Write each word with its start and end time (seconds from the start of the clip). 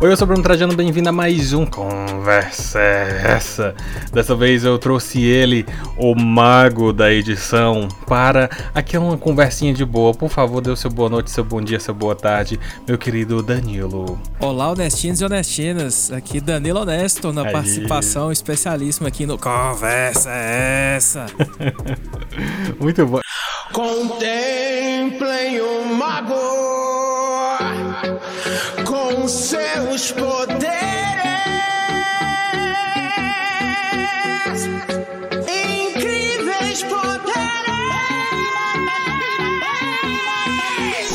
Oi, 0.00 0.12
eu 0.12 0.16
sou 0.16 0.28
Bruno 0.28 0.44
Trajano, 0.44 0.76
bem-vindo 0.76 1.08
a 1.08 1.12
mais 1.12 1.52
um 1.52 1.66
Conversa 1.66 2.78
é 2.78 3.32
Essa. 3.34 3.74
Dessa 4.12 4.36
vez 4.36 4.62
eu 4.62 4.78
trouxe 4.78 5.20
ele, 5.20 5.66
o 5.96 6.14
mago 6.14 6.92
da 6.92 7.12
edição, 7.12 7.88
para 8.06 8.48
aqui 8.72 8.94
é 8.94 8.98
uma 9.00 9.18
conversinha 9.18 9.74
de 9.74 9.84
boa. 9.84 10.14
Por 10.14 10.28
favor, 10.30 10.60
dê 10.60 10.70
o 10.70 10.76
seu 10.76 10.88
boa 10.88 11.08
noite, 11.08 11.32
seu 11.32 11.42
bom 11.42 11.60
dia, 11.60 11.80
seu 11.80 11.92
boa 11.92 12.14
tarde, 12.14 12.60
meu 12.86 12.96
querido 12.96 13.42
Danilo. 13.42 14.20
Olá, 14.38 14.70
honestinos 14.70 15.20
e 15.20 15.24
honestinas. 15.24 16.12
Aqui 16.12 16.40
Danilo 16.40 16.78
Honesto 16.78 17.32
na 17.32 17.42
Aí. 17.42 17.52
participação 17.52 18.30
especialíssima 18.30 19.08
aqui 19.08 19.26
no 19.26 19.36
Conversa 19.36 20.30
é 20.30 20.94
Essa. 20.96 21.26
Muito 22.78 23.04
bom. 23.04 23.18
Contemplem 23.72 25.60
o 25.60 25.84
mago 25.94 26.34
com 28.84 29.28
seus 29.28 30.10
poderes. 30.12 30.78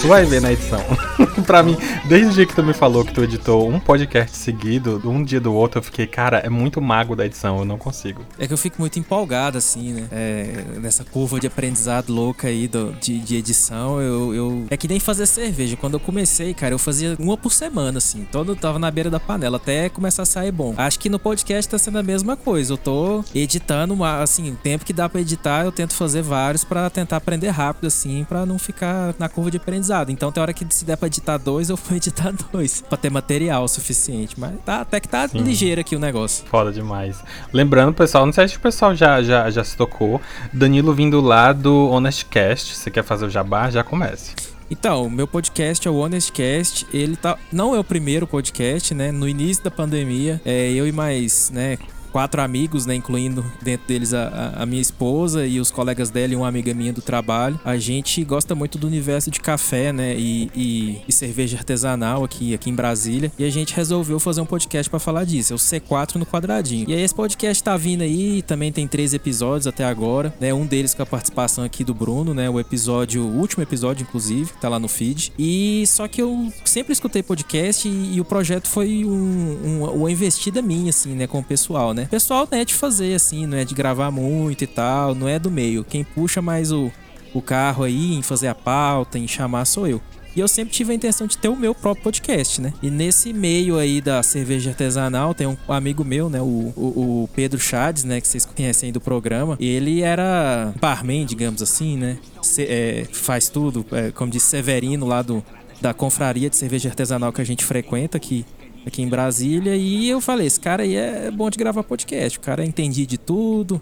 Tu 0.01 0.07
vai 0.09 0.25
ver 0.25 0.41
na 0.41 0.51
edição. 0.51 0.83
pra 1.45 1.63
mim, 1.63 1.77
desde 2.05 2.27
o 2.27 2.31
dia 2.31 2.45
que 2.45 2.55
tu 2.55 2.63
me 2.63 2.73
falou 2.73 3.03
que 3.05 3.13
tu 3.13 3.23
editou 3.23 3.69
um 3.69 3.79
podcast 3.79 4.35
seguido, 4.37 5.01
um 5.05 5.23
dia 5.23 5.39
do 5.39 5.53
outro, 5.53 5.79
eu 5.79 5.83
fiquei, 5.83 6.07
cara, 6.07 6.39
é 6.39 6.49
muito 6.49 6.81
mago 6.81 7.15
da 7.15 7.25
edição, 7.25 7.59
eu 7.59 7.65
não 7.65 7.77
consigo. 7.77 8.21
É 8.37 8.47
que 8.47 8.53
eu 8.53 8.57
fico 8.57 8.77
muito 8.79 8.99
empolgado, 8.99 9.57
assim, 9.57 9.93
né? 9.93 10.07
É, 10.11 10.63
nessa 10.79 11.03
curva 11.03 11.39
de 11.39 11.47
aprendizado 11.47 12.11
louca 12.11 12.47
aí 12.47 12.67
do, 12.67 12.93
de, 12.93 13.19
de 13.19 13.35
edição, 13.35 14.01
eu, 14.01 14.33
eu, 14.33 14.65
É 14.69 14.77
que 14.77 14.87
nem 14.87 14.99
fazer 14.99 15.25
cerveja. 15.25 15.75
Quando 15.75 15.95
eu 15.95 15.99
comecei, 15.99 16.53
cara, 16.53 16.73
eu 16.73 16.79
fazia 16.79 17.15
uma 17.19 17.37
por 17.37 17.51
semana, 17.51 17.97
assim. 17.97 18.27
Todo 18.31 18.55
tava 18.55 18.79
na 18.79 18.89
beira 18.89 19.09
da 19.09 19.19
panela, 19.19 19.57
até 19.57 19.89
começar 19.89 20.23
a 20.23 20.25
sair 20.25 20.51
bom. 20.51 20.73
Acho 20.77 20.99
que 20.99 21.09
no 21.09 21.19
podcast 21.19 21.69
tá 21.69 21.77
sendo 21.77 21.99
a 21.99 22.03
mesma 22.03 22.35
coisa. 22.35 22.73
Eu 22.73 22.77
tô 22.77 23.23
editando, 23.33 23.93
uma, 23.93 24.21
assim, 24.21 24.51
o 24.51 24.55
tempo 24.55 24.85
que 24.85 24.93
dá 24.93 25.07
pra 25.07 25.21
editar, 25.21 25.65
eu 25.65 25.71
tento 25.71 25.93
fazer 25.93 26.21
vários 26.21 26.63
para 26.63 26.89
tentar 26.89 27.17
aprender 27.17 27.49
rápido, 27.49 27.87
assim, 27.87 28.25
para 28.27 28.45
não 28.45 28.57
ficar 28.57 29.13
na 29.19 29.29
curva 29.29 29.51
de 29.51 29.57
aprendizado. 29.57 30.11
Então 30.11 30.31
tem 30.31 30.41
hora 30.41 30.53
que 30.53 30.65
se 30.69 30.85
der 30.85 30.97
pra 31.03 31.07
editar 31.07 31.37
dois, 31.37 31.69
eu 31.69 31.75
vou 31.75 31.97
editar 31.97 32.33
dois. 32.51 32.81
Pra 32.81 32.97
ter 32.97 33.09
material 33.09 33.67
suficiente. 33.67 34.39
Mas 34.39 34.53
tá, 34.65 34.81
até 34.81 34.99
que 34.99 35.07
tá 35.07 35.27
Sim. 35.27 35.39
ligeiro 35.39 35.81
aqui 35.81 35.95
o 35.95 35.99
negócio. 35.99 36.45
Foda 36.47 36.71
demais. 36.71 37.21
Lembrando, 37.51 37.93
pessoal, 37.93 38.25
não 38.25 38.33
sei 38.33 38.47
se 38.47 38.57
o 38.57 38.59
pessoal 38.59 38.95
já, 38.95 39.21
já, 39.21 39.49
já 39.49 39.63
se 39.63 39.75
tocou. 39.75 40.21
Danilo 40.51 40.93
vindo 40.93 41.19
lá 41.19 41.51
do 41.51 41.89
Honestcast. 41.89 42.75
Você 42.75 42.89
quer 42.89 43.03
fazer 43.03 43.25
o 43.25 43.29
jabá? 43.29 43.69
Já 43.69 43.83
comece. 43.83 44.33
Então, 44.71 45.09
meu 45.09 45.27
podcast 45.27 45.85
é 45.87 45.91
o 45.91 45.95
Honestcast. 45.95 46.87
Ele 46.93 47.17
tá, 47.17 47.37
não 47.51 47.75
é 47.75 47.79
o 47.79 47.83
primeiro 47.83 48.25
podcast, 48.25 48.93
né? 48.93 49.11
No 49.11 49.27
início 49.27 49.63
da 49.63 49.69
pandemia, 49.69 50.41
é, 50.45 50.71
eu 50.71 50.87
e 50.87 50.91
mais, 50.91 51.51
né, 51.51 51.77
quatro 52.13 52.39
amigos, 52.41 52.85
né? 52.85 52.93
Incluindo 52.93 53.43
dentro 53.59 53.87
deles 53.87 54.13
a, 54.13 54.53
a, 54.57 54.65
minha 54.67 54.81
esposa 54.81 55.47
e 55.47 55.59
os 55.59 55.71
colegas 55.71 56.11
dela 56.11 56.31
e 56.31 56.35
uma 56.35 56.47
amiga 56.47 56.71
minha 56.71 56.93
do 56.93 57.01
trabalho. 57.01 57.59
A 57.65 57.75
gente 57.75 58.23
gosta 58.23 58.53
muito 58.53 58.77
do 58.77 58.85
universo 58.85 59.31
de 59.31 59.39
café, 59.39 59.91
né? 59.91 60.15
E, 60.15 60.51
e, 60.55 61.01
e 61.07 61.11
cerveja 61.11 61.57
artesanal 61.57 62.23
aqui, 62.23 62.53
aqui 62.53 62.69
em 62.69 62.75
Brasília. 62.75 63.31
E 63.37 63.43
a 63.43 63.49
gente 63.49 63.73
resolveu 63.73 64.19
fazer 64.19 64.41
um 64.41 64.45
podcast 64.45 64.87
para 64.87 64.99
falar 64.99 65.25
disso. 65.25 65.53
É 65.53 65.55
o 65.55 65.59
C4 65.59 66.15
no 66.15 66.25
quadradinho. 66.25 66.87
E 66.87 66.93
aí 66.93 67.01
esse 67.01 67.15
podcast 67.15 67.63
tá 67.63 67.75
vindo 67.75 68.03
aí, 68.03 68.43
também 68.43 68.71
tem 68.71 68.87
três 68.87 69.15
episódios 69.15 69.65
até 69.65 69.83
agora, 69.83 70.31
né? 70.39 70.53
Um 70.53 70.67
deles 70.67 70.93
com 70.93 71.01
a 71.01 71.07
participação 71.07 71.63
aqui 71.63 71.83
do 71.83 71.95
Bruno, 71.95 72.35
né? 72.35 72.47
O 72.47 72.59
episódio, 72.59 73.23
o 73.23 73.39
último 73.39 73.63
episódio, 73.63 74.03
inclusive, 74.03 74.51
tá 74.61 74.69
lá 74.69 74.77
no 74.77 74.87
feed. 74.87 75.33
E 75.39 75.83
só 75.87 76.07
que 76.07 76.21
eu 76.21 76.53
sempre 76.63 76.93
escutei 76.93 77.23
podcast 77.23 77.87
e, 77.87 78.15
e 78.15 78.21
o 78.21 78.25
projeto 78.25 78.67
foi 78.67 79.03
um, 79.03 79.57
um, 79.65 79.83
uma 79.85 80.11
investida 80.11 80.61
minha, 80.61 80.91
assim, 80.91 81.15
né? 81.15 81.25
Com 81.25 81.39
o 81.39 81.43
pessoal, 81.43 81.91
né? 81.91 82.02
Né? 82.03 82.07
Pessoal 82.09 82.47
não 82.51 82.57
é 82.57 82.65
de 82.65 82.73
fazer 82.73 83.15
assim, 83.15 83.45
não 83.45 83.57
é 83.57 83.65
de 83.65 83.73
gravar 83.73 84.11
muito 84.11 84.63
e 84.63 84.67
tal, 84.67 85.15
não 85.15 85.27
é 85.27 85.39
do 85.39 85.49
meio. 85.49 85.83
Quem 85.83 86.03
puxa 86.03 86.41
mais 86.41 86.71
o, 86.71 86.91
o 87.33 87.41
carro 87.41 87.83
aí 87.83 88.13
em 88.13 88.21
fazer 88.21 88.47
a 88.47 88.55
pauta, 88.55 89.17
em 89.17 89.27
chamar 89.27 89.65
sou 89.65 89.87
eu. 89.87 90.01
E 90.35 90.39
eu 90.39 90.47
sempre 90.47 90.73
tive 90.73 90.91
a 90.91 90.95
intenção 90.95 91.27
de 91.27 91.37
ter 91.37 91.47
o 91.47 91.55
meu 91.55 91.75
próprio 91.75 92.05
podcast, 92.05 92.59
né? 92.59 92.73
E 92.81 92.89
nesse 92.89 93.31
meio 93.31 93.77
aí 93.77 94.01
da 94.01 94.23
cerveja 94.23 94.71
artesanal, 94.71 95.31
tem 95.35 95.45
um 95.45 95.55
amigo 95.67 96.03
meu, 96.03 96.27
né? 96.27 96.41
O, 96.41 96.73
o, 96.75 97.23
o 97.23 97.29
Pedro 97.35 97.59
Chades, 97.59 98.03
né? 98.03 98.19
Que 98.19 98.27
vocês 98.27 98.43
conhecem 98.43 98.87
aí 98.87 98.91
do 98.91 98.99
programa. 98.99 99.55
Ele 99.59 100.01
era 100.01 100.73
barman, 100.81 101.23
digamos 101.23 101.61
assim, 101.61 101.97
né? 101.97 102.17
Se, 102.41 102.63
é, 102.63 103.05
faz 103.13 103.47
tudo, 103.47 103.85
é, 103.91 104.09
como 104.09 104.31
disse 104.31 104.47
Severino 104.47 105.05
lá 105.05 105.21
do, 105.21 105.45
da 105.79 105.93
confraria 105.93 106.49
de 106.49 106.55
cerveja 106.55 106.89
artesanal 106.89 107.31
que 107.31 107.39
a 107.39 107.45
gente 107.45 107.63
frequenta 107.63 108.17
aqui 108.17 108.43
aqui 108.85 109.01
em 109.01 109.07
Brasília. 109.07 109.75
E 109.75 110.09
eu 110.09 110.21
falei, 110.21 110.47
esse 110.47 110.59
cara 110.59 110.83
aí 110.83 110.95
é 110.95 111.31
bom 111.31 111.49
de 111.49 111.57
gravar 111.57 111.83
podcast. 111.83 112.37
O 112.37 112.41
cara 112.41 112.65
entende 112.65 113.05
de 113.05 113.17
tudo, 113.17 113.81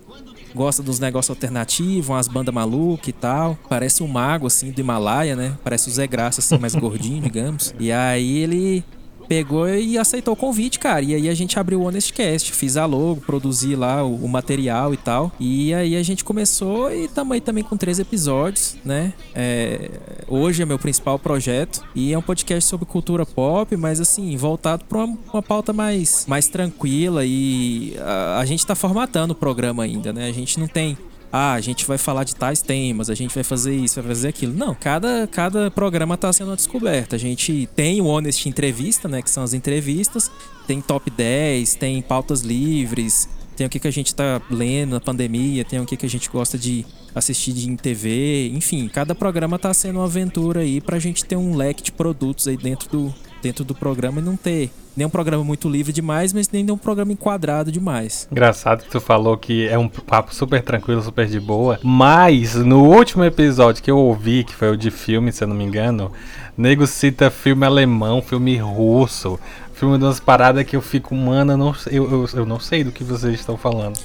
gosta 0.54 0.84
dos 0.84 1.00
negócios 1.00 1.30
alternativos, 1.30 2.10
umas 2.10 2.28
bandas 2.28 2.54
malucas 2.54 3.08
e 3.08 3.14
tal. 3.14 3.58
Parece 3.70 4.04
um 4.04 4.08
mago, 4.08 4.48
assim, 4.48 4.72
do 4.72 4.82
Himalaia, 4.82 5.36
né? 5.36 5.58
Parece 5.64 5.90
o 5.90 5.92
Zé 5.92 6.08
Graça, 6.08 6.40
assim, 6.40 6.58
mais 6.58 6.76
gordinho, 6.76 7.22
digamos. 7.22 7.74
E 7.80 7.92
aí 7.92 8.38
ele 8.40 8.84
pegou 9.32 9.70
e 9.70 9.98
aceitou 9.98 10.34
o 10.34 10.36
convite, 10.36 10.78
cara. 10.78 11.02
E 11.02 11.16
aí 11.16 11.30
a 11.30 11.34
gente 11.34 11.58
abriu 11.58 11.80
o 11.80 11.86
Honestcast, 11.86 12.52
fiz 12.52 12.76
a 12.76 12.86
logo, 12.86 13.22
produzi 13.22 13.78
lá 13.78 14.04
o, 14.04 14.26
o, 14.26 14.28
material 14.28 14.94
e 14.94 14.98
tal. 14.98 15.32
E 15.40 15.74
aí 15.74 15.96
a 15.96 16.04
gente 16.04 16.22
começou 16.22 16.92
e 16.92 17.06
estamos 17.06 17.32
aí 17.32 17.40
também 17.40 17.64
com 17.64 17.78
três 17.78 17.98
episódios, 17.98 18.76
né? 18.84 19.14
É, 19.34 19.90
hoje 20.28 20.62
é 20.62 20.66
meu 20.66 20.78
principal 20.78 21.18
projeto 21.18 21.82
e 21.96 22.12
é 22.12 22.18
um 22.18 22.22
podcast 22.22 22.70
sobre 22.70 22.86
cultura 22.86 23.26
pop, 23.26 23.74
mas 23.78 24.02
assim, 24.02 24.36
voltado 24.36 24.84
para 24.84 24.98
uma, 24.98 25.18
uma, 25.32 25.42
pauta 25.42 25.72
mais, 25.72 26.26
mais 26.28 26.50
tranquila 26.50 27.24
e 27.26 27.96
a, 28.02 28.40
a 28.40 28.46
gente 28.46 28.66
tá 28.66 28.76
formatando 28.76 29.32
o 29.32 29.36
programa 29.36 29.84
ainda, 29.84 30.12
né? 30.12 30.28
A 30.28 30.34
gente 30.34 30.60
não 30.60 30.68
tem 30.68 30.98
ah, 31.32 31.54
a 31.54 31.62
gente 31.62 31.86
vai 31.86 31.98
falar 31.98 32.24
de 32.24 32.36
tais 32.36 32.62
temas, 32.62 33.10
a 33.10 33.16
gente 33.16 33.34
vai 33.34 33.44
fazer 33.44 33.74
isso, 33.74 34.02
vai 34.02 34.10
fazer 34.10 34.28
aquilo. 34.28 34.54
Não, 34.54 34.76
cada, 34.76 35.28
cada 35.28 35.72
programa 35.72 36.16
está 36.16 36.32
sendo 36.34 36.50
uma 36.50 36.56
descoberta. 36.56 37.16
A 37.16 37.20
gente 37.20 37.70
tem 37.76 38.02
o 38.02 38.06
Honest 38.06 38.50
Entrevista, 38.50 39.08
né, 39.08 39.22
que 39.22 39.30
são 39.30 39.44
as 39.44 39.54
entrevistas, 39.54 40.30
tem 40.68 40.82
top 40.82 41.10
10, 41.10 41.76
tem 41.76 42.02
pautas 42.02 42.42
livres, 42.42 43.30
tem 43.56 43.66
o 43.66 43.70
que, 43.70 43.80
que 43.80 43.88
a 43.88 43.92
gente 43.92 44.08
está 44.08 44.42
lendo 44.50 44.92
na 44.92 45.00
pandemia, 45.00 45.64
tem 45.64 45.80
o 45.80 45.86
que, 45.86 45.96
que 45.96 46.06
a 46.06 46.10
gente 46.10 46.30
gosta 46.30 46.58
de 46.58 46.86
assistir 47.14 47.58
em 47.68 47.76
TV, 47.76 48.50
enfim, 48.54 48.88
cada 48.88 49.14
programa 49.14 49.58
está 49.58 49.74
sendo 49.74 50.00
uma 50.00 50.06
aventura 50.06 50.62
aí 50.62 50.80
para 50.80 50.96
a 50.96 51.00
gente 51.00 51.26
ter 51.26 51.36
um 51.36 51.56
leque 51.56 51.84
de 51.84 51.92
produtos 51.92 52.48
aí 52.48 52.56
dentro 52.56 52.90
do, 52.90 53.14
dentro 53.42 53.64
do 53.64 53.74
programa 53.74 54.20
e 54.20 54.24
não 54.24 54.36
ter 54.36 54.72
nem 54.96 55.08
um 55.08 55.10
programa 55.10 55.44
muito 55.44 55.70
livre 55.70 55.94
demais, 55.94 56.34
mas 56.34 56.50
nem 56.50 56.70
um 56.70 56.78
programa 56.78 57.12
enquadrado 57.14 57.72
demais. 57.72 58.28
Engraçado 58.32 58.84
que 58.84 58.90
tu 58.90 59.00
falou 59.00 59.38
que 59.38 59.68
é 59.68 59.78
um 59.78 59.88
papo 59.88 60.36
super 60.36 60.62
tranquilo, 60.62 61.02
super 61.02 61.28
de 61.28 61.40
boa, 61.40 61.80
mas 61.84 62.56
no 62.56 62.84
último 62.84 63.24
episódio 63.24 63.82
que 63.82 63.90
eu 63.90 63.98
ouvi, 63.98 64.44
que 64.44 64.56
foi 64.56 64.72
o 64.72 64.78
de 64.78 64.92
filme, 64.92 65.32
se 65.32 65.44
eu 65.44 65.48
não 65.48 65.56
me 65.56 65.64
engano, 65.64 66.12
nego 66.58 66.86
cita 66.86 67.32
filme 67.32 67.66
alemão, 67.66 68.22
filme 68.22 68.58
russo, 68.58 69.40
filme 69.74 69.98
de 69.98 70.04
umas 70.04 70.20
paradas 70.20 70.66
que 70.66 70.76
eu 70.76 70.82
fico, 70.82 71.16
mano, 71.16 71.54
eu 71.54 71.58
não, 71.58 71.76
eu, 71.90 72.12
eu, 72.12 72.30
eu 72.34 72.46
não 72.46 72.60
sei 72.60 72.84
do 72.84 72.92
que 72.92 73.04
vocês 73.04 73.40
estão 73.40 73.58
falando. 73.58 73.98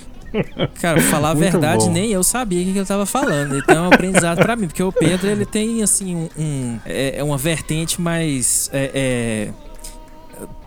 Cara, 0.81 1.01
falar 1.03 1.31
a 1.31 1.35
verdade, 1.35 1.85
bom. 1.87 1.93
nem 1.93 2.11
eu 2.11 2.23
sabia 2.23 2.61
o 2.63 2.73
que 2.73 2.79
ele 2.79 2.87
tava 2.87 3.07
falando. 3.07 3.57
Então 3.59 3.77
é 3.77 3.89
um 3.89 3.93
aprendizado 3.93 4.39
para 4.39 4.57
mim, 4.57 4.67
porque 4.67 4.83
o 4.83 4.93
Pedro 4.93 5.29
ele 5.29 5.47
tem 5.47 5.83
assim 5.83 6.17
um, 6.17 6.29
um 6.39 6.81
é, 6.85 7.19
é 7.19 7.25
uma 7.25 7.39
vertente 7.39 8.01
mais 8.01 8.71
é, 8.73 8.91
é, 8.95 9.49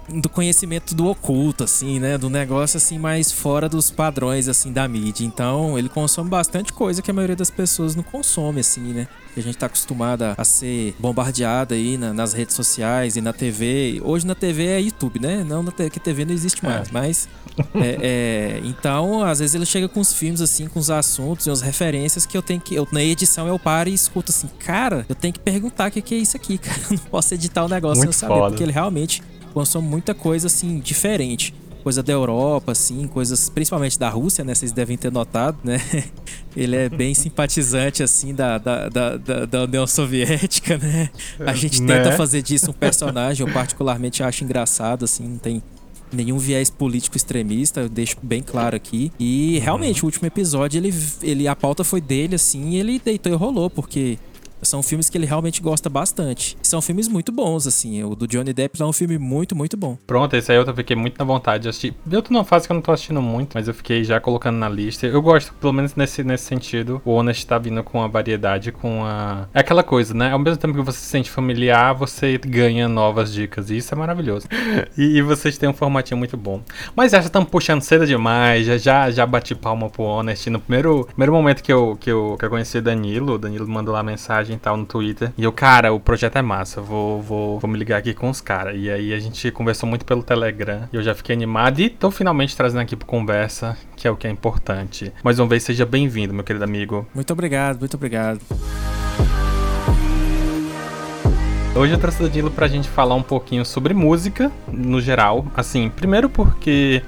do 0.10 0.30
conhecimento 0.30 0.96
do 0.96 1.08
oculto, 1.08 1.64
assim, 1.64 2.00
né? 2.00 2.18
Do 2.18 2.30
negócio, 2.30 2.78
assim, 2.78 2.98
mais 2.98 3.32
fora 3.32 3.70
dos 3.70 3.92
padrões, 3.92 4.48
assim, 4.48 4.72
da 4.72 4.88
mídia. 4.88 5.26
Então, 5.26 5.78
ele 5.78 5.90
consome 5.90 6.30
bastante 6.30 6.74
coisa 6.74 7.02
que 7.02 7.12
a 7.12 7.14
maioria 7.14 7.36
das 7.36 7.50
pessoas 7.50 7.96
não 7.96 8.04
consome, 8.04 8.62
assim, 8.62 8.94
né? 8.94 9.08
Que 9.34 9.40
a 9.40 9.44
gente 9.44 9.58
tá 9.58 9.68
acostumado 9.68 10.24
a 10.36 10.44
ser 10.44 10.96
bombardeado 11.00 11.74
aí 11.74 11.98
na, 11.98 12.14
nas 12.14 12.34
redes 12.34 12.56
sociais 12.56 13.16
e 13.16 13.22
na 13.22 13.32
TV. 13.32 14.02
Hoje 14.04 14.26
na 14.26 14.36
TV 14.36 14.66
é 14.66 14.82
YouTube, 14.82 15.20
né? 15.20 15.44
Não 15.44 15.62
na 15.62 15.72
TV, 15.72 15.90
que 15.90 16.00
TV 16.00 16.26
não 16.26 16.34
existe 16.34 16.64
mais, 16.64 16.88
é. 16.88 16.92
mas... 16.92 17.30
É, 17.76 17.98
é, 18.02 18.62
então, 18.64 19.22
às 19.22 19.40
vezes 19.40 19.54
ele 19.54 19.66
chega 19.66 19.90
com 19.90 20.00
os 20.00 20.14
filmes, 20.14 20.40
assim, 20.40 20.68
com 20.68 20.80
os 20.80 20.90
assuntos 20.90 21.46
e 21.46 21.50
as 21.50 21.62
referências 21.62 22.26
que 22.26 22.38
eu 22.38 22.42
tenho 22.42 22.62
que... 22.62 22.74
Eu, 22.74 22.88
na 22.92 23.04
edição 23.04 23.48
eu 23.48 23.60
paro 23.60 23.90
e 23.90 23.94
escuto 23.94 24.32
assim, 24.32 24.48
cara, 24.60 25.06
eu 25.10 25.16
tenho 25.16 25.34
que 25.34 25.40
perguntar 25.40 25.90
o 25.90 25.92
que, 25.92 26.02
que 26.02 26.16
é 26.16 26.18
isso 26.18 26.38
aqui, 26.38 26.58
cara. 26.60 26.80
Eu 26.90 26.98
não 26.98 27.06
posso 27.06 27.34
editar 27.34 27.66
o 27.66 27.68
negócio 27.68 28.04
Muito 28.04 28.14
sem 28.14 28.28
eu 28.28 28.34
saber, 28.34 28.50
porque 28.50 28.64
ele 28.64 28.72
realmente 28.72 29.22
consome 29.60 29.90
muita 29.90 30.14
coisa 30.14 30.48
assim 30.48 30.80
diferente. 30.80 31.54
Coisa 31.84 32.02
da 32.02 32.14
Europa, 32.14 32.72
assim, 32.72 33.08
coisas 33.08 33.50
principalmente 33.50 34.00
da 34.00 34.10
Rússia, 34.10 34.44
né? 34.44 34.54
Vocês 34.54 34.72
devem 34.72 34.98
ter 34.98 35.12
notado, 35.12 35.58
né? 35.64 35.82
Ele 36.56 36.76
é 36.76 36.90
bem 36.90 37.14
simpatizante, 37.14 38.04
assim, 38.04 38.34
da, 38.34 38.58
da, 38.58 38.90
da, 38.90 39.46
da 39.46 39.64
União 39.64 39.88
Soviética, 39.88 40.78
né? 40.78 41.10
A 41.40 41.54
gente 41.54 41.82
né? 41.82 41.98
tenta 41.98 42.16
fazer 42.16 42.42
disso 42.42 42.72
um 42.72 42.74
personagem, 42.74 43.46
eu 43.46 43.54
particularmente 43.54 44.22
acho 44.24 44.44
engraçado, 44.44 45.06
assim, 45.06 45.24
não 45.24 45.38
tem 45.38 45.64
nenhum 46.12 46.38
viés 46.38 46.70
político 46.70 47.16
extremista, 47.16 47.82
eu 47.82 47.90
deixo 47.90 48.18
bem 48.22 48.42
claro 48.42 48.76
aqui. 48.76 49.12
E 49.20 49.60
realmente, 49.60 50.04
o 50.04 50.06
último 50.06 50.28
episódio, 50.28 50.78
ele, 50.78 50.94
ele 51.22 51.48
a 51.48 51.56
pauta 51.56 51.84
foi 51.84 52.02
dele, 52.02 52.36
assim, 52.36 52.72
e 52.72 52.78
ele 52.78 53.00
deitou 53.04 53.32
e 53.32 53.36
rolou, 53.36 53.70
porque 53.70 54.18
são 54.62 54.84
filmes 54.84 55.10
que 55.10 55.18
ele 55.18 55.26
realmente 55.26 55.62
gosta 55.62 55.90
bastante. 55.90 56.58
São 56.62 56.82
filmes 56.82 57.08
muito 57.08 57.32
bons, 57.32 57.68
assim. 57.68 58.04
O 58.04 58.16
do 58.16 58.28
Johnny 58.28 58.54
Depp 58.54 58.82
é 58.82 58.86
um 58.86 58.94
filme 58.94 59.18
muito, 59.18 59.56
muito 59.56 59.78
bom. 59.78 59.98
Pronto, 60.06 60.36
esse 60.36 60.52
aí 60.52 60.58
eu 60.58 60.76
fiquei 60.76 60.96
muito 60.96 61.18
na 61.18 61.26
vontade 61.26 61.64
de 61.64 61.70
assistir. 61.70 61.94
Eu 62.10 62.22
tô 62.22 62.34
numa 62.34 62.44
fase 62.44 62.68
que 62.68 62.72
eu 62.72 62.76
não 62.76 62.82
tô 62.82 62.92
assistindo 62.92 63.22
muito, 63.22 63.52
mas 63.54 63.68
eu 63.68 63.74
fiquei 63.74 64.04
já 64.04 64.20
colocando 64.20 64.58
na 64.58 64.70
lista. 64.70 65.08
Eu 65.08 65.22
gosto, 65.22 65.54
pelo 65.54 65.74
menos 65.74 65.96
nesse, 65.96 66.24
nesse 66.24 66.46
sentido, 66.46 67.02
o 67.06 67.12
Honest 67.12 67.46
tá 67.46 67.58
vindo 67.58 67.84
com 67.84 68.02
a 68.02 68.08
variedade, 68.08 68.72
com 68.72 69.04
a. 69.06 69.48
É 69.54 69.60
aquela 69.60 69.84
coisa, 69.84 70.14
né? 70.14 70.32
Ao 70.32 70.40
mesmo 70.40 70.58
tempo 70.58 70.74
que 70.74 70.82
você 70.82 71.00
se 71.00 71.06
sente 71.06 71.30
familiar, 71.30 71.94
você 71.94 72.38
ganha 72.38 72.88
novas 72.88 73.34
dicas. 73.34 73.70
E 73.70 73.78
isso 73.78 73.94
é 73.94 73.98
maravilhoso. 73.98 74.48
e, 74.98 75.18
e 75.18 75.22
vocês 75.22 75.58
têm 75.58 75.70
um 75.70 75.74
formatinho 75.74 76.18
muito 76.18 76.38
bom. 76.38 76.62
Mas 76.96 77.12
já 77.12 77.20
estão 77.20 77.46
puxando 77.46 77.82
cedo 77.82 78.06
demais. 78.06 78.66
Já, 78.66 78.78
já, 78.78 79.12
já 79.12 79.26
bati 79.26 79.56
palma 79.56 79.90
pro 79.90 80.04
Honest. 80.04 80.50
No 80.50 80.60
primeiro, 80.60 81.06
primeiro 81.06 81.34
momento 81.34 81.64
que 81.64 81.72
eu, 81.72 81.98
que, 82.00 82.12
eu, 82.12 82.36
que 82.38 82.46
eu 82.46 82.50
conheci 82.50 82.78
o 82.78 82.82
Danilo, 82.82 83.34
o 83.34 83.38
Danilo 83.38 83.68
mandou 83.68 83.94
lá 83.94 84.04
mensagem 84.04 84.49
e 84.56 84.60
tal 84.60 84.78
no 84.78 84.86
Twitter. 84.86 85.32
E 85.38 85.44
eu, 85.44 85.52
cara, 85.52 85.94
o 85.94 86.00
projeto 86.00 86.38
é 86.38 86.42
massa. 86.42 86.82
Vou, 86.82 87.22
vou, 87.22 87.60
vou 87.60 87.70
me 87.70 87.78
ligar 87.78 87.98
aqui 87.98 88.14
com 88.14 88.30
os 88.30 88.42
caras. 88.42 88.76
E 88.78 88.90
aí 88.90 89.14
a 89.14 89.20
gente 89.20 89.52
conversou 89.52 89.88
muito 89.88 90.06
pelo 90.06 90.24
Telegram. 90.24 90.88
E 90.92 90.96
eu 90.96 91.04
já 91.04 91.14
fiquei 91.16 91.36
animado. 91.36 91.80
E 91.80 91.90
tô 91.90 92.12
finalmente 92.12 92.56
trazendo 92.56 92.82
aqui 92.82 92.96
pro 92.96 93.08
conversa, 93.08 93.78
que 93.96 94.08
é 94.08 94.12
o 94.12 94.16
que 94.16 94.28
é 94.28 94.30
importante. 94.30 95.14
Mais 95.24 95.40
uma 95.40 95.48
vez, 95.48 95.64
seja 95.64 95.86
bem-vindo, 95.86 96.34
meu 96.34 96.44
querido 96.44 96.64
amigo. 96.64 97.08
Muito 97.14 97.32
obrigado, 97.34 97.80
muito 97.80 97.96
obrigado. 97.96 98.40
Hoje 101.76 101.94
eu 101.94 102.00
trouxe 102.00 102.22
o 102.22 102.28
Danilo 102.28 102.52
pra 102.52 102.68
gente 102.68 102.90
falar 102.90 103.16
um 103.16 103.24
pouquinho 103.24 103.64
sobre 103.64 103.94
música, 103.94 104.52
no 104.68 105.00
geral. 105.00 105.46
Assim, 105.56 105.90
primeiro 105.90 106.30
porque 106.30 107.02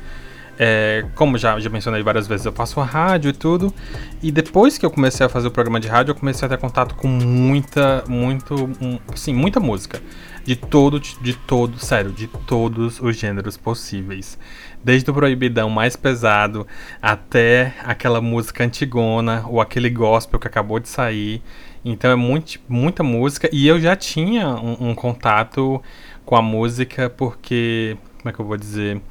é, 0.63 1.04
como 1.16 1.40
já, 1.40 1.60
já 1.60 1.72
mencionei 1.72 2.04
várias 2.04 2.28
vezes, 2.28 2.46
eu 2.46 2.52
faço 2.52 2.80
rádio 2.81 3.30
e 3.30 3.34
tudo. 3.34 3.74
E 4.22 4.31
depois 4.31 4.78
que 4.78 4.86
eu 4.86 4.92
comecei 4.92 5.25
a 5.25 5.30
fazer 5.30 5.48
o 5.48 5.52
programa 5.52 5.80
de 5.80 5.88
rádio, 5.88 6.12
eu 6.12 6.16
comecei 6.16 6.46
a 6.46 6.50
ter 6.50 6.60
contato 6.60 6.94
com 6.94 7.08
muita, 7.08 8.04
muito, 8.08 8.54
um, 8.80 9.00
sim, 9.16 9.34
muita 9.34 9.60
música. 9.60 10.00
De 10.46 10.56
todo, 10.56 11.00
de 11.00 11.34
todo, 11.34 11.80
sério, 11.80 12.12
de 12.12 12.28
todos 12.28 13.02
os 13.02 13.18
gêneros 13.18 13.58
possíveis. 13.58 14.38
Desde 14.84 15.10
o 15.10 15.13
proibidão 15.16 15.68
mais 15.68 15.96
pesado 15.96 16.68
até 17.02 17.74
aquela 17.84 18.22
música 18.22 18.63
antigona 18.63 19.44
ou 19.48 19.62
aquele 19.62 19.90
gospel 19.90 20.40
que 20.40 20.46
acabou 20.46 20.80
de 20.80 20.90
sair. 20.90 21.42
Então 21.84 22.12
é 22.12 22.16
muito, 22.16 22.60
muita 22.69 23.02
música. 23.02 23.50
E 23.52 23.68
eu 23.68 23.80
já 23.80 23.96
tinha 23.96 24.50
um, 24.50 24.92
um 24.92 24.94
contato 24.94 25.81
com 26.24 26.36
a 26.36 26.42
música 26.42 27.10
porque, 27.10 27.98
como 28.19 28.30
é 28.30 28.31
que 28.31 28.40
eu 28.40 28.46
vou 28.46 28.58
dizer? 28.58 29.02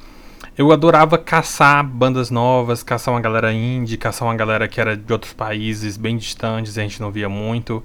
Eu 0.61 0.71
adorava 0.73 1.17
caçar 1.17 1.83
bandas 1.83 2.31
novas, 2.31 2.83
caçar 2.83 3.15
uma 3.15 3.21
galera 3.21 3.51
indie, 3.51 3.97
caçar 3.97 4.29
uma 4.29 4.35
galera 4.35 4.69
que 4.69 4.79
era 4.79 4.95
de 4.95 5.11
outros 5.11 5.33
países 5.33 5.97
bem 5.97 6.19
distantes, 6.19 6.77
a 6.77 6.83
gente 6.83 7.01
não 7.01 7.11
via 7.11 7.31
muito. 7.31 7.83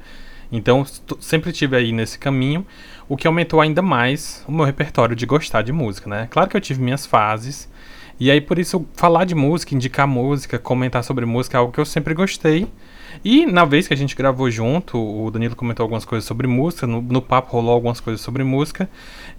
Então 0.51 0.85
sempre 1.21 1.53
tive 1.53 1.77
aí 1.77 1.93
nesse 1.93 2.19
caminho, 2.19 2.65
o 3.07 3.15
que 3.15 3.27
aumentou 3.27 3.61
ainda 3.61 3.81
mais 3.81 4.43
o 4.45 4.51
meu 4.51 4.65
repertório 4.65 5.15
de 5.15 5.25
gostar 5.25 5.61
de 5.61 5.71
música, 5.71 6.09
né? 6.09 6.27
Claro 6.29 6.49
que 6.49 6.57
eu 6.57 6.59
tive 6.59 6.81
minhas 6.81 7.05
fases, 7.05 7.69
e 8.19 8.29
aí 8.29 8.41
por 8.41 8.59
isso 8.59 8.85
falar 8.93 9.23
de 9.23 9.35
música, 9.35 9.73
indicar 9.73 10.05
música, 10.05 10.59
comentar 10.59 11.01
sobre 11.01 11.25
música 11.25 11.57
é 11.57 11.59
algo 11.59 11.71
que 11.71 11.79
eu 11.79 11.85
sempre 11.85 12.13
gostei. 12.13 12.67
E 13.23 13.45
na 13.45 13.63
vez 13.63 13.87
que 13.87 13.93
a 13.93 13.97
gente 13.97 14.17
gravou 14.17 14.51
junto, 14.51 14.97
o 14.97 15.31
Danilo 15.31 15.55
comentou 15.55 15.85
algumas 15.85 16.03
coisas 16.03 16.27
sobre 16.27 16.45
música, 16.45 16.85
no, 16.85 17.01
no 17.01 17.21
papo 17.21 17.53
rolou 17.53 17.71
algumas 17.71 18.01
coisas 18.01 18.19
sobre 18.19 18.43
música. 18.43 18.89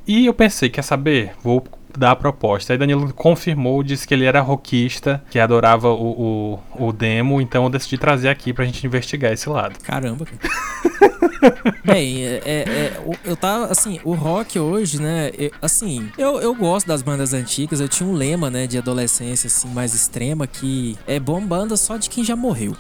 E 0.06 0.24
eu 0.24 0.32
pensei, 0.32 0.70
quer 0.70 0.80
saber? 0.80 1.32
Vou 1.42 1.62
dar 1.98 2.12
a 2.12 2.16
proposta. 2.16 2.72
Aí 2.72 2.78
Danilo 2.78 3.12
confirmou, 3.12 3.82
disse 3.82 4.06
que 4.06 4.14
ele 4.14 4.24
era 4.24 4.40
rockista, 4.40 5.22
que 5.30 5.38
adorava 5.38 5.88
o, 5.88 6.58
o, 6.78 6.86
o 6.88 6.92
demo, 6.92 7.40
então 7.40 7.64
eu 7.64 7.70
decidi 7.70 7.98
trazer 7.98 8.28
aqui 8.28 8.52
pra 8.52 8.64
gente 8.64 8.86
investigar 8.86 9.32
esse 9.32 9.48
lado. 9.48 9.78
Caramba, 9.82 10.26
Bem, 11.84 12.24
é, 12.24 12.42
é, 12.44 12.58
é, 12.68 13.00
eu 13.24 13.36
tava, 13.36 13.66
assim, 13.66 14.00
o 14.04 14.14
rock 14.14 14.58
hoje, 14.58 15.00
né, 15.00 15.30
eu, 15.38 15.50
assim, 15.60 16.10
eu, 16.18 16.40
eu 16.40 16.54
gosto 16.54 16.86
das 16.86 17.02
bandas 17.02 17.32
antigas, 17.32 17.80
eu 17.80 17.88
tinha 17.88 18.08
um 18.08 18.14
lema, 18.14 18.50
né, 18.50 18.66
de 18.66 18.78
adolescência, 18.78 19.46
assim, 19.46 19.68
mais 19.68 19.94
extrema, 19.94 20.46
que 20.46 20.96
é 21.06 21.20
bom 21.20 21.40
banda 21.40 21.76
só 21.76 21.96
de 21.96 22.10
quem 22.10 22.24
já 22.24 22.34
morreu. 22.34 22.76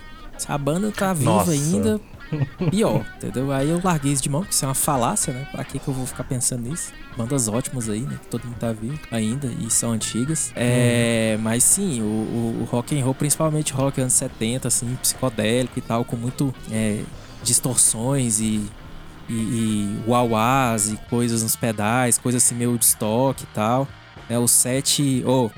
A 0.48 0.58
banda 0.58 0.92
tá 0.92 1.12
viva 1.14 1.30
Nossa. 1.30 1.50
ainda, 1.50 2.00
pior, 2.70 3.04
entendeu? 3.16 3.52
Aí 3.52 3.68
eu 3.68 3.80
larguei 3.82 4.12
isso 4.12 4.22
de 4.22 4.28
mão, 4.28 4.40
porque 4.40 4.54
isso 4.54 4.64
é 4.64 4.68
uma 4.68 4.74
falácia, 4.74 5.32
né? 5.32 5.46
Pra 5.50 5.64
que, 5.64 5.78
que 5.78 5.88
eu 5.88 5.94
vou 5.94 6.06
ficar 6.06 6.24
pensando 6.24 6.68
nisso? 6.68 6.92
Bandas 7.16 7.48
ótimas 7.48 7.88
aí, 7.88 8.00
né? 8.00 8.18
Que 8.22 8.28
todo 8.28 8.44
mundo 8.44 8.58
tá 8.58 8.72
vivo 8.72 8.98
ainda 9.10 9.46
e 9.46 9.70
são 9.70 9.92
antigas. 9.92 10.52
É, 10.54 11.38
Mas 11.40 11.64
sim, 11.64 12.02
o, 12.02 12.04
o, 12.04 12.58
o, 12.62 12.64
rock 12.64 12.98
and 12.98 13.04
roll, 13.04 13.14
principalmente 13.14 13.72
rock 13.72 14.00
anos 14.00 14.12
70, 14.14 14.68
assim, 14.68 14.96
psicodélico 15.00 15.78
e 15.78 15.82
tal, 15.82 16.04
com 16.04 16.16
muito 16.16 16.54
é, 16.70 17.02
distorções 17.42 18.40
e, 18.40 18.66
e, 19.28 19.32
e 19.32 20.02
uauás 20.06 20.92
e 20.92 20.96
coisas 21.08 21.42
nos 21.42 21.56
pedais, 21.56 22.18
coisas 22.18 22.44
assim 22.44 22.54
meio 22.54 22.76
de 22.78 22.84
estoque 22.84 23.44
e 23.44 23.54
tal. 23.54 23.88
É, 24.28 24.38
os 24.38 24.50
sete. 24.50 25.22
Oh, 25.26 25.50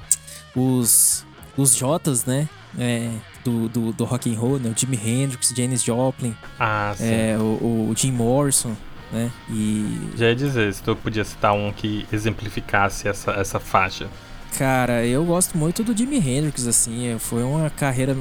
os. 0.54 1.26
Os 1.56 1.74
Jotas, 1.74 2.24
né? 2.24 2.48
É, 2.78 3.10
do, 3.44 3.68
do, 3.68 3.92
do 3.92 4.04
rock 4.04 4.30
and 4.30 4.38
roll, 4.38 4.58
né? 4.58 4.72
O 4.74 4.78
Jimi 4.78 4.96
Hendrix, 4.96 5.52
Janis 5.56 5.82
Joplin, 5.82 6.34
ah, 6.58 6.94
é, 7.00 7.36
o, 7.38 7.88
o 7.90 7.94
Jim 7.96 8.12
Morrison, 8.12 8.76
né? 9.12 9.30
E... 9.48 10.10
Já 10.16 10.26
ia 10.26 10.36
dizer, 10.36 10.74
se 10.74 10.82
tu 10.82 10.94
podia 10.94 11.24
citar 11.24 11.54
um 11.54 11.72
que 11.72 12.06
exemplificasse 12.12 13.08
essa, 13.08 13.32
essa 13.32 13.58
faixa. 13.58 14.08
Cara, 14.56 15.04
eu 15.06 15.24
gosto 15.24 15.56
muito 15.56 15.82
do 15.82 15.96
Jimi 15.96 16.18
Hendrix, 16.18 16.66
assim, 16.66 17.16
foi 17.18 17.42
uma 17.42 17.70
carreira 17.70 18.16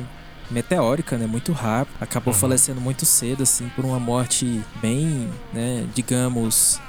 meteórica, 0.49 1.17
né? 1.17 1.27
Muito 1.27 1.51
rápido. 1.51 1.95
Acabou 1.99 2.33
uhum. 2.33 2.39
falecendo 2.39 2.81
muito 2.81 3.05
cedo, 3.05 3.43
assim, 3.43 3.69
por 3.75 3.85
uma 3.85 3.99
morte 3.99 4.61
bem, 4.81 5.29
né? 5.53 5.85
Digamos, 5.93 6.79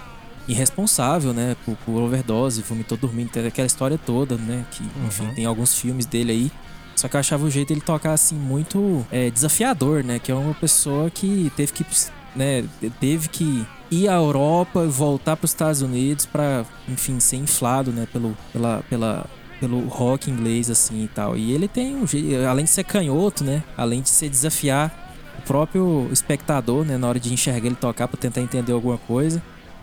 irresponsável, 0.46 1.32
né? 1.32 1.56
Por, 1.64 1.76
por 1.76 2.02
overdose, 2.02 2.62
vomitou 2.62 2.96
dormindo, 2.96 3.30
aquela 3.46 3.66
história 3.66 3.98
toda, 3.98 4.36
né? 4.36 4.64
Que, 4.70 4.84
enfim, 5.06 5.24
uhum. 5.24 5.34
tem 5.34 5.44
alguns 5.44 5.74
filmes 5.78 6.06
dele 6.06 6.32
aí. 6.32 6.52
Só 6.98 7.06
que 7.06 7.14
eu 7.14 7.20
achava 7.20 7.44
o 7.44 7.50
jeito 7.50 7.68
dele 7.68 7.80
tocar 7.80 8.12
assim 8.12 8.34
muito 8.34 9.06
é, 9.12 9.30
desafiador, 9.30 10.02
né? 10.02 10.18
Que 10.18 10.32
é 10.32 10.34
uma 10.34 10.54
pessoa 10.54 11.08
que 11.08 11.52
teve 11.54 11.72
que, 11.72 11.86
né, 12.34 12.64
teve 12.98 13.28
que 13.28 13.64
ir 13.88 14.08
à 14.08 14.14
Europa 14.14 14.84
e 14.84 14.88
voltar 14.88 15.36
para 15.36 15.44
os 15.44 15.52
Estados 15.52 15.80
Unidos 15.80 16.26
para, 16.26 16.66
enfim, 16.88 17.20
ser 17.20 17.36
inflado, 17.36 17.92
né, 17.92 18.06
pelo, 18.12 18.36
pela, 18.52 18.82
pela, 18.90 19.26
pelo 19.60 19.86
rock 19.86 20.28
inglês 20.28 20.68
assim 20.68 21.04
e 21.04 21.08
tal. 21.08 21.36
E 21.36 21.52
ele 21.52 21.68
tem 21.68 21.94
um 21.94 22.06
jeito, 22.06 22.44
além 22.44 22.64
de 22.64 22.70
ser 22.70 22.82
canhoto, 22.82 23.44
né, 23.44 23.62
além 23.76 24.02
de 24.02 24.08
ser 24.08 24.28
desafiar 24.28 25.14
o 25.38 25.42
próprio 25.42 26.08
espectador, 26.12 26.84
né, 26.84 26.98
na 26.98 27.06
hora 27.06 27.20
de 27.20 27.32
enxergar 27.32 27.64
ele 27.64 27.76
tocar 27.76 28.08
para 28.08 28.18
tentar 28.18 28.40
entender 28.40 28.72
alguma 28.72 28.98
coisa 28.98 29.40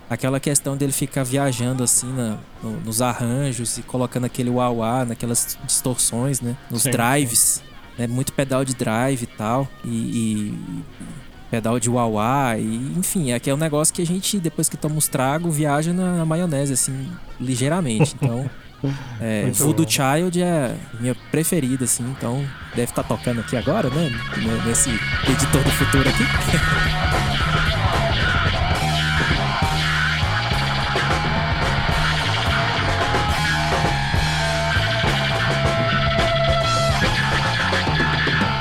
aquela 0.09 0.39
questão 0.39 0.77
dele 0.77 0.91
ficar 0.91 1.23
viajando 1.23 1.83
assim 1.83 2.11
na, 2.11 2.37
no, 2.61 2.79
nos 2.81 3.01
arranjos 3.01 3.77
e 3.77 3.83
colocando 3.83 4.25
aquele 4.25 4.49
wah 4.49 5.05
naquelas 5.05 5.57
distorções, 5.65 6.41
né? 6.41 6.55
Nos 6.69 6.83
sim, 6.83 6.91
drives, 6.91 7.39
sim. 7.39 7.61
né? 7.97 8.07
Muito 8.07 8.33
pedal 8.33 8.63
de 8.63 8.75
drive 8.75 9.23
e 9.23 9.27
tal. 9.27 9.67
E, 9.83 9.89
e 9.89 10.53
pedal 11.49 11.79
de 11.79 11.89
wah 11.89 12.57
e 12.57 12.93
enfim, 12.97 13.31
aqui 13.31 13.49
é 13.49 13.53
um 13.53 13.57
negócio 13.57 13.93
que 13.93 14.01
a 14.01 14.05
gente, 14.05 14.39
depois 14.39 14.69
que 14.69 14.77
toma 14.77 14.97
os 14.97 15.07
tragos, 15.07 15.55
viaja 15.55 15.93
na, 15.93 16.17
na 16.17 16.25
maionese, 16.25 16.73
assim, 16.73 17.09
ligeiramente. 17.39 18.15
Então. 18.15 18.49
É, 19.19 19.49
Voodoo 19.51 19.89
Child 19.89 20.43
é 20.43 20.75
minha 20.99 21.15
preferida, 21.31 21.85
assim, 21.85 22.03
então 22.11 22.45
deve 22.75 22.91
estar 22.91 23.01
tá 23.01 23.15
tocando 23.15 23.39
aqui 23.39 23.57
agora, 23.57 23.89
né? 23.89 24.11
Nesse 24.63 24.91
editor 25.27 25.63
do 25.63 25.71
futuro 25.71 26.07
aqui. 26.07 26.23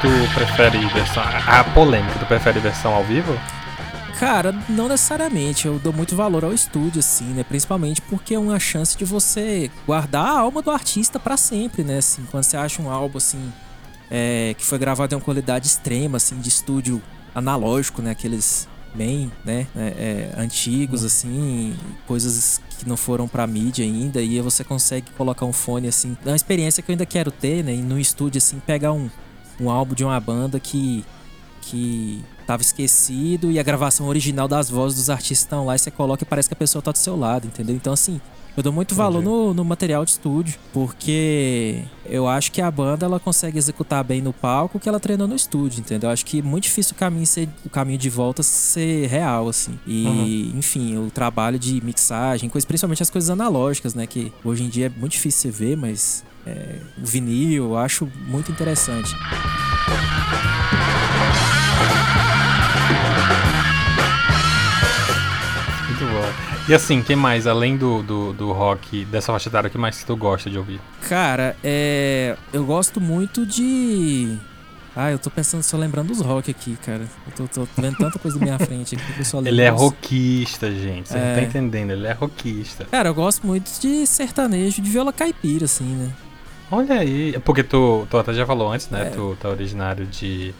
tu 0.04 0.34
prefere 0.34 0.86
versão. 0.88 1.22
A 1.22 1.64
polêmica, 1.64 2.18
tu 2.18 2.26
prefere 2.26 2.60
versão 2.60 2.92
ao 2.92 3.02
vivo? 3.04 3.32
Cara, 4.18 4.52
não 4.68 4.86
necessariamente. 4.86 5.66
Eu 5.66 5.78
dou 5.78 5.94
muito 5.94 6.14
valor 6.14 6.44
ao 6.44 6.52
estúdio, 6.52 6.98
assim, 7.00 7.24
né? 7.24 7.42
Principalmente 7.42 8.02
porque 8.02 8.34
é 8.34 8.38
uma 8.38 8.60
chance 8.60 8.98
de 8.98 9.04
você 9.04 9.70
guardar 9.86 10.26
a 10.26 10.40
alma 10.40 10.60
do 10.60 10.70
artista 10.70 11.18
para 11.18 11.38
sempre, 11.38 11.82
né? 11.82 11.98
Assim, 11.98 12.22
quando 12.30 12.44
você 12.44 12.56
acha 12.56 12.82
um 12.82 12.90
álbum, 12.90 13.16
assim, 13.16 13.50
é, 14.10 14.54
que 14.58 14.64
foi 14.64 14.78
gravado 14.78 15.14
em 15.14 15.16
uma 15.16 15.24
qualidade 15.24 15.66
extrema, 15.66 16.18
assim, 16.18 16.38
de 16.38 16.50
estúdio 16.50 17.02
analógico, 17.34 18.02
né? 18.02 18.10
Aqueles 18.10 18.68
bem, 18.94 19.32
né? 19.42 19.66
É, 19.74 20.30
é, 20.36 20.40
antigos, 20.40 21.02
assim, 21.02 21.74
coisas 22.06 22.60
que 22.78 22.86
não 22.86 22.96
foram 22.96 23.26
pra 23.26 23.46
mídia 23.46 23.82
ainda. 23.82 24.20
E 24.20 24.38
você 24.42 24.62
consegue 24.62 25.10
colocar 25.16 25.46
um 25.46 25.52
fone, 25.52 25.88
assim. 25.88 26.14
É 26.26 26.28
uma 26.28 26.36
experiência 26.36 26.82
que 26.82 26.90
eu 26.90 26.92
ainda 26.92 27.06
quero 27.06 27.30
ter, 27.30 27.64
né? 27.64 27.74
E 27.74 27.80
no 27.80 27.98
estúdio, 27.98 28.36
assim, 28.36 28.60
pegar 28.66 28.92
um 28.92 29.08
um 29.60 29.70
álbum 29.70 29.94
de 29.94 30.04
uma 30.04 30.18
banda 30.20 30.58
que 30.58 31.04
que 31.62 32.22
tava 32.46 32.60
esquecido 32.60 33.50
e 33.50 33.58
a 33.58 33.62
gravação 33.62 34.06
original 34.06 34.46
das 34.46 34.68
vozes 34.68 34.98
dos 34.98 35.10
artistas 35.10 35.40
estão 35.40 35.64
lá 35.64 35.74
e 35.74 35.78
você 35.78 35.90
coloca 35.90 36.22
e 36.22 36.26
parece 36.26 36.48
que 36.48 36.52
a 36.52 36.56
pessoa 36.56 36.82
tá 36.82 36.92
do 36.92 36.98
seu 36.98 37.16
lado, 37.16 37.46
entendeu? 37.46 37.74
Então, 37.74 37.92
assim, 37.92 38.20
eu 38.56 38.62
dou 38.62 38.72
muito 38.72 38.94
valor 38.94 39.22
no, 39.22 39.52
no, 39.52 39.64
material 39.64 40.04
de 40.04 40.12
estúdio, 40.12 40.58
porque 40.72 41.82
eu 42.06 42.28
acho 42.28 42.52
que 42.52 42.60
a 42.60 42.70
banda 42.70 43.04
ela 43.04 43.18
consegue 43.18 43.58
executar 43.58 44.04
bem 44.04 44.22
no 44.22 44.32
palco 44.32 44.78
o 44.78 44.80
que 44.80 44.88
ela 44.88 45.00
treinou 45.00 45.26
no 45.26 45.34
estúdio, 45.34 45.80
entendeu? 45.80 46.08
Eu 46.08 46.12
acho 46.12 46.24
que 46.24 46.38
é 46.38 46.42
muito 46.42 46.64
difícil 46.64 46.94
o 46.94 46.98
caminho, 46.98 47.26
ser, 47.26 47.48
o 47.64 47.70
caminho 47.70 47.98
de 47.98 48.08
volta 48.08 48.44
ser 48.44 49.08
real, 49.08 49.48
assim. 49.48 49.78
E, 49.84 50.06
uhum. 50.06 50.58
enfim, 50.58 50.96
o 50.98 51.10
trabalho 51.10 51.58
de 51.58 51.82
mixagem, 51.84 52.48
coisa, 52.48 52.64
principalmente 52.64 53.02
as 53.02 53.10
coisas 53.10 53.28
analógicas, 53.28 53.92
né? 53.94 54.06
Que 54.06 54.32
hoje 54.44 54.62
em 54.62 54.68
dia 54.68 54.86
é 54.86 54.88
muito 54.88 55.12
difícil 55.12 55.50
você 55.50 55.58
ver, 55.58 55.76
mas 55.76 56.22
é, 56.46 56.76
o 57.02 57.06
vinil 57.06 57.64
eu 57.64 57.76
acho 57.76 58.10
muito 58.26 58.52
interessante. 58.52 59.14
Muito 65.88 66.04
bom. 66.06 66.54
E 66.68 66.74
assim, 66.74 67.02
quem 67.02 67.16
mais, 67.16 67.46
além 67.46 67.76
do, 67.76 68.02
do, 68.02 68.32
do 68.32 68.52
rock, 68.52 69.04
dessa 69.06 69.32
faixa 69.32 69.48
etária, 69.48 69.68
o 69.68 69.70
que 69.70 69.78
mais 69.78 69.98
que 69.98 70.06
tu 70.06 70.16
gosta 70.16 70.50
de 70.50 70.58
ouvir? 70.58 70.80
Cara, 71.08 71.56
é. 71.62 72.36
Eu 72.52 72.64
gosto 72.64 73.00
muito 73.00 73.46
de. 73.46 74.36
Ah, 74.96 75.10
eu 75.10 75.18
tô 75.18 75.28
pensando, 75.28 75.62
só 75.62 75.76
lembrando 75.76 76.08
dos 76.08 76.20
rock 76.20 76.50
aqui, 76.50 76.76
cara. 76.76 77.02
Eu 77.26 77.48
tô, 77.48 77.66
tô 77.66 77.82
vendo 77.82 77.96
tanta 77.96 78.18
coisa 78.18 78.38
na 78.38 78.44
minha 78.44 78.58
frente 78.58 78.94
aqui 78.94 79.12
que 79.12 79.20
eu 79.20 79.24
só 79.24 79.40
Ele 79.44 79.60
é 79.60 79.68
rockista, 79.68 80.70
gente. 80.70 81.08
Você 81.08 81.18
é... 81.18 81.26
não 81.26 81.34
tá 81.34 81.42
entendendo, 81.42 81.90
ele 81.90 82.06
é 82.06 82.12
rockista. 82.12 82.84
Cara, 82.84 83.08
eu 83.08 83.14
gosto 83.14 83.46
muito 83.46 83.70
de 83.80 84.06
sertanejo, 84.06 84.80
de 84.80 84.88
viola 84.88 85.12
caipira, 85.12 85.64
assim, 85.64 85.84
né? 85.84 86.12
Olha 86.76 87.00
aí. 87.00 87.38
Porque 87.44 87.62
tu, 87.62 88.06
tu 88.10 88.16
até 88.18 88.32
já 88.32 88.46
falou 88.46 88.72
antes, 88.72 88.88
né? 88.90 89.08
É... 89.08 89.10
Tu 89.10 89.36
tá 89.40 89.48
originário 89.48 90.06
de 90.06 90.54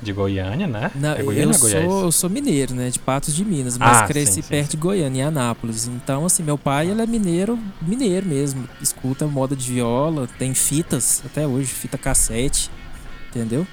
de 0.00 0.12
Goiânia, 0.12 0.66
né? 0.66 0.90
Não, 0.94 1.12
é 1.12 1.22
Goiânia, 1.22 1.52
eu, 1.52 1.54
sou, 1.54 2.04
eu 2.04 2.12
sou 2.12 2.30
mineiro, 2.30 2.74
né? 2.74 2.88
De 2.88 2.98
Patos 2.98 3.34
de 3.34 3.44
Minas, 3.44 3.76
mas 3.76 3.98
ah, 3.98 4.06
cresci 4.06 4.34
sim, 4.34 4.42
sim, 4.42 4.48
perto 4.48 4.70
sim. 4.70 4.76
de 4.76 4.82
Goiânia, 4.82 5.22
em 5.22 5.24
Anápolis. 5.24 5.86
Então, 5.88 6.24
assim, 6.24 6.42
meu 6.42 6.56
pai, 6.56 6.90
ele 6.90 7.02
é 7.02 7.06
mineiro, 7.06 7.58
mineiro 7.82 8.26
mesmo. 8.26 8.68
Escuta 8.80 9.26
moda 9.26 9.56
de 9.56 9.72
viola, 9.72 10.28
tem 10.38 10.54
fitas, 10.54 11.22
até 11.26 11.46
hoje, 11.46 11.66
fita 11.66 11.98
cassete, 11.98 12.70
entendeu? 13.28 13.66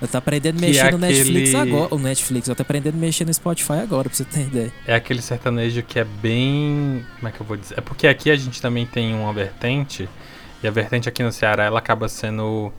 Eu 0.00 0.08
tô 0.08 0.18
aprendendo 0.18 0.58
a 0.58 0.60
mexer 0.60 0.86
é 0.86 0.90
no 0.90 0.96
aquele... 0.96 1.14
Netflix 1.14 1.54
agora. 1.54 1.94
O 1.94 1.98
Netflix, 1.98 2.48
eu 2.48 2.56
tô 2.56 2.62
aprendendo 2.62 2.94
a 2.94 2.98
mexer 2.98 3.24
no 3.24 3.32
Spotify 3.32 3.74
agora, 3.74 4.08
pra 4.08 4.16
você 4.16 4.24
ter 4.24 4.40
ideia. 4.40 4.72
É 4.84 4.94
aquele 4.94 5.22
sertanejo 5.22 5.82
que 5.82 5.98
é 5.98 6.04
bem. 6.04 7.04
Como 7.16 7.28
é 7.28 7.30
que 7.30 7.40
eu 7.40 7.46
vou 7.46 7.56
dizer? 7.56 7.78
É 7.78 7.80
porque 7.80 8.08
aqui 8.08 8.28
a 8.30 8.36
gente 8.36 8.60
também 8.60 8.84
tem 8.84 9.14
uma 9.14 9.32
vertente, 9.32 10.08
e 10.62 10.68
a 10.68 10.70
vertente 10.70 11.08
aqui 11.08 11.22
no 11.22 11.32
Ceará, 11.32 11.64
ela 11.64 11.78
acaba 11.78 12.08
sendo 12.08 12.72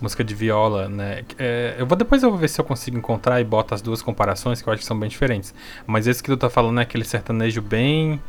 música 0.00 0.24
de 0.24 0.34
viola, 0.34 0.88
né? 0.88 1.22
É, 1.38 1.76
eu 1.78 1.86
vou 1.86 1.96
depois 1.96 2.22
eu 2.22 2.30
vou 2.30 2.38
ver 2.38 2.48
se 2.48 2.60
eu 2.60 2.64
consigo 2.64 2.98
encontrar 2.98 3.40
e 3.40 3.44
boto 3.44 3.74
as 3.74 3.80
duas 3.80 4.02
comparações 4.02 4.60
que 4.60 4.68
eu 4.68 4.72
acho 4.72 4.80
que 4.80 4.86
são 4.86 4.98
bem 4.98 5.08
diferentes. 5.08 5.54
Mas 5.86 6.06
esse 6.06 6.22
que 6.22 6.28
tu 6.28 6.36
tá 6.36 6.50
falando 6.50 6.80
é 6.80 6.82
aquele 6.82 7.04
sertanejo 7.04 7.62
bem 7.62 8.20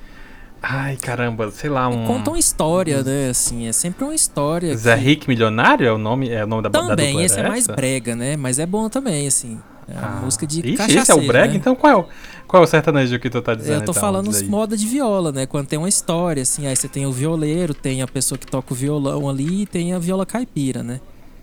Ai, 0.65 0.95
caramba, 0.95 1.51
sei 1.51 1.69
lá, 1.69 1.89
um. 1.89 2.05
Conta 2.07 2.29
uma 2.29 2.39
história, 2.39 3.03
né? 3.03 3.29
Assim, 3.31 3.67
é 3.67 3.73
sempre 3.73 4.05
uma 4.05 4.15
história. 4.15 4.73
Zé 4.77 4.95
que... 4.95 5.03
Rick 5.03 5.27
Milionário 5.27 5.85
é 5.85 5.91
o 5.91 5.97
nome, 5.97 6.29
é 6.29 6.41
o 6.41 6.47
nome 6.47 6.63
da 6.63 6.69
Também, 6.69 6.87
da 6.87 6.95
Também, 6.95 7.21
esse 7.21 7.37
é 7.37 7.45
mais 7.45 7.67
brega, 7.67 8.15
né? 8.15 8.37
Mas 8.37 8.59
é 8.59 8.65
bom 8.65 8.87
também, 8.87 9.27
assim. 9.27 9.59
É 9.87 9.97
uma 9.97 10.17
ah. 10.17 10.21
música 10.21 10.45
de 10.45 10.59
Ixi, 10.59 10.97
esse 10.97 11.11
é 11.11 11.15
o 11.15 11.25
brega? 11.25 11.53
Né? 11.53 11.55
Então 11.57 11.75
qual 11.75 11.93
é 11.93 11.95
o, 11.95 12.05
qual 12.47 12.63
é 12.63 12.65
o 12.65 12.67
sertanejo 12.67 13.19
que 13.19 13.29
tu 13.29 13.41
tá 13.41 13.55
dizendo? 13.55 13.75
Eu 13.75 13.79
tô 13.79 13.91
então, 13.91 14.01
falando 14.01 14.27
os 14.27 14.41
moda 14.43 14.77
de 14.77 14.85
viola, 14.85 15.31
né? 15.31 15.45
Quando 15.45 15.67
tem 15.67 15.79
uma 15.79 15.89
história, 15.89 16.43
assim, 16.43 16.67
aí 16.67 16.75
você 16.75 16.87
tem 16.87 17.05
o 17.05 17.11
violeiro, 17.11 17.73
tem 17.73 18.01
a 18.01 18.07
pessoa 18.07 18.37
que 18.37 18.45
toca 18.45 18.73
o 18.73 18.75
violão 18.75 19.29
ali 19.29 19.63
e 19.63 19.65
tem 19.65 19.93
a 19.93 19.99
viola 19.99 20.25
caipira, 20.25 20.83
né? 20.83 20.99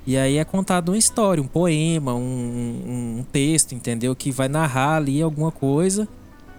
E 0.06 0.16
aí 0.16 0.38
é 0.38 0.44
contado 0.44 0.90
uma 0.90 0.98
história, 0.98 1.42
um 1.42 1.46
poema, 1.46 2.14
um, 2.14 3.18
um 3.18 3.24
texto, 3.30 3.74
entendeu? 3.74 4.14
Que 4.16 4.30
vai 4.30 4.48
narrar 4.48 4.96
ali 4.96 5.20
alguma 5.20 5.52
coisa 5.52 6.08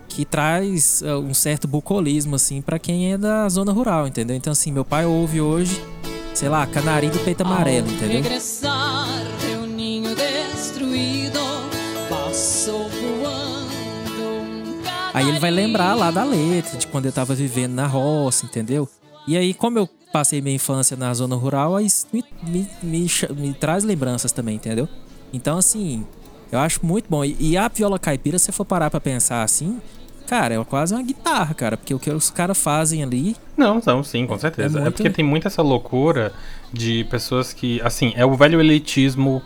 que 0.07 0.25
traz 0.25 1.01
uh, 1.01 1.19
um 1.19 1.33
certo 1.33 1.67
bucolismo, 1.67 2.35
assim, 2.35 2.61
para 2.61 2.77
quem 2.77 3.13
é 3.13 3.17
da 3.17 3.47
zona 3.50 3.71
rural, 3.71 4.07
entendeu? 4.07 4.35
Então, 4.35 4.51
assim, 4.51 4.71
meu 4.71 4.83
pai 4.83 5.05
ouve 5.05 5.39
hoje, 5.39 5.81
sei 6.33 6.50
lá, 6.50 6.65
Canarinho 6.67 7.13
do 7.13 7.19
Peito 7.19 7.41
Amarelo, 7.43 7.88
entendeu? 7.89 8.21
Aí 15.13 15.27
ele 15.27 15.39
vai 15.39 15.51
lembrar 15.51 15.94
lá 15.94 16.10
da 16.12 16.24
letra, 16.24 16.77
de 16.77 16.88
quando 16.88 17.06
eu 17.06 17.12
tava 17.12 17.36
vivendo 17.36 17.74
na 17.74 17.88
roça, 17.88 18.46
entendeu? 18.46 18.88
E 19.27 19.38
aí, 19.38 19.53
como 19.53 19.77
eu 19.77 19.89
passei 20.12 20.41
minha 20.41 20.56
infância 20.56 20.98
na 20.98 21.13
zona 21.13 21.36
rural, 21.36 21.80
isso 21.80 22.08
me, 22.12 22.24
me, 22.44 22.68
me, 22.82 23.08
me 23.36 23.53
traz 23.53 23.84
lembranças 23.84 24.32
também, 24.32 24.56
entendeu? 24.56 24.88
Então, 25.34 25.58
assim, 25.58 26.06
eu 26.51 26.60
acho 26.60 26.86
muito 26.86 27.06
bom. 27.10 27.24
E, 27.24 27.36
e 27.39 27.58
a 27.58 27.68
viola 27.68 27.98
caipira, 27.98 28.38
se 28.38 28.46
você 28.46 28.51
for 28.51 28.65
parar 28.65 28.89
pra 28.89 29.00
pensar 29.00 29.44
assim, 29.44 29.80
cara, 30.27 30.56
é 30.56 30.63
quase 30.63 30.94
uma 30.94 31.03
guitarra, 31.03 31.53
cara. 31.53 31.77
Porque 31.77 31.94
o 31.94 32.00
que 32.00 32.10
os 32.10 32.30
caras 32.30 32.58
fazem 32.58 33.03
ali. 33.03 33.36
Não, 33.56 33.82
não, 33.86 34.03
sim, 34.03 34.25
com 34.25 34.38
certeza. 34.38 34.80
É, 34.80 34.82
muito... 34.82 34.88
é, 34.88 34.91
porque 34.91 35.10
tem 35.10 35.25
muita 35.25 35.48
essa 35.48 35.62
loucura 35.62 36.34
de 36.72 37.03
pessoas 37.06 37.53
que. 37.53 37.82
Assim, 37.82 38.13
é 38.15 38.25
o 38.25 38.36
velho 38.36 38.60
elitismo 38.60 39.41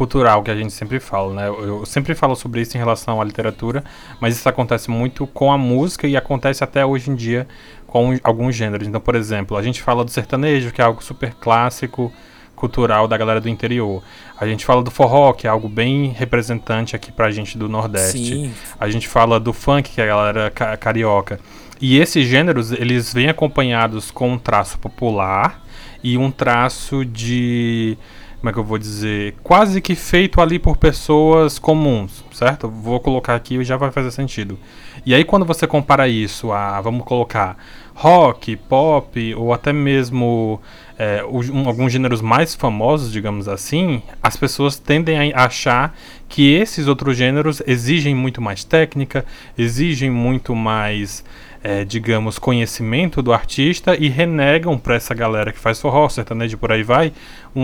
cultural 0.00 0.42
que 0.42 0.50
a 0.50 0.56
gente 0.56 0.72
sempre 0.72 0.98
fala, 0.98 1.34
né? 1.34 1.46
Eu 1.46 1.84
sempre 1.84 2.14
falo 2.14 2.34
sobre 2.34 2.62
isso 2.62 2.74
em 2.74 2.78
relação 2.78 3.20
à 3.20 3.24
literatura, 3.24 3.84
mas 4.18 4.34
isso 4.34 4.48
acontece 4.48 4.90
muito 4.90 5.26
com 5.26 5.52
a 5.52 5.58
música 5.58 6.08
e 6.08 6.16
acontece 6.16 6.64
até 6.64 6.86
hoje 6.86 7.10
em 7.10 7.14
dia 7.14 7.46
com 7.86 8.18
alguns 8.22 8.56
gêneros. 8.56 8.88
Então, 8.88 8.98
por 8.98 9.14
exemplo, 9.14 9.58
a 9.58 9.62
gente 9.62 9.82
fala 9.82 10.02
do 10.02 10.10
sertanejo, 10.10 10.72
que 10.72 10.80
é 10.80 10.84
algo 10.86 11.04
super 11.04 11.34
clássico, 11.34 12.10
cultural 12.56 13.06
da 13.06 13.14
galera 13.18 13.42
do 13.42 13.48
interior. 13.50 14.02
A 14.40 14.46
gente 14.46 14.64
fala 14.64 14.82
do 14.82 14.90
forró, 14.90 15.34
que 15.34 15.46
é 15.46 15.50
algo 15.50 15.68
bem 15.68 16.14
representante 16.16 16.96
aqui 16.96 17.12
pra 17.12 17.30
gente 17.30 17.58
do 17.58 17.68
Nordeste. 17.68 18.18
Sim. 18.18 18.52
A 18.80 18.88
gente 18.88 19.06
fala 19.06 19.38
do 19.38 19.52
funk, 19.52 19.90
que 19.90 20.00
é 20.00 20.04
a 20.04 20.06
galera 20.06 20.50
ca 20.50 20.78
carioca. 20.78 21.38
E 21.78 21.98
esses 21.98 22.26
gêneros, 22.26 22.72
eles 22.72 23.12
vêm 23.12 23.28
acompanhados 23.28 24.10
com 24.10 24.30
um 24.32 24.38
traço 24.38 24.78
popular 24.78 25.62
e 26.02 26.16
um 26.16 26.30
traço 26.30 27.04
de 27.04 27.98
como 28.40 28.48
é 28.48 28.52
que 28.54 28.58
eu 28.58 28.64
vou 28.64 28.78
dizer, 28.78 29.36
quase 29.42 29.82
que 29.82 29.94
feito 29.94 30.40
ali 30.40 30.58
por 30.58 30.78
pessoas 30.78 31.58
comuns, 31.58 32.24
certo? 32.32 32.68
Vou 32.70 32.98
colocar 32.98 33.34
aqui 33.34 33.56
e 33.56 33.64
já 33.64 33.76
vai 33.76 33.90
fazer 33.90 34.10
sentido. 34.10 34.58
E 35.04 35.14
aí 35.14 35.24
quando 35.24 35.44
você 35.44 35.66
compara 35.66 36.08
isso 36.08 36.50
a, 36.50 36.80
vamos 36.80 37.04
colocar, 37.04 37.58
rock, 38.00 38.56
pop 38.56 39.34
ou 39.34 39.52
até 39.52 39.74
mesmo 39.74 40.58
é, 40.98 41.22
um, 41.22 41.68
alguns 41.68 41.92
gêneros 41.92 42.22
mais 42.22 42.54
famosos, 42.54 43.12
digamos 43.12 43.46
assim, 43.46 44.02
as 44.22 44.38
pessoas 44.38 44.78
tendem 44.78 45.34
a 45.34 45.44
achar 45.44 45.94
que 46.26 46.50
esses 46.50 46.86
outros 46.86 47.14
gêneros 47.14 47.62
exigem 47.66 48.14
muito 48.14 48.40
mais 48.40 48.64
técnica, 48.64 49.26
exigem 49.56 50.10
muito 50.10 50.54
mais 50.54 51.22
é, 51.62 51.84
digamos, 51.84 52.38
conhecimento 52.38 53.20
do 53.20 53.34
artista 53.34 53.94
e 53.94 54.08
renegam 54.08 54.78
para 54.78 54.94
essa 54.94 55.12
galera 55.12 55.52
que 55.52 55.58
faz 55.58 55.78
forró, 55.78 56.08
sertanejo 56.08 56.56
por 56.56 56.72
aí 56.72 56.82
vai, 56.82 57.12
um, 57.54 57.62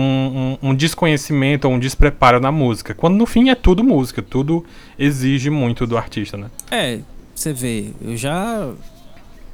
um, 0.61 0.69
um, 0.69 0.75
desconhecimento 0.75 1.67
ou 1.67 1.73
um 1.73 1.79
despreparo 1.79 2.39
na 2.39 2.51
música. 2.51 2.93
Quando 2.93 3.15
no 3.15 3.25
fim 3.25 3.49
é 3.49 3.55
tudo 3.55 3.83
música, 3.83 4.21
tudo 4.21 4.63
exige 4.99 5.49
muito 5.49 5.87
do 5.87 5.97
artista, 5.97 6.37
né? 6.37 6.51
É, 6.69 6.99
você 7.33 7.51
vê, 7.51 7.87
eu 7.99 8.15
já 8.15 8.69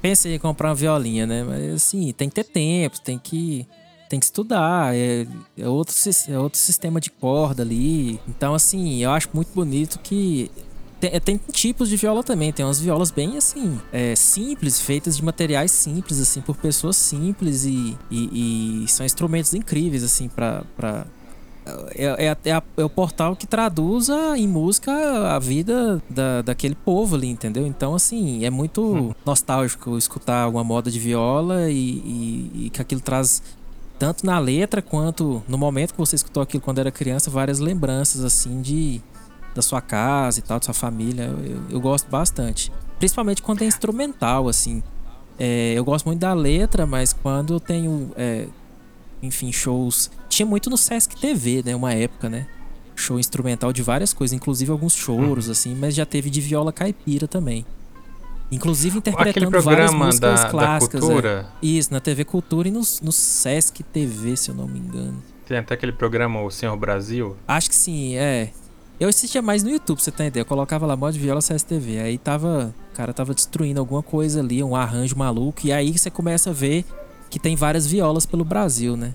pensei 0.04 0.36
em 0.36 0.40
comprar 0.40 0.68
uma 0.68 0.76
violinha, 0.76 1.26
né? 1.26 1.46
Mas 1.46 1.76
assim, 1.76 2.12
tem 2.12 2.28
que 2.28 2.36
ter 2.36 2.44
tempo, 2.44 3.00
tem 3.00 3.18
que 3.18 3.66
tem 4.10 4.20
que 4.20 4.26
estudar, 4.26 4.94
é, 4.94 5.26
é, 5.58 5.68
outro, 5.68 5.96
é 6.28 6.38
outro 6.38 6.60
sistema 6.60 7.02
de 7.02 7.10
corda 7.10 7.64
ali. 7.64 8.20
Então, 8.28 8.54
assim, 8.54 9.02
eu 9.02 9.10
acho 9.10 9.28
muito 9.34 9.52
bonito 9.56 9.98
que 9.98 10.52
tem, 11.00 11.10
é, 11.12 11.20
tem, 11.20 11.40
tipos 11.52 11.90
de 11.90 11.96
viola 11.98 12.22
também. 12.22 12.52
Tem 12.52 12.64
umas 12.64 12.80
violas 12.80 13.10
bem 13.10 13.38
assim, 13.38 13.80
é, 13.92 14.16
simples, 14.16 14.80
feitas 14.80 15.18
de 15.18 15.24
materiais 15.24 15.72
simples, 15.72 16.20
assim, 16.20 16.42
por 16.42 16.58
pessoas 16.58 16.96
simples 16.96 17.66
e, 17.66 17.98
e, 18.12 18.84
e 18.84 18.88
são 18.88 19.04
instrumentos 19.04 19.54
incríveis, 19.56 20.04
assim, 20.04 20.28
pra. 20.28 20.64
É, 21.96 22.26
é, 22.26 22.38
é, 22.52 22.62
é, 22.78 22.84
o 22.84 22.90
portal 22.90 23.36
que 23.36 23.48
traduz 23.48 24.10
em 24.36 24.48
música 24.48 24.92
a 25.36 25.40
vida 25.40 26.02
da, 26.10 26.42
daquele 26.42 26.76
povo 26.76 27.16
ali, 27.16 27.30
entendeu? 27.30 27.66
Então, 27.66 27.96
assim, 27.96 28.44
é 28.46 28.50
muito 28.50 28.82
hum. 28.82 29.14
nostálgico 29.26 29.98
escutar 29.98 30.48
uma 30.50 30.64
moda 30.64 30.92
de 30.92 31.00
viola 31.00 31.70
e, 31.70 31.76
e, 31.76 32.66
e 32.66 32.70
que 32.70 32.82
aquilo 32.82 33.02
traz 33.02 33.42
tanto 33.98 34.26
na 34.26 34.40
letra 34.40 34.82
quanto 34.82 35.42
no 35.48 35.58
momento 35.58 35.94
que 35.94 35.98
você 35.98 36.16
escutou 36.16 36.44
aquilo 36.44 36.62
quando 36.62 36.80
era 36.80 36.92
criança, 36.92 37.30
várias 37.30 37.60
lembranças 37.60 38.24
assim 38.24 38.62
de 38.62 39.02
da 39.54 39.62
sua 39.62 39.82
casa 39.82 40.40
e 40.40 40.42
tal, 40.42 40.60
da 40.60 40.66
sua 40.66 40.74
família. 40.74 41.26
Eu, 41.44 41.62
eu 41.70 41.80
gosto 41.80 42.10
bastante. 42.10 42.72
Principalmente 42.98 43.42
quando 43.42 43.62
é 43.62 43.66
instrumental, 43.66 44.48
assim. 44.48 44.82
É, 45.38 45.74
eu 45.76 45.84
gosto 45.84 46.06
muito 46.06 46.20
da 46.20 46.34
letra, 46.34 46.86
mas 46.86 47.14
quando 47.14 47.54
eu 47.54 47.60
tenho, 47.60 48.12
é, 48.16 48.48
enfim, 49.22 49.52
shows. 49.52 50.10
Tinha 50.34 50.48
muito 50.48 50.68
no 50.68 50.78
Sesc 50.78 51.16
TV, 51.16 51.62
né? 51.64 51.76
Uma 51.76 51.94
época, 51.94 52.28
né? 52.28 52.48
Show 52.96 53.20
instrumental 53.20 53.72
de 53.72 53.84
várias 53.84 54.14
coisas, 54.14 54.34
inclusive 54.34 54.72
alguns 54.72 54.96
choros, 54.96 55.48
assim, 55.48 55.76
mas 55.76 55.94
já 55.94 56.08
teve 56.08 56.28
de 56.32 56.42
viola 56.42 56.74
caipira 56.74 57.28
também. 57.28 57.64
Inclusive 58.52 58.98
interpretando 58.98 59.62
várias 59.62 59.94
músicas 59.94 60.42
da, 60.42 60.50
clássicas. 60.50 61.02
Da 61.02 61.08
cultura. 61.08 61.54
É. 61.62 61.66
Isso, 61.66 61.94
na 61.94 62.00
TV 62.00 62.26
Cultura 62.26 62.68
e 62.68 62.72
no, 62.72 62.82
no 63.04 63.12
Sesc 63.12 63.84
TV, 63.84 64.36
se 64.36 64.50
eu 64.50 64.56
não 64.56 64.68
me 64.68 64.80
engano. 64.80 65.22
Tem 65.48 65.60
até 65.60 65.76
aquele 65.76 65.92
programa 65.92 66.42
O 66.42 66.50
Senhor 66.50 66.76
Brasil? 66.78 67.36
Acho 67.48 67.70
que 67.70 67.76
sim, 67.76 68.16
é. 68.16 68.50
Eu 69.00 69.10
assistia 69.10 69.42
mais 69.42 69.62
no 69.62 69.70
YouTube, 69.70 69.98
pra 69.98 70.04
você 70.04 70.12
ter 70.12 70.26
ideia. 70.26 70.42
Eu 70.42 70.48
colocava 70.48 70.88
lá 70.88 70.96
mod 70.96 71.18
viola 71.18 71.42
CSTV. 71.42 72.00
Aí 72.00 72.18
tava. 72.18 72.74
O 72.92 72.96
cara 72.96 73.14
tava 73.14 73.36
destruindo 73.36 73.80
alguma 73.80 74.02
coisa 74.02 74.40
ali, 74.40 74.64
um 74.64 74.76
arranjo 74.76 75.16
maluco. 75.16 75.62
E 75.64 75.72
aí 75.72 75.96
você 75.96 76.10
começa 76.10 76.50
a 76.50 76.54
ver 76.54 76.86
que 77.30 77.38
tem 77.38 77.56
várias 77.56 77.86
violas 77.86 78.26
pelo 78.26 78.44
Brasil, 78.44 78.98
né? 78.98 79.14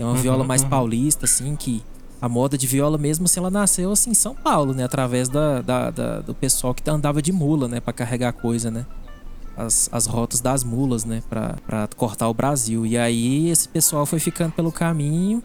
Tem 0.00 0.06
uma 0.06 0.14
Uhum, 0.14 0.22
viola 0.22 0.44
mais 0.44 0.62
uhum. 0.62 0.68
paulista, 0.70 1.26
assim, 1.26 1.54
que 1.54 1.82
a 2.22 2.26
moda 2.28 2.56
de 2.56 2.66
viola 2.66 2.96
mesmo, 2.96 3.26
assim, 3.26 3.38
ela 3.38 3.50
nasceu 3.50 3.92
assim 3.92 4.10
em 4.12 4.14
São 4.14 4.34
Paulo, 4.34 4.72
né? 4.72 4.82
Através 4.84 5.28
da, 5.28 5.60
da- 5.60 5.90
da- 5.90 6.20
do 6.20 6.34
pessoal 6.34 6.72
que 6.74 6.88
andava 6.88 7.20
de 7.20 7.30
mula, 7.32 7.68
né? 7.68 7.80
Pra 7.80 7.92
carregar 7.92 8.32
coisa, 8.32 8.70
né? 8.70 8.86
As, 9.56 9.90
as 9.92 10.06
rotas 10.06 10.40
das 10.40 10.64
mulas, 10.64 11.04
né? 11.04 11.22
Pra, 11.28 11.56
pra 11.66 11.86
cortar 11.96 12.28
o 12.28 12.34
Brasil. 12.34 12.86
E 12.86 12.96
aí 12.96 13.50
esse 13.50 13.68
pessoal 13.68 14.06
foi 14.06 14.18
ficando 14.18 14.52
pelo 14.52 14.72
caminho. 14.72 15.42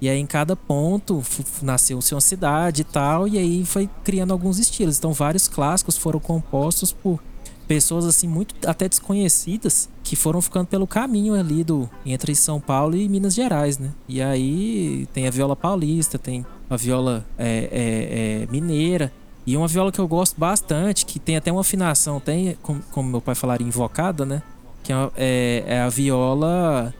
E 0.00 0.08
aí 0.08 0.18
em 0.20 0.26
cada 0.26 0.54
ponto 0.54 1.20
nasceu-se 1.62 2.14
uma 2.14 2.20
cidade 2.20 2.82
e 2.82 2.84
tal. 2.84 3.26
E 3.26 3.36
aí 3.38 3.64
foi 3.64 3.90
criando 4.04 4.30
alguns 4.32 4.58
estilos. 4.60 4.98
Então 4.98 5.12
vários 5.12 5.48
clássicos 5.48 5.96
foram 5.96 6.20
compostos 6.20 6.92
por 6.92 7.20
pessoas 7.66 8.04
assim 8.04 8.28
muito 8.28 8.54
até 8.66 8.88
desconhecidas 8.88 9.88
que 10.02 10.14
foram 10.14 10.40
ficando 10.40 10.66
pelo 10.66 10.86
caminho 10.86 11.34
ali 11.34 11.64
do 11.64 11.88
entre 12.04 12.34
São 12.34 12.60
Paulo 12.60 12.96
e 12.96 13.08
Minas 13.08 13.34
Gerais, 13.34 13.78
né? 13.78 13.92
E 14.08 14.22
aí 14.22 15.08
tem 15.12 15.26
a 15.26 15.30
viola 15.30 15.56
paulista, 15.56 16.18
tem 16.18 16.46
a 16.70 16.76
viola 16.76 17.24
é, 17.36 17.68
é, 17.70 18.42
é, 18.42 18.52
mineira 18.52 19.12
e 19.46 19.56
uma 19.56 19.68
viola 19.68 19.92
que 19.92 20.00
eu 20.00 20.08
gosto 20.08 20.38
bastante, 20.38 21.06
que 21.06 21.20
tem 21.20 21.36
até 21.36 21.52
uma 21.52 21.60
afinação, 21.60 22.18
tem 22.18 22.56
como, 22.62 22.82
como 22.90 23.08
meu 23.08 23.20
pai 23.20 23.34
falaria 23.34 23.66
invocada, 23.66 24.26
né? 24.26 24.42
Que 24.82 24.92
é, 24.92 25.10
é, 25.16 25.64
é 25.66 25.80
a 25.80 25.88
viola 25.88 26.92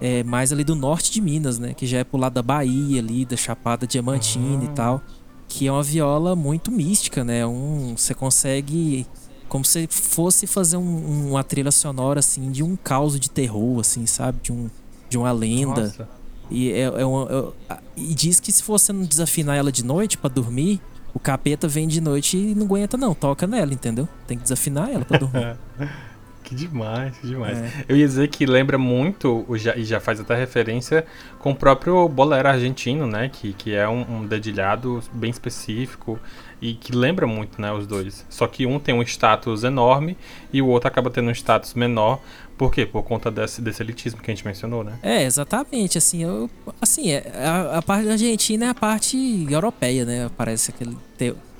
é, 0.00 0.22
mais 0.22 0.52
ali 0.52 0.62
do 0.62 0.76
norte 0.76 1.10
de 1.10 1.20
Minas, 1.20 1.58
né? 1.58 1.74
Que 1.74 1.86
já 1.86 1.98
é 1.98 2.04
pro 2.04 2.18
lado 2.18 2.34
da 2.34 2.42
Bahia 2.42 3.00
ali, 3.00 3.24
da 3.24 3.36
Chapada 3.36 3.88
Diamantina 3.88 4.64
e 4.64 4.68
tal. 4.68 5.02
Que 5.48 5.66
é 5.66 5.72
uma 5.72 5.82
viola 5.82 6.36
muito 6.36 6.70
mística, 6.70 7.24
né? 7.24 7.44
Um, 7.44 7.96
você 7.96 8.14
consegue 8.14 9.04
como 9.50 9.64
se 9.64 9.86
fosse 9.90 10.46
fazer 10.46 10.78
um- 10.78 11.30
uma 11.32 11.44
trilha 11.44 11.70
sonora 11.70 12.20
assim 12.20 12.50
de 12.50 12.62
um 12.62 12.74
caos 12.76 13.20
de 13.20 13.28
terror, 13.28 13.78
assim, 13.80 14.06
sabe? 14.06 14.38
De 14.42 14.50
um 14.52 14.70
de 15.10 15.18
uma 15.18 15.30
lenda. 15.32 15.82
Nossa. 15.82 16.08
E, 16.50 16.70
é, 16.70 16.82
é 16.84 17.04
uma- 17.04 17.52
é- 17.68 17.78
e 17.96 18.14
diz 18.14 18.38
que 18.40 18.50
se 18.52 18.62
você 18.62 18.92
não 18.92 19.02
desafinar 19.04 19.56
ela 19.56 19.70
de 19.72 19.84
noite 19.84 20.16
pra 20.16 20.30
dormir, 20.30 20.80
o 21.12 21.18
capeta 21.18 21.66
vem 21.68 21.86
de 21.88 22.00
noite 22.00 22.36
e 22.36 22.54
não 22.54 22.64
aguenta 22.64 22.96
não, 22.96 23.12
toca 23.12 23.44
nela, 23.46 23.72
entendeu? 23.74 24.08
Tem 24.26 24.36
que 24.36 24.44
desafinar 24.44 24.88
ela 24.88 25.04
pra 25.04 25.18
dormir. 25.18 25.56
Que 26.50 26.56
demais, 26.56 27.16
que 27.18 27.28
demais. 27.28 27.56
É. 27.58 27.84
Eu 27.88 27.96
ia 27.96 28.04
dizer 28.06 28.26
que 28.28 28.44
lembra 28.44 28.76
muito, 28.76 29.44
o 29.48 29.56
já- 29.56 29.76
e 29.76 29.84
já 29.84 30.00
faz 30.00 30.18
até 30.18 30.34
referência, 30.34 31.06
com 31.38 31.52
o 31.52 31.54
próprio 31.54 32.08
bolero 32.08 32.48
argentino, 32.48 33.06
né? 33.06 33.28
Que, 33.32 33.52
que 33.52 33.72
é 33.72 33.88
um, 33.88 34.00
um 34.16 34.26
dedilhado 34.26 35.00
bem 35.12 35.30
específico 35.30 36.18
e 36.60 36.74
que 36.74 36.90
lembra 36.90 37.24
muito, 37.24 37.62
né? 37.62 37.72
Os 37.72 37.86
dois. 37.86 38.26
Só 38.28 38.48
que 38.48 38.66
um 38.66 38.80
tem 38.80 38.92
um 38.92 39.00
status 39.02 39.62
enorme 39.62 40.16
e 40.52 40.60
o 40.60 40.66
outro 40.66 40.88
acaba 40.88 41.08
tendo 41.08 41.28
um 41.28 41.32
status 41.32 41.72
menor. 41.74 42.20
Por 42.58 42.72
quê? 42.72 42.84
Por 42.84 43.04
conta 43.04 43.30
desse, 43.30 43.62
desse 43.62 43.80
elitismo 43.82 44.20
que 44.20 44.28
a 44.30 44.34
gente 44.34 44.44
mencionou, 44.44 44.82
né? 44.82 44.98
É, 45.04 45.22
exatamente. 45.24 45.96
Assim, 45.98 46.24
eu, 46.24 46.50
assim 46.82 47.10
é, 47.12 47.30
a, 47.32 47.78
a 47.78 47.82
parte 47.82 48.06
da 48.06 48.12
Argentina 48.12 48.66
é 48.66 48.68
a 48.70 48.74
parte 48.74 49.46
europeia, 49.48 50.04
né? 50.04 50.28
Parece 50.36 50.72
aquele 50.72 50.96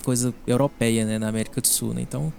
coisa 0.04 0.34
europeia, 0.46 1.04
né? 1.06 1.16
Na 1.16 1.28
América 1.28 1.60
do 1.60 1.66
Sul, 1.68 1.94
né? 1.94 2.00
Então 2.02 2.32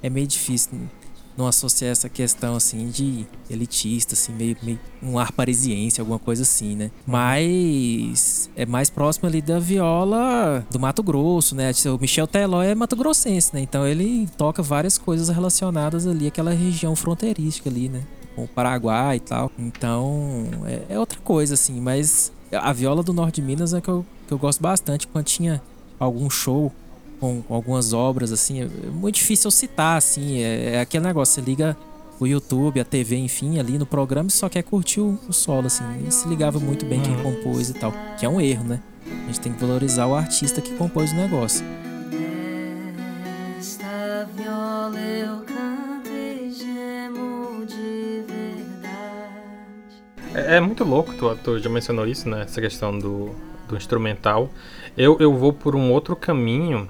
é 0.00 0.08
meio 0.08 0.26
difícil 0.26 0.70
n- 0.78 0.88
não 1.36 1.46
associar 1.46 1.90
essa 1.92 2.08
questão 2.08 2.56
assim 2.56 2.88
de 2.88 3.26
elitista, 3.50 4.14
assim, 4.14 4.32
meio, 4.32 4.56
meio 4.62 4.78
um 5.02 5.18
ar 5.18 5.32
parisiense, 5.32 6.00
alguma 6.00 6.18
coisa 6.18 6.42
assim, 6.42 6.74
né? 6.74 6.90
Mas 7.06 8.50
é 8.56 8.64
mais 8.64 8.90
próximo 8.90 9.28
ali 9.28 9.42
da 9.42 9.58
viola 9.58 10.66
do 10.70 10.80
Mato 10.80 11.02
Grosso, 11.02 11.54
né? 11.54 11.70
O 11.86 12.00
Michel 12.00 12.26
Teló 12.26 12.62
é 12.62 12.74
Mato 12.74 12.96
Grossense, 12.96 13.54
né? 13.54 13.60
Então 13.60 13.86
ele 13.86 14.28
toca 14.36 14.62
várias 14.62 14.98
coisas 14.98 15.28
relacionadas 15.28 16.06
ali 16.06 16.26
àquela 16.26 16.52
região 16.52 16.96
fronteiriça 16.96 17.68
ali, 17.68 17.88
né? 17.88 18.02
com 18.36 18.44
o 18.44 18.48
Paraguai 18.48 19.16
e 19.16 19.20
tal. 19.20 19.50
Então, 19.58 20.46
é, 20.66 20.94
é 20.94 20.98
outra 20.98 21.18
coisa, 21.20 21.54
assim. 21.54 21.80
Mas 21.80 22.30
a 22.52 22.72
viola 22.72 23.02
do 23.02 23.12
Norte 23.12 23.40
de 23.40 23.42
Minas 23.42 23.72
é 23.72 23.80
que 23.80 23.88
eu, 23.88 24.04
que 24.28 24.32
eu 24.32 24.38
gosto 24.38 24.60
bastante. 24.60 25.08
Quando 25.08 25.24
tinha 25.24 25.62
algum 25.98 26.28
show 26.28 26.70
com, 27.20 27.42
com 27.42 27.54
algumas 27.54 27.92
obras, 27.92 28.32
assim, 28.32 28.62
é, 28.62 28.64
é 28.64 28.90
muito 28.90 29.16
difícil 29.16 29.48
eu 29.48 29.52
citar, 29.52 29.96
assim. 29.96 30.40
É, 30.40 30.74
é 30.74 30.80
aquele 30.80 31.04
negócio, 31.04 31.34
você 31.34 31.40
liga 31.40 31.76
o 32.18 32.26
YouTube, 32.26 32.80
a 32.80 32.84
TV, 32.84 33.16
enfim, 33.16 33.58
ali 33.58 33.78
no 33.78 33.86
programa 33.86 34.28
e 34.28 34.32
só 34.32 34.48
quer 34.48 34.62
curtir 34.62 35.00
o, 35.00 35.18
o 35.28 35.32
solo, 35.32 35.66
assim. 35.66 35.84
E 36.06 36.10
se 36.10 36.26
ligava 36.28 36.58
muito 36.58 36.86
bem 36.86 37.00
quem 37.00 37.16
compôs 37.22 37.70
e 37.70 37.74
tal. 37.74 37.92
Que 38.18 38.24
é 38.24 38.28
um 38.28 38.40
erro, 38.40 38.64
né? 38.64 38.80
A 39.06 39.26
gente 39.26 39.40
tem 39.40 39.52
que 39.52 39.60
valorizar 39.60 40.06
o 40.06 40.14
artista 40.14 40.60
que 40.60 40.74
compôs 40.74 41.12
o 41.12 41.14
negócio. 41.14 41.64
Esta 43.58 44.28
viola 44.34 44.98
eu 44.98 45.38
canto 45.44 46.10
e 46.10 46.50
gemo 46.50 47.64
de 47.66 48.24
verdade. 48.26 50.02
É, 50.34 50.56
é 50.56 50.60
muito 50.60 50.84
louco, 50.84 51.12
tu, 51.14 51.36
tu 51.36 51.58
já 51.58 51.68
mencionou 51.68 52.06
isso, 52.06 52.28
né? 52.28 52.42
Essa 52.42 52.60
questão 52.60 52.98
do, 52.98 53.30
do 53.68 53.76
instrumental. 53.76 54.50
Eu, 54.96 55.18
eu 55.20 55.36
vou 55.36 55.52
por 55.52 55.76
um 55.76 55.92
outro 55.92 56.16
caminho 56.16 56.88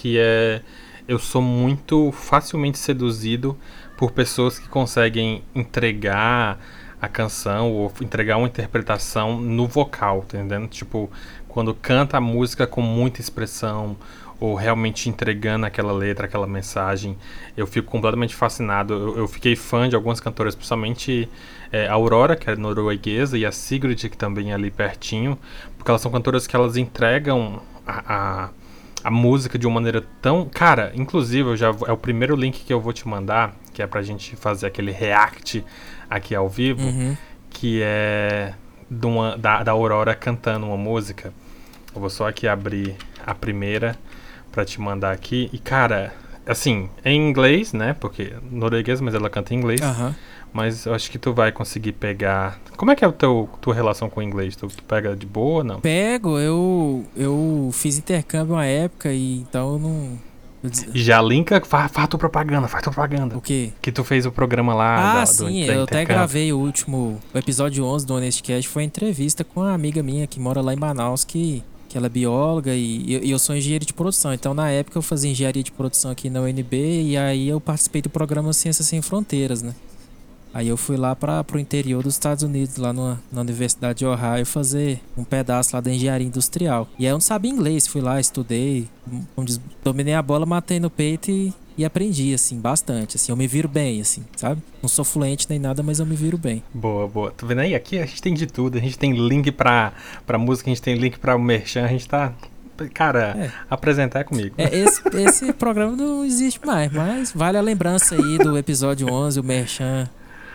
que 0.00 0.16
é. 0.18 0.62
Eu 1.06 1.18
sou 1.18 1.40
muito 1.40 2.12
facilmente 2.12 2.78
seduzido 2.78 3.56
por 3.96 4.12
pessoas 4.12 4.58
que 4.58 4.68
conseguem 4.68 5.42
entregar 5.54 6.60
a 7.00 7.08
canção 7.08 7.72
ou 7.72 7.92
entregar 8.02 8.36
uma 8.36 8.46
interpretação 8.46 9.40
no 9.40 9.66
vocal, 9.66 10.22
tá 10.28 10.36
entendendo? 10.36 10.68
Tipo, 10.68 11.10
quando 11.48 11.74
canta 11.74 12.18
a 12.18 12.20
música 12.20 12.66
com 12.66 12.82
muita 12.82 13.22
expressão 13.22 13.96
ou 14.38 14.54
realmente 14.54 15.08
entregando 15.08 15.64
aquela 15.66 15.92
letra, 15.92 16.26
aquela 16.26 16.46
mensagem, 16.46 17.16
eu 17.56 17.66
fico 17.66 17.90
completamente 17.90 18.34
fascinado. 18.34 18.92
Eu, 18.92 19.18
eu 19.18 19.28
fiquei 19.28 19.56
fã 19.56 19.88
de 19.88 19.96
algumas 19.96 20.20
cantoras, 20.20 20.54
principalmente 20.54 21.28
é, 21.72 21.88
a 21.88 21.94
Aurora, 21.94 22.36
que 22.36 22.48
é 22.50 22.54
norueguesa, 22.54 23.36
e 23.36 23.46
a 23.46 23.50
Sigrid, 23.50 24.08
que 24.08 24.16
também 24.16 24.52
é 24.52 24.54
ali 24.54 24.70
pertinho, 24.70 25.38
porque 25.76 25.90
elas 25.90 26.02
são 26.02 26.12
cantoras 26.12 26.46
que 26.46 26.54
elas 26.54 26.76
entregam 26.76 27.62
a, 27.86 28.14
a, 28.44 28.48
a 29.04 29.10
música 29.10 29.58
de 29.58 29.66
uma 29.66 29.74
maneira 29.76 30.04
tão. 30.20 30.44
Cara, 30.46 30.92
inclusive, 30.94 31.50
eu 31.50 31.56
já, 31.56 31.68
é 31.86 31.92
o 31.92 31.96
primeiro 31.96 32.34
link 32.36 32.64
que 32.64 32.72
eu 32.72 32.80
vou 32.80 32.92
te 32.92 33.06
mandar, 33.06 33.54
que 33.72 33.80
é 33.82 33.86
pra 33.86 34.02
gente 34.02 34.34
fazer 34.36 34.66
aquele 34.66 34.90
react 34.90 35.64
aqui 36.10 36.34
ao 36.34 36.48
vivo, 36.48 36.82
Uhum. 36.82 37.16
que 37.50 37.80
é 37.82 38.54
uma- 39.02 39.36
da, 39.36 39.62
da 39.62 39.72
Aurora 39.72 40.14
cantando 40.14 40.66
uma 40.66 40.76
música. 40.76 41.32
Eu 41.94 42.00
vou 42.00 42.10
só 42.10 42.28
aqui 42.28 42.46
abrir 42.48 42.96
a 43.26 43.34
primeira 43.34 43.96
pra 44.52 44.64
te 44.64 44.80
mandar 44.80 45.12
aqui. 45.12 45.48
E, 45.52 45.58
cara, 45.58 46.12
assim, 46.46 46.88
é 47.04 47.10
em 47.12 47.28
inglês, 47.28 47.72
né? 47.72 47.94
Porque 47.98 48.32
norueguês, 48.50 49.00
mas 49.00 49.14
ela 49.14 49.28
canta 49.30 49.54
em 49.54 49.58
inglês. 49.58 49.80
Aham. 49.80 50.14
Mas 50.58 50.86
eu 50.86 50.92
acho 50.92 51.08
que 51.10 51.18
tu 51.18 51.32
vai 51.32 51.52
conseguir 51.52 51.92
pegar. 51.92 52.58
Como 52.76 52.90
é 52.90 52.96
que 52.96 53.04
é 53.04 53.08
a 53.08 53.12
teu, 53.12 53.48
tua 53.60 53.72
relação 53.74 54.10
com 54.10 54.18
o 54.18 54.22
inglês? 54.22 54.56
Tu, 54.56 54.66
tu 54.66 54.82
pega 54.82 55.14
de 55.14 55.24
boa 55.24 55.58
ou 55.58 55.64
não? 55.64 55.80
Pego, 55.80 56.36
eu, 56.38 57.04
eu 57.16 57.70
fiz 57.72 57.96
intercâmbio 57.96 58.54
uma 58.56 58.66
época 58.66 59.12
e 59.12 59.38
então 59.38 59.74
eu 59.74 59.78
não. 59.78 60.18
eu 60.64 60.68
des- 60.70 60.86
já 60.94 61.22
linka, 61.22 61.60
faz, 61.64 61.92
faz 61.92 62.08
tua 62.08 62.18
propaganda, 62.18 62.66
faz 62.66 62.82
tua 62.82 62.92
propaganda. 62.92 63.36
O 63.38 63.40
quê? 63.40 63.70
Que 63.80 63.92
tu 63.92 64.02
fez 64.02 64.26
o 64.26 64.32
programa 64.32 64.74
lá. 64.74 64.96
Ah, 64.96 65.14
da- 65.14 65.20
do- 65.24 65.26
sim, 65.48 65.64
da 65.66 65.74
eu 65.74 65.82
até 65.84 66.04
gravei 66.04 66.52
o 66.52 66.58
último, 66.58 67.20
o 67.32 67.38
episódio 67.38 67.84
11 67.84 68.04
do 68.04 68.14
Honest 68.14 68.42
Cast, 68.42 68.68
foi 68.68 68.82
uma 68.82 68.86
entrevista 68.86 69.44
com 69.44 69.60
uma 69.60 69.72
amiga 69.72 70.02
minha 70.02 70.26
que 70.26 70.40
mora 70.40 70.60
lá 70.60 70.74
em 70.74 70.76
Manaus, 70.76 71.24
que, 71.24 71.62
que 71.88 71.96
ela 71.96 72.06
é 72.06 72.10
bióloga 72.10 72.74
e, 72.74 73.18
e 73.24 73.30
eu 73.30 73.38
sou 73.38 73.54
engenheiro 73.56 73.84
de 73.86 73.94
produção. 73.94 74.32
Então, 74.34 74.52
na 74.54 74.70
época, 74.70 74.98
eu 74.98 75.02
fazia 75.02 75.30
engenharia 75.30 75.62
de 75.62 75.70
produção 75.72 76.10
aqui 76.10 76.28
na 76.28 76.40
UNB 76.40 76.76
e 77.02 77.16
aí 77.16 77.48
eu 77.48 77.60
participei 77.60 78.02
do 78.02 78.10
programa 78.10 78.52
Ciências 78.52 78.86
Sem 78.88 79.00
Fronteiras, 79.00 79.62
né? 79.62 79.72
Aí 80.52 80.66
eu 80.68 80.76
fui 80.76 80.96
lá 80.96 81.14
para 81.14 81.44
pro 81.44 81.58
interior 81.58 82.02
dos 82.02 82.14
Estados 82.14 82.42
Unidos, 82.42 82.76
lá 82.76 82.92
numa- 82.92 83.20
na 83.30 83.42
Universidade 83.42 84.00
de 84.00 84.06
Ohio, 84.06 84.44
fazer 84.46 85.00
um 85.16 85.22
pedaço 85.24 85.74
lá 85.76 85.80
da 85.80 85.92
engenharia 85.92 86.26
industrial. 86.26 86.88
E 86.98 87.04
aí 87.04 87.10
eu 87.10 87.14
não 87.14 87.20
sabia 87.20 87.50
inglês, 87.50 87.86
fui 87.86 88.00
lá, 88.00 88.18
estudei, 88.18 88.88
diz, 89.44 89.60
dominei 89.84 90.14
a 90.14 90.22
bola, 90.22 90.46
matei 90.46 90.80
no 90.80 90.88
peito 90.90 91.30
e, 91.30 91.52
e 91.76 91.84
aprendi, 91.84 92.32
assim, 92.34 92.58
bastante. 92.58 93.16
Assim, 93.16 93.30
eu 93.30 93.36
me 93.36 93.46
viro 93.46 93.68
bem, 93.68 94.00
assim, 94.00 94.24
sabe? 94.36 94.62
Não 94.82 94.88
sou 94.88 95.04
fluente 95.04 95.46
nem 95.50 95.58
nada, 95.58 95.82
mas 95.82 96.00
eu 96.00 96.06
me 96.06 96.16
viro 96.16 96.38
bem. 96.38 96.62
Boa, 96.74 97.06
boa. 97.06 97.30
Tu 97.36 97.46
vendo 97.46 97.60
aí? 97.60 97.74
Aqui 97.74 97.98
a 97.98 98.06
gente 98.06 98.22
tem 98.22 98.34
de 98.34 98.46
tudo. 98.46 98.78
A 98.78 98.80
gente 98.80 98.98
tem 98.98 99.12
link 99.12 99.52
pra, 99.52 99.92
pra 100.26 100.38
música, 100.38 100.68
a 100.70 100.72
gente 100.74 100.82
tem 100.82 100.96
link 100.96 101.18
pra 101.18 101.38
merchan, 101.38 101.84
a 101.84 101.88
gente 101.88 102.08
tá. 102.08 102.32
Cara, 102.94 103.34
É. 103.36 103.50
apresentar 103.68 104.20
é 104.20 104.24
comigo. 104.24 104.54
É, 104.56 104.72
esse, 104.76 105.02
esse 105.14 105.52
programa 105.54 105.96
não 105.96 106.24
existe 106.24 106.60
mais, 106.64 106.92
mas 106.92 107.32
vale 107.32 107.58
a 107.58 107.60
lembrança 107.60 108.14
aí 108.14 108.38
do 108.38 108.56
episódio 108.56 109.12
11, 109.12 109.40
o 109.40 109.42
Merchan, 109.42 110.08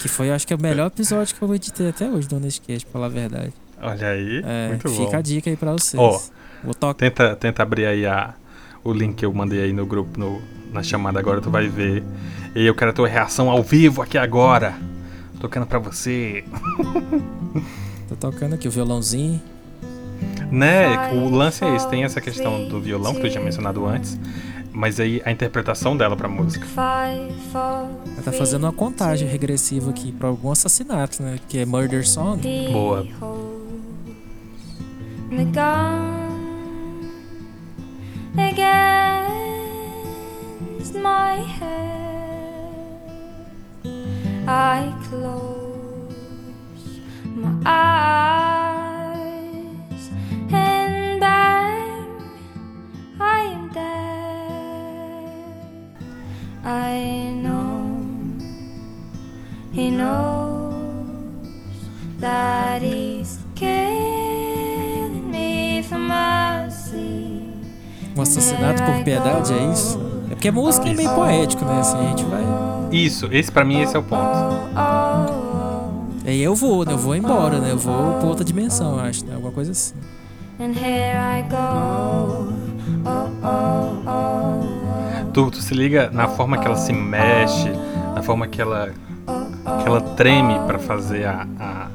que 0.04 0.10
foi, 0.10 0.30
acho 0.32 0.46
que, 0.46 0.52
é 0.52 0.58
o 0.58 0.62
melhor 0.62 0.88
episódio 0.88 1.34
que 1.34 1.42
eu 1.42 1.56
editei 1.56 1.88
até 1.88 2.10
hoje 2.10 2.28
do 2.28 2.36
Honest 2.36 2.60
Cast, 2.62 2.86
pra 2.86 2.92
falar 2.92 3.06
a 3.06 3.10
verdade. 3.10 3.54
Olha 3.82 4.10
aí, 4.10 4.42
É, 4.46 4.68
muito 4.68 4.90
fica 4.90 5.12
bom. 5.12 5.18
a 5.18 5.22
dica 5.22 5.50
aí 5.50 5.56
pra 5.56 5.72
vocês. 5.72 6.02
Ó, 6.02 6.22
Vou 6.62 6.74
tocar. 6.74 6.94
Tenta, 6.94 7.36
tenta 7.38 7.64
abrir 7.64 7.86
aí 7.86 8.06
a, 8.06 8.34
o 8.84 8.92
link 8.92 9.16
que 9.16 9.26
eu 9.26 9.34
mandei 9.34 9.62
aí 9.64 9.72
no 9.72 9.86
grupo, 9.86 10.20
no, 10.20 10.42
na 10.74 10.84
chamada 10.84 11.20
agora, 11.20 11.40
tu 11.40 11.50
vai 11.50 11.70
ver. 11.70 12.04
E 12.54 12.66
eu 12.66 12.76
quero 12.76 12.92
a 12.92 12.94
tua 12.94 13.08
reação 13.08 13.50
ao 13.50 13.64
vivo 13.64 14.02
aqui 14.02 14.18
agora. 14.18 14.74
Tocando 15.40 15.66
pra 15.66 15.80
você. 15.80 16.44
Tô 18.10 18.16
tocando 18.18 18.56
aqui 18.56 18.68
o 18.68 18.72
violãozinho. 18.72 19.42
Né? 20.52 21.12
O 21.14 21.30
lance 21.30 21.64
é 21.64 21.76
esse, 21.76 21.90
tem 21.90 22.04
essa 22.04 22.20
questão 22.20 22.68
do 22.68 22.80
violão 22.82 23.16
que 23.16 23.22
tu 23.22 23.30
tinha 23.30 23.44
mencionado 23.44 23.86
antes, 23.86 24.20
mas 24.74 25.00
aí 25.00 25.22
a 25.24 25.32
interpretação 25.32 25.96
dela 25.96 26.16
pra 26.16 26.28
música. 26.28 26.66
Ela 27.54 28.24
tá 28.24 28.32
fazendo 28.32 28.64
uma 28.64 28.74
contagem 28.74 29.28
regressiva 29.28 29.92
aqui 29.92 30.12
pra 30.12 30.28
algum 30.28 30.52
assassinato, 30.52 31.22
né? 31.22 31.40
Que 31.48 31.60
é 31.60 31.66
Murder 31.66 32.08
Song. 32.08 32.42
Boa. 32.72 33.08
Against 38.36 39.36
my 40.96 41.36
head. 41.60 41.94
I 44.48 44.92
close 45.08 46.20
my 47.36 47.62
eyes 47.66 48.43
I 56.66 57.34
know 57.42 57.98
he 59.74 59.92
knows 59.92 60.64
that 62.20 62.82
he's 62.82 63.40
killing 63.56 65.30
me 65.30 65.84
for 65.84 65.98
mercy. 65.98 67.42
Um 68.16 68.22
assassinato 68.22 68.82
por 68.84 69.04
piedade, 69.04 69.54
é 69.54 69.72
isso? 69.72 70.00
É 70.30 70.36
porque 70.36 70.48
a 70.48 70.52
música 70.52 70.88
é 70.88 70.94
meio 70.94 71.10
poético, 71.14 71.66
né? 71.66 71.80
Assim, 71.80 71.98
a 71.98 72.10
gente 72.10 72.24
vai. 72.24 72.44
Isso, 72.92 73.28
esse 73.32 73.52
pra 73.52 73.66
mim 73.66 73.82
esse 73.82 73.96
é 73.96 74.00
o 74.00 74.04
ponto. 74.04 74.22
Aí 76.26 76.42
eu 76.42 76.56
vou, 76.56 76.86
né? 76.86 76.94
Eu 76.94 76.98
vou 76.98 77.16
embora, 77.16 77.60
né? 77.60 77.72
Eu 77.72 77.78
vou 77.78 78.20
pra 78.20 78.30
outra 78.30 78.46
dimensão, 78.46 78.94
eu 78.94 79.00
acho, 79.02 79.26
né? 79.26 79.36
Alguma 79.36 79.52
coisa 79.52 79.72
assim. 79.72 79.96
And 80.60 80.72
here 80.72 81.18
I 81.18 81.42
go. 81.50 82.54
Oh, 83.06 83.28
oh, 83.44 84.08
oh, 84.08 84.33
Tu, 85.34 85.50
tu 85.50 85.62
se 85.62 85.74
liga 85.74 86.12
na 86.12 86.28
forma 86.28 86.58
que 86.60 86.68
ela 86.68 86.76
se 86.76 86.94
mexe, 86.94 87.70
na 88.14 88.22
forma 88.22 88.48
que 88.48 88.62
ela, 88.62 88.94
que 89.82 89.88
ela 89.88 90.00
treme 90.00 90.60
pra 90.68 90.78
fazer 90.78 91.26
a, 91.26 91.48
a, 91.60 91.88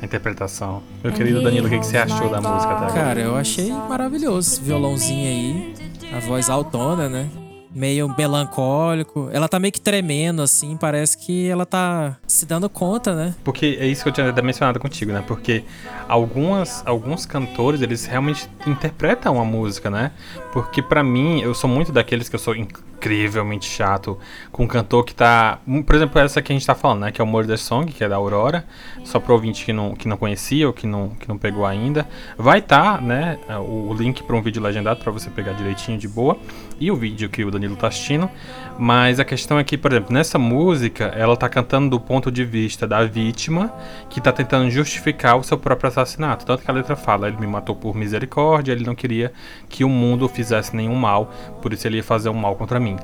a 0.00 0.04
interpretação. 0.04 0.82
Meu 1.02 1.12
querido 1.12 1.42
Danilo, 1.42 1.66
o 1.66 1.70
que, 1.70 1.78
que 1.78 1.86
você 1.86 1.96
achou 1.96 2.28
da 2.28 2.40
música 2.40 2.72
até 2.72 2.84
agora? 2.84 2.92
Cara, 2.92 3.20
eu 3.20 3.34
achei 3.34 3.72
maravilhoso 3.72 4.60
violãozinho 4.60 5.26
aí. 5.26 5.74
A 6.14 6.20
voz 6.20 6.50
autona, 6.50 7.08
né? 7.08 7.30
Meio 7.74 8.14
melancólico. 8.16 9.28
Ela 9.32 9.48
tá 9.48 9.58
meio 9.58 9.72
que 9.72 9.80
tremendo, 9.80 10.42
assim. 10.42 10.76
Parece 10.76 11.16
que 11.16 11.48
ela 11.48 11.64
tá 11.64 12.16
se 12.26 12.44
dando 12.44 12.68
conta, 12.68 13.14
né? 13.14 13.34
Porque 13.42 13.78
é 13.80 13.86
isso 13.86 14.02
que 14.02 14.08
eu 14.08 14.12
tinha 14.12 14.28
até 14.28 14.42
mencionado 14.42 14.78
contigo, 14.78 15.12
né? 15.12 15.24
Porque 15.26 15.64
algumas, 16.08 16.82
alguns 16.86 17.24
cantores, 17.24 17.80
eles 17.80 18.04
realmente 18.04 18.48
interpretam 18.66 19.40
a 19.40 19.44
música, 19.44 19.88
né? 19.90 20.12
Porque 20.52 20.82
pra 20.82 21.02
mim, 21.02 21.40
eu 21.40 21.54
sou 21.54 21.68
muito 21.68 21.90
daqueles 21.92 22.28
que 22.28 22.36
eu 22.36 22.40
sou 22.40 22.54
incrivelmente 22.54 23.66
chato 23.66 24.18
com 24.52 24.64
um 24.64 24.66
cantor 24.66 25.04
que 25.04 25.14
tá... 25.14 25.58
Por 25.86 25.96
exemplo, 25.96 26.20
essa 26.20 26.42
que 26.42 26.52
a 26.52 26.54
gente 26.54 26.66
tá 26.66 26.74
falando, 26.74 27.00
né? 27.00 27.10
Que 27.10 27.20
é 27.20 27.24
o 27.24 27.26
Murder 27.26 27.58
Song, 27.58 27.90
que 27.90 28.04
é 28.04 28.08
da 28.08 28.16
Aurora. 28.16 28.64
Só 29.04 29.18
pro 29.18 29.32
ouvinte 29.32 29.64
que 29.64 29.72
não, 29.72 29.94
que 29.94 30.06
não 30.06 30.16
conhecia 30.16 30.66
ou 30.66 30.72
que 30.72 30.86
não, 30.86 31.08
que 31.08 31.28
não 31.28 31.38
pegou 31.38 31.64
ainda. 31.64 32.06
Vai 32.36 32.60
tá, 32.60 33.00
né? 33.00 33.38
O, 33.66 33.88
o 33.90 33.94
link 33.94 34.22
pra 34.22 34.36
um 34.36 34.42
vídeo 34.42 34.62
legendado 34.62 35.00
pra 35.00 35.10
você 35.10 35.30
pegar 35.30 35.52
direitinho 35.52 35.98
de 35.98 36.06
boa. 36.06 36.36
E 36.82 36.90
o 36.90 36.96
vídeo 36.96 37.28
que 37.28 37.44
o 37.44 37.50
Danilo 37.52 37.76
tá 37.76 37.86
assistindo. 37.86 38.28
Mas 38.76 39.20
a 39.20 39.24
questão 39.24 39.56
é 39.56 39.62
que, 39.62 39.78
por 39.78 39.92
exemplo, 39.92 40.12
nessa 40.12 40.36
música, 40.36 41.04
ela 41.16 41.36
tá 41.36 41.48
cantando 41.48 41.90
do 41.90 42.00
ponto 42.00 42.28
de 42.28 42.44
vista 42.44 42.88
da 42.88 43.04
vítima 43.04 43.72
que 44.10 44.20
tá 44.20 44.32
tentando 44.32 44.68
justificar 44.68 45.36
o 45.36 45.44
seu 45.44 45.56
próprio 45.56 45.86
assassinato. 45.86 46.44
Tanto 46.44 46.64
que 46.64 46.68
a 46.68 46.74
letra 46.74 46.96
fala, 46.96 47.28
ele 47.28 47.36
me 47.36 47.46
matou 47.46 47.76
por 47.76 47.94
misericórdia, 47.94 48.72
ele 48.72 48.84
não 48.84 48.96
queria 48.96 49.32
que 49.68 49.84
o 49.84 49.88
mundo 49.88 50.28
fizesse 50.28 50.74
nenhum 50.74 50.96
mal, 50.96 51.32
por 51.62 51.72
isso 51.72 51.86
ele 51.86 51.98
ia 51.98 52.02
fazer 52.02 52.30
um 52.30 52.34
mal 52.34 52.56
contra 52.56 52.80
mim. 52.80 52.96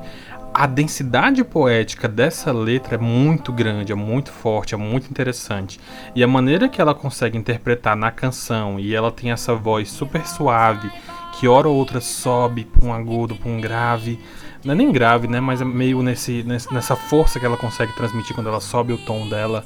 A 0.53 0.65
densidade 0.67 1.41
poética 1.45 2.05
dessa 2.05 2.51
letra 2.51 2.95
é 2.95 2.97
muito 2.97 3.53
grande, 3.53 3.93
é 3.93 3.95
muito 3.95 4.29
forte, 4.29 4.73
é 4.73 4.77
muito 4.77 5.09
interessante. 5.09 5.79
E 6.13 6.21
a 6.21 6.27
maneira 6.27 6.67
que 6.67 6.81
ela 6.81 6.93
consegue 6.93 7.37
interpretar 7.37 7.95
na 7.95 8.11
canção, 8.11 8.77
e 8.77 8.93
ela 8.93 9.09
tem 9.09 9.31
essa 9.31 9.55
voz 9.55 9.89
super 9.89 10.27
suave, 10.27 10.91
que 11.39 11.47
hora 11.47 11.67
ou 11.69 11.75
outra 11.75 12.01
sobe 12.01 12.65
pra 12.65 12.85
um 12.87 12.93
agudo, 12.93 13.35
pra 13.35 13.49
um 13.49 13.61
grave. 13.61 14.19
Não 14.63 14.73
é 14.73 14.75
nem 14.75 14.91
grave, 14.91 15.27
né? 15.27 15.39
Mas 15.39 15.61
é 15.61 15.65
meio 15.65 16.01
nesse- 16.03 16.43
nessa 16.71 16.95
força 16.95 17.39
que 17.39 17.45
ela 17.45 17.55
consegue 17.57 17.93
transmitir 17.95 18.35
quando 18.35 18.47
ela 18.47 18.59
sobe 18.59 18.91
o 18.93 18.97
tom 18.97 19.27
dela. 19.29 19.63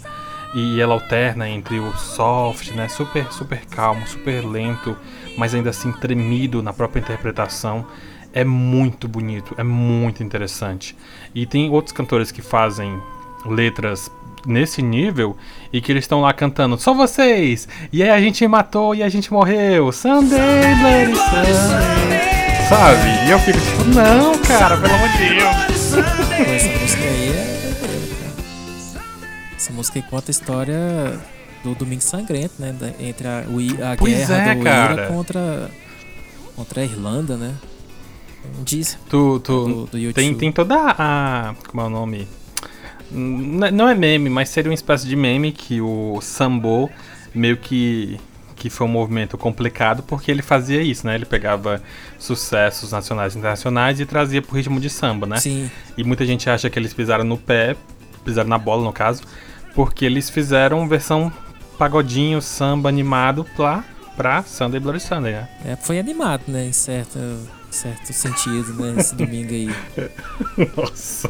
E 0.56 0.80
ela 0.80 0.94
alterna 0.94 1.50
entre 1.50 1.80
o 1.80 1.92
soft, 1.94 2.72
né? 2.74 2.88
Super, 2.88 3.32
super 3.34 3.66
calmo, 3.66 4.06
super 4.08 4.46
lento, 4.46 4.96
mas 5.36 5.56
ainda 5.56 5.72
assim 5.72 5.92
tremido 5.92 6.62
na 6.62 6.72
própria 6.72 7.00
interpretação. 7.00 7.88
É 8.32 8.44
muito 8.44 9.08
bonito, 9.08 9.56
é 9.58 9.64
muito 9.64 10.22
interessante. 10.24 10.96
E 11.34 11.46
tem 11.48 11.70
outros 11.72 11.92
cantores 11.92 12.32
que 12.32 12.42
fazem 12.44 13.02
letras 13.46 14.12
nesse 14.46 14.82
nível 14.82 15.36
e 15.72 15.82
que 15.82 15.92
eles 15.92 16.04
estão 16.04 16.22
lá 16.22 16.34
cantando 16.34 16.78
só 16.78 16.94
vocês 16.94 17.68
e 17.92 18.04
aí 18.04 18.10
a 18.10 18.20
gente 18.20 18.46
matou 18.48 18.94
e 18.94 19.02
a 19.04 19.10
gente 19.10 19.32
morreu 19.32 19.92
Sunday 19.92 20.76
Bloody 20.76 21.16
Sunday 21.16 22.68
sabe 22.68 23.28
e 23.28 23.32
eu 23.32 23.40
fico 23.40 23.60
tipo 23.60 23.84
não 23.96 24.38
cara 24.40 24.78
pelo 24.78 24.94
amor 24.94 25.10
de 25.10 25.18
Deus 25.18 25.74
Pô, 25.94 26.52
essa 26.52 26.70
música 26.80 27.04
aí 27.04 27.30
é. 27.30 27.64
Essa 29.56 29.72
música 29.72 30.00
aí 30.00 30.04
conta 30.04 30.30
a 30.30 30.34
história 30.34 31.20
do 31.64 31.74
Domingo 31.76 32.02
Sangrento, 32.02 32.56
né? 32.60 32.76
Entre 33.00 33.28
a, 33.28 33.40
a 33.40 33.96
guerra 33.96 34.36
é, 34.36 34.56
do 34.56 34.64
cara. 34.64 34.94
Ira 34.94 35.08
contra, 35.08 35.72
contra 36.56 36.82
a 36.82 36.84
Irlanda, 36.84 37.38
né? 37.38 37.56
Disco 38.66 39.00
tu, 39.10 39.40
tu 39.40 39.88
do, 39.90 39.98
do 39.98 40.14
tem, 40.14 40.36
tem 40.36 40.52
toda 40.52 40.76
a 40.76 41.56
como 41.70 41.82
é 41.82 41.86
o 41.86 41.90
nome 41.90 42.28
não 43.14 43.88
é 43.88 43.96
meme 43.96 44.30
mas 44.30 44.50
seria 44.50 44.70
uma 44.70 44.76
espécie 44.76 45.08
de 45.08 45.16
meme 45.16 45.52
que 45.52 45.80
o 45.80 46.20
Sambo 46.22 46.90
meio 47.34 47.58
que 47.58 48.20
que 48.56 48.70
foi 48.70 48.88
um 48.88 48.90
movimento 48.90 49.38
complicado 49.38 50.02
porque 50.04 50.32
ele 50.32 50.42
fazia 50.42 50.82
isso, 50.82 51.06
né? 51.06 51.16
Ele 51.16 51.26
pegava 51.26 51.82
sucessos 52.18 52.94
nacionais 52.94 53.36
e 53.36 53.38
internacionais 53.38 54.00
e 54.00 54.06
trazia 54.06 54.42
pro 54.42 54.56
ritmo 54.56 54.80
de 54.80 54.90
samba, 54.90 55.28
né? 55.28 55.38
Sim, 55.38 55.70
E 55.98 56.04
muita 56.04 56.26
gente 56.26 56.50
acha 56.50 56.70
que 56.70 56.80
eles 56.80 56.94
pisaram 56.94 57.26
no 57.26 57.38
pé, 57.38 57.76
pisaram 58.24 58.48
na 58.48 58.58
bola 58.58 58.82
no 58.86 58.94
caso, 58.94 59.24
porque 59.76 60.06
eles 60.06 60.30
fizeram 60.30 60.88
versão 60.88 61.30
pagodinho, 61.78 62.42
samba 62.42 62.88
animado 62.88 63.46
pra, 63.54 63.84
pra 64.16 64.44
Sunday 64.44 64.80
Bloody 64.80 65.02
Sunday, 65.02 65.34
né? 65.34 65.50
é, 65.66 65.76
foi 65.76 66.00
animado, 66.00 66.44
né? 66.48 66.66
Em 66.68 66.72
certo, 66.72 67.20
certo 67.70 68.14
sentido, 68.14 68.74
né? 68.76 68.96
Esse 68.98 69.14
domingo 69.14 69.52
aí. 69.52 69.70
Nossa. 70.78 71.30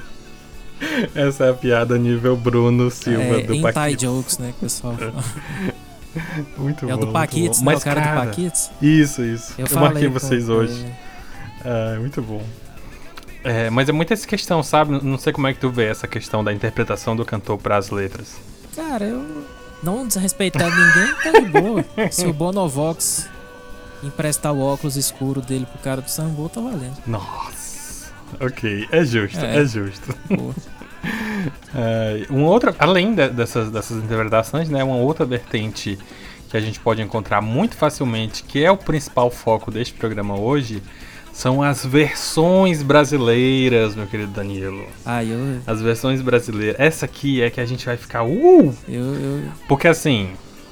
Essa 1.15 1.46
é 1.46 1.50
a 1.50 1.54
piada 1.54 1.98
nível 1.98 2.36
Bruno 2.36 2.89
Silva 2.91 3.22
é, 3.22 3.41
do 3.43 3.54
Inside 3.54 3.74
Paquito. 3.74 4.02
Jokes, 4.06 4.38
né? 4.39 4.48
Que 4.52 4.58
o 4.58 4.60
pessoal 4.62 4.96
fala. 4.98 5.24
Muito 6.58 6.86
É 6.86 6.89
bom. 6.89 6.93
o 6.96 7.06
do 7.06 7.12
Paquitos, 7.12 7.60
né? 7.60 7.65
Mas, 7.65 7.82
o 7.82 7.84
cara, 7.84 8.02
cara, 8.02 8.22
do 8.22 8.28
Paquitos. 8.28 8.69
Isso, 8.82 9.24
isso. 9.24 9.54
Eu, 9.58 9.65
falei 9.67 9.89
marquei 9.89 10.08
vocês 10.10 10.46
com 10.46 10.52
hoje. 10.54 10.86
É, 11.65 11.98
muito 11.98 12.22
bom. 12.22 12.43
É, 13.43 13.69
mas 13.69 13.89
é 13.89 13.91
muito 13.91 14.13
essa 14.13 14.28
questão, 14.28 14.62
sabe? 14.62 15.04
Não 15.04 15.17
sei 15.17 15.34
como 15.34 15.48
é 15.48 15.54
que 15.54 15.60
tu 15.60 15.69
vê 15.69 15.86
essa 15.86 16.08
questão 16.08 16.43
da 16.43 16.54
interpretação 16.54 17.15
do 17.15 17.26
cantor 17.26 17.58
pras 17.58 17.89
letras. 17.89 18.36
Cara, 18.76 19.06
eu 19.06 19.43
não 19.82 20.06
desrespeitando 20.08 20.74
ninguém, 20.76 21.15
tá 21.24 21.39
de 21.39 21.46
boa. 21.50 21.86
Se 22.12 22.26
o 22.26 22.34
Bonovox 22.34 23.28
emprestar 24.04 24.54
o 24.54 24.62
óculos 24.62 24.96
escuro 24.98 25.41
dele 25.41 25.65
pro 25.65 25.80
cara 25.82 26.02
do 26.02 26.10
Sambo, 26.10 26.48
tá 26.48 26.62
valendo. 26.62 26.98
Nossa. 27.08 28.12
Ok, 28.39 28.88
é 28.91 29.04
justo, 29.04 29.39
é, 29.39 29.62
É. 29.62 29.65
justo. 29.65 30.15
Boa. 30.30 30.54
É, 31.75 32.25
uma 32.29 32.47
outra, 32.47 32.73
além 32.79 33.13
de- 33.15 33.29
dessas, 33.29 33.69
dessas 33.69 33.97
interpretações, 34.03 34.69
né, 34.69 34.83
uma 34.83 34.95
outra 34.97 35.25
vertente 35.25 35.97
que 36.49 36.55
a 36.57 36.59
gente 36.59 36.79
pode 36.79 37.01
encontrar 37.01 37.41
muito 37.41 37.75
facilmente, 37.75 38.43
que 38.43 38.63
é 38.63 38.71
o 38.71 38.77
principal 38.77 39.29
foco 39.31 39.71
deste 39.71 39.93
programa 39.93 40.39
hoje, 40.39 40.81
são 41.33 41.63
as 41.63 41.83
versões 41.83 42.83
brasileiras, 42.83 43.95
meu 43.95 44.05
querido 44.05 44.31
Danilo. 44.31 44.85
Ah, 45.03 45.23
eu, 45.23 45.59
As 45.65 45.81
versões 45.81 46.21
brasileiras. 46.21 46.79
Essa 46.79 47.05
aqui 47.05 47.41
é 47.41 47.49
que 47.49 47.59
a 47.59 47.65
gente 47.65 47.85
vai 47.85 47.97
ficar. 47.97 48.23
Uh! 48.23 48.71
eu, 48.87 49.01
eu, 49.15 49.43
Porque 49.67 49.87
assim. 49.87 50.29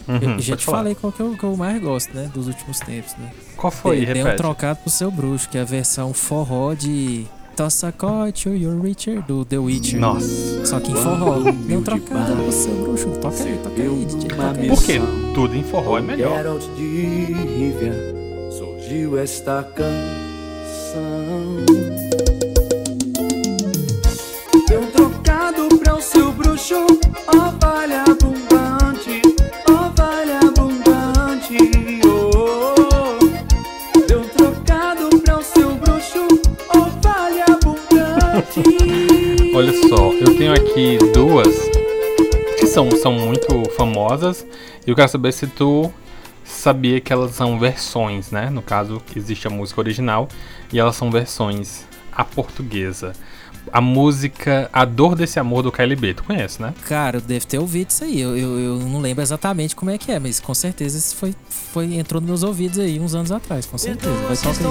uhum, 0.07 0.33
eu 0.35 0.39
já 0.39 0.55
te 0.55 0.63
falar. 0.65 0.77
falei 0.79 0.93
qual 0.95 1.11
que 1.11 1.19
eu, 1.19 1.35
que 1.35 1.43
eu 1.43 1.57
mais 1.57 1.81
gosto, 1.81 2.13
né? 2.15 2.29
Dos 2.31 2.45
últimos 2.47 2.79
tempos, 2.79 3.15
né? 3.17 3.31
Qual 3.57 3.71
foi? 3.71 4.05
Dei- 4.05 4.13
Dei 4.13 4.23
um 4.23 4.35
trocado 4.35 4.79
pro 4.81 4.89
seu 4.91 5.09
bruxo, 5.09 5.49
que 5.49 5.57
é 5.57 5.61
a 5.61 5.65
versão 5.65 6.13
forró 6.13 6.75
de 6.75 7.25
Tossa 7.55 7.91
Cote, 7.91 8.49
You're 8.49 8.81
Richer, 8.81 9.21
do 9.23 9.43
The 9.45 9.57
Witcher. 9.57 9.99
Nossa. 9.99 10.65
Só 10.65 10.79
que 10.79 10.91
em 10.91 10.95
forró. 10.95 11.37
Um 11.37 11.83
trocado 11.83 12.35
pro 12.35 12.51
seu 12.51 12.73
bruxo. 12.75 13.09
Toca 13.21 13.43
aí, 13.43 13.59
toca 13.63 13.81
aí, 13.81 14.05
DJ, 14.05 14.29
toca 14.29 14.59
aí. 14.59 14.67
Por 14.67 14.83
quê? 14.83 15.01
Tudo 15.33 15.55
em 15.55 15.63
forró 15.63 15.97
é 15.97 16.01
melhor. 16.01 16.37
Geralt 16.37 16.63
de 16.75 16.83
Rivia 17.33 17.93
surgiu 18.51 19.17
esta 19.17 19.63
canção. 19.63 19.91
Olha 39.55 39.71
só, 39.87 40.11
eu 40.13 40.35
tenho 40.35 40.53
aqui 40.53 40.97
duas 41.13 41.47
que 42.59 42.67
são, 42.67 42.91
são 42.91 43.13
muito 43.13 43.63
famosas 43.77 44.45
e 44.85 44.89
eu 44.89 44.95
quero 44.95 45.07
saber 45.07 45.31
se 45.31 45.47
tu 45.47 45.91
sabia 46.43 46.99
que 46.99 47.13
elas 47.13 47.31
são 47.31 47.57
versões, 47.57 48.31
né? 48.31 48.49
No 48.49 48.61
caso, 48.61 49.01
existe 49.15 49.47
a 49.47 49.49
música 49.49 49.79
original 49.79 50.27
e 50.71 50.79
elas 50.79 50.95
são 50.95 51.09
versões 51.09 51.85
a 52.11 52.25
portuguesa. 52.25 53.13
A 53.71 53.79
música 53.79 54.69
A 54.73 54.83
Dor 54.83 55.15
Desse 55.15 55.39
Amor 55.39 55.63
do 55.63 55.71
KLB, 55.71 56.15
tu 56.15 56.23
conhece, 56.23 56.61
né? 56.61 56.73
Cara, 56.87 57.17
eu 57.17 57.21
devo 57.21 57.47
ter 57.47 57.59
ouvido 57.59 57.91
isso 57.91 58.03
aí. 58.03 58.19
Eu, 58.19 58.35
eu, 58.35 58.59
eu 58.59 58.79
não 58.79 58.99
lembro 58.99 59.21
exatamente 59.21 59.75
como 59.75 59.91
é 59.91 59.97
que 59.97 60.11
é, 60.11 60.19
mas 60.19 60.39
com 60.39 60.53
certeza 60.53 60.97
isso 60.97 61.15
foi, 61.15 61.33
foi, 61.47 61.95
entrou 61.95 62.19
nos 62.19 62.27
meus 62.27 62.43
ouvidos 62.43 62.79
aí 62.79 62.99
uns 62.99 63.15
anos 63.15 63.31
atrás, 63.31 63.65
com 63.65 63.77
certeza. 63.77 64.13
Vai 64.27 64.35
se 64.35 64.43
tocar 64.43 64.59
aí. 64.59 64.65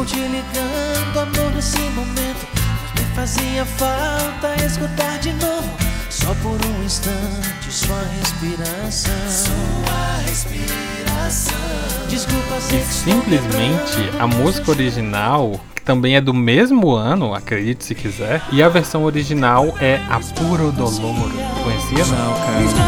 Fazia 3.21 3.67
falta 3.67 4.65
escutar 4.65 5.19
de 5.19 5.33
novo. 5.35 5.69
Só 6.09 6.35
por 6.43 6.59
um 6.67 6.85
instante, 6.85 7.71
sua 7.71 8.03
respiração. 8.19 9.13
Sua 9.29 10.17
respiração. 10.27 12.07
Desculpa 12.09 12.57
E 12.57 12.61
ser 12.63 12.83
simplesmente 12.83 14.11
a 14.19 14.27
música 14.27 14.71
original, 14.71 15.61
que 15.75 15.83
também 15.83 16.17
é 16.17 16.21
do 16.21 16.33
mesmo 16.33 16.95
ano, 16.95 17.35
acredite 17.35 17.85
se 17.85 17.95
quiser, 17.95 18.43
e 18.53 18.63
a 18.63 18.71
versão 18.71 19.05
original 19.05 19.75
é 19.81 20.01
A 20.09 20.19
Puro 20.19 20.73
Dolor. 20.73 21.31
Conhecia? 21.63 22.17
Não, 22.17 22.35
cara. 22.35 22.59
Vida. 22.59 22.81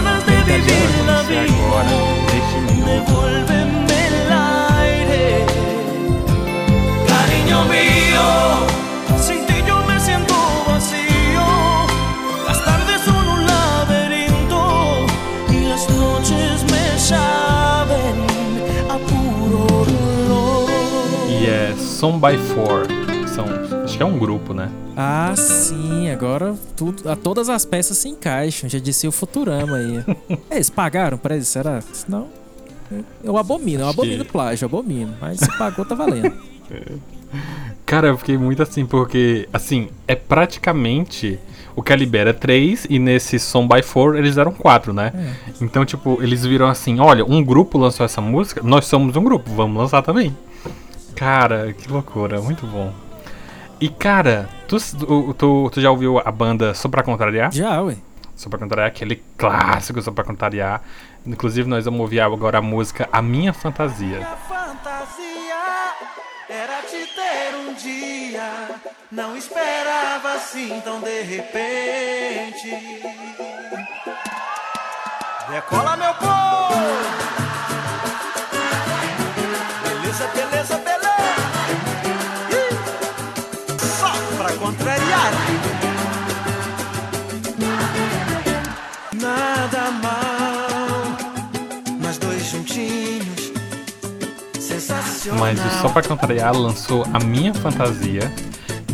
agora, 1.40 1.90
neste 2.32 2.72
minuto. 2.72 3.61
É 22.02 22.04
Som 22.04 22.18
by 22.18 22.36
Four. 22.36 22.86
São, 23.28 23.44
acho 23.84 23.96
que 23.96 24.02
é 24.02 24.06
um 24.06 24.18
grupo, 24.18 24.52
né? 24.52 24.68
Ah, 24.96 25.32
sim, 25.36 26.10
agora 26.10 26.54
tudo, 26.76 27.08
a, 27.08 27.14
todas 27.14 27.48
as 27.48 27.64
peças 27.64 27.96
se 27.96 28.08
encaixam. 28.08 28.68
Já 28.68 28.80
disse 28.80 29.06
o 29.06 29.12
Futurama 29.12 29.76
aí. 29.76 30.04
É, 30.50 30.56
Eles 30.56 30.68
pagaram 30.68 31.16
pra 31.16 31.36
isso, 31.36 31.50
será? 31.52 31.80
Senão. 31.92 32.26
Eu 33.22 33.38
abomino, 33.38 33.82
eu 33.84 33.86
Acho 33.86 33.94
que- 33.94 34.00
abomino 34.02 34.24
plágio, 34.24 34.64
eu 34.64 34.68
abomino. 34.68 35.14
Mas 35.20 35.38
se 35.38 35.56
pagou, 35.56 35.84
tá 35.84 35.94
valendo. 35.94 36.32
Cara, 37.86 38.08
eu 38.08 38.18
fiquei 38.18 38.36
muito 38.36 38.62
assim, 38.62 38.84
porque, 38.84 39.48
assim, 39.52 39.88
é 40.08 40.14
praticamente. 40.14 41.38
O 41.74 41.82
Calibre 41.82 42.18
era 42.20 42.34
3 42.34 42.86
e 42.90 42.98
nesse 42.98 43.38
Som 43.38 43.66
by 43.66 43.80
Four 43.80 44.16
eles 44.16 44.36
eram 44.36 44.52
4, 44.52 44.92
né? 44.92 45.10
Então, 45.58 45.86
tipo, 45.86 46.22
eles 46.22 46.44
viram 46.44 46.66
assim: 46.68 47.00
olha, 47.00 47.24
um 47.24 47.42
grupo 47.42 47.78
lançou 47.78 48.04
essa 48.04 48.20
música, 48.20 48.60
nós 48.62 48.84
somos 48.84 49.16
um 49.16 49.24
grupo, 49.24 49.50
vamos 49.54 49.78
lançar 49.80 50.02
também. 50.02 50.36
Cara, 51.22 51.72
que 51.72 51.88
loucura, 51.88 52.42
muito 52.42 52.66
bom. 52.66 52.92
E, 53.80 53.88
cara, 53.88 54.48
tu, 54.66 54.76
tu, 55.34 55.70
tu, 55.70 55.80
já 55.80 55.88
ouviu 55.88 56.18
a 56.18 56.32
banda 56.32 56.74
Só 56.74 56.88
Pra 56.88 57.04
Contrariar? 57.04 57.52
Já, 57.52 57.80
ué. 57.80 57.96
Só 58.34 58.50
Pra 58.50 58.58
Contrariar, 58.58 58.88
aquele 58.88 59.22
clássico 59.38 60.02
Só 60.02 60.10
Pra 60.10 60.24
Contrariar. 60.24 60.82
Inclusive, 61.24 61.68
nós 61.68 61.84
vamos 61.84 62.00
ouvir 62.00 62.18
agora 62.18 62.58
a 62.58 62.60
música 62.60 63.08
A 63.12 63.22
Minha 63.22 63.52
Fantasia. 63.52 64.16
Minha 64.16 64.36
fantasia 64.48 65.94
era 66.48 66.82
te 66.82 67.06
ter 67.14 67.54
um 67.56 67.72
dia. 67.74 68.80
Não 69.12 69.36
esperava 69.36 70.32
assim 70.32 70.80
tão 70.80 71.00
de 71.00 71.22
repente. 71.22 72.68
Decola, 75.48 75.96
meu 75.96 76.14
povo! 76.14 77.41
Mas 95.38 95.58
o 95.64 95.68
Só 95.80 95.88
Pra 95.88 96.02
Contrariar 96.02 96.56
lançou 96.56 97.04
A 97.12 97.18
Minha 97.20 97.54
Fantasia, 97.54 98.32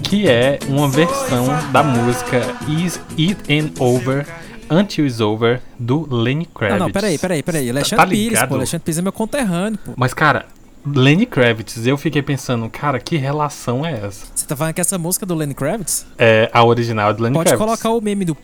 que 0.03 0.29
é 0.29 0.59
uma 0.69 0.89
versão 0.89 1.47
da 1.73 1.83
música 1.83 2.41
Is 2.69 3.01
It 3.19 3.37
and 3.53 3.71
Over 3.83 4.27
Until 4.71 5.07
It's 5.07 5.21
Over, 5.21 5.61
do 5.79 6.07
Lenny 6.15 6.47
Kravitz. 6.47 6.77
Ah, 6.77 6.85
não, 6.85 6.91
peraí, 6.93 7.19
peraí, 7.19 7.43
peraí. 7.43 7.67
Tá- 7.67 7.71
Alexandre 7.73 7.97
tá 7.97 8.07
Pires, 8.07 8.43
pô. 8.45 8.55
Alexandre 8.55 8.85
Pires 8.85 8.99
é 8.99 9.03
meu 9.03 9.13
conterrâneo, 9.13 9.79
pô. 9.83 9.93
Mas, 9.97 10.13
cara, 10.13 10.45
Lenny 10.87 11.25
Kravitz, 11.27 11.87
eu 11.87 11.97
fiquei 11.97 12.21
pensando, 12.23 12.69
cara, 12.69 12.99
que 13.01 13.17
relação 13.17 13.85
é 13.85 13.93
essa? 13.93 14.27
Você 14.35 14.47
tá 14.47 14.55
falando 14.55 14.75
que 14.75 14.81
essa 14.81 14.99
música 14.99 15.25
do 15.25 15.35
Lenny 15.35 15.55
Kravitz? 15.55 16.07
É 16.19 16.51
a 16.53 16.63
original 16.65 17.13
do 17.15 17.23
Lenny 17.23 17.35
Pode 17.35 17.49
Kravitz. 17.49 17.67
colocar 17.67 17.91
o 17.91 18.01
meme 18.03 18.25
do. 18.27 18.37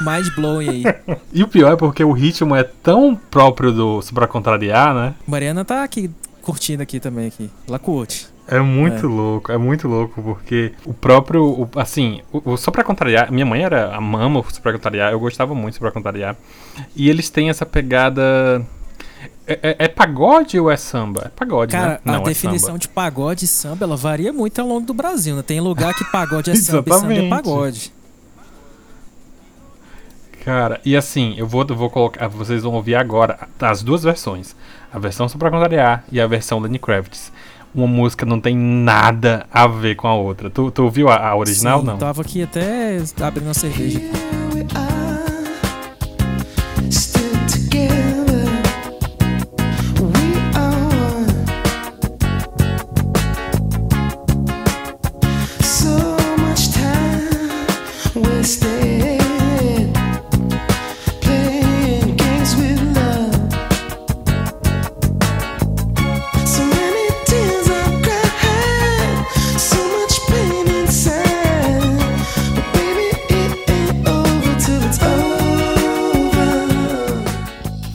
Mind 0.00 0.28
blowing 0.34 0.68
aí. 0.68 0.84
E 1.32 1.42
o 1.42 1.48
pior 1.48 1.72
é 1.72 1.76
porque 1.76 2.02
o 2.04 2.12
ritmo 2.12 2.54
é 2.54 2.62
tão 2.64 3.14
próprio 3.14 3.72
do 3.72 4.02
Só 4.02 4.12
Pra 4.14 4.26
Contrariar, 4.26 4.94
né? 4.94 5.14
Mariana 5.26 5.64
tá 5.64 5.82
aqui 5.84 6.10
curtindo 6.42 6.82
aqui 6.82 6.98
também 7.00 7.28
aqui. 7.28 7.50
Ela 7.68 7.78
curte. 7.78 8.26
É 8.46 8.60
muito 8.60 9.06
É. 9.06 9.08
louco, 9.08 9.50
é 9.52 9.56
muito 9.56 9.88
louco, 9.88 10.22
porque 10.22 10.72
o 10.84 10.92
próprio, 10.92 11.42
o- 11.44 11.68
assim, 11.76 12.20
o, 12.30 12.52
o 12.52 12.56
Só 12.58 12.70
Pra 12.70 12.84
Contrariar, 12.84 13.32
minha 13.32 13.46
mãe 13.46 13.62
era, 13.64 13.96
ama 13.96 14.40
o 14.40 14.44
Só 14.50 14.60
Pra 14.60 14.72
Contrariar, 14.72 15.12
eu 15.12 15.18
gostava 15.20 15.54
muito 15.54 15.72
do 15.72 15.76
Só 15.76 15.80
Pra 15.80 15.90
Contrariar, 15.90 16.36
e 16.94 17.08
eles 17.08 17.30
têm 17.30 17.48
essa 17.48 17.64
pegada, 17.64 18.60
é, 19.46 19.58
é- 19.62 19.76
é 19.86 19.88
pagode 19.88 20.60
ou 20.60 20.70
é 20.70 20.76
samba? 20.76 21.22
É 21.24 21.28
pagode, 21.30 21.72
Cara, 21.72 21.92
né? 21.92 21.98
Não, 22.04 22.14
a 22.16 22.18
é 22.18 22.24
definição 22.24 22.66
samba. 22.68 22.78
de 22.80 22.88
pagode 22.88 23.46
e 23.46 23.48
samba, 23.48 23.86
ela 23.86 23.96
varia 23.96 24.30
muito 24.30 24.60
ao 24.60 24.68
longo 24.68 24.84
do 24.86 24.92
Brasil, 24.92 25.34
né? 25.36 25.40
Tem 25.42 25.58
lugar 25.58 25.94
que 25.94 26.04
pagode 26.12 26.50
é 26.50 26.54
samba 26.56 26.84
e 26.94 26.98
samba 27.00 27.14
é 27.14 27.28
pagode. 27.30 27.93
Cara, 30.44 30.78
e 30.84 30.94
assim, 30.94 31.34
eu 31.38 31.46
vou, 31.46 31.64
eu 31.66 31.74
vou 31.74 31.88
colocar, 31.88 32.28
vocês 32.28 32.62
vão 32.62 32.74
ouvir 32.74 32.94
agora 32.94 33.48
as 33.58 33.82
duas 33.82 34.02
versões, 34.02 34.54
a 34.92 34.98
versão 34.98 35.26
Só 35.26 35.38
Pra 35.38 35.50
Contrariar 35.50 36.04
e 36.12 36.20
a 36.20 36.26
versão 36.26 36.58
Lenny 36.58 36.78
Kravitz. 36.78 37.32
Uma 37.74 37.86
música 37.86 38.26
não 38.26 38.38
tem 38.38 38.54
nada 38.54 39.46
a 39.50 39.66
ver 39.66 39.96
com 39.96 40.06
a 40.06 40.14
outra. 40.14 40.50
Tu, 40.50 40.70
tu 40.70 40.84
ouviu 40.84 41.08
a, 41.08 41.16
a 41.16 41.34
original, 41.34 41.80
Sim, 41.80 41.86
não? 41.86 41.98
Tava 41.98 42.20
aqui 42.20 42.42
até 42.42 42.98
abrindo 43.20 43.46
uma 43.46 43.54
cerveja. 43.54 44.00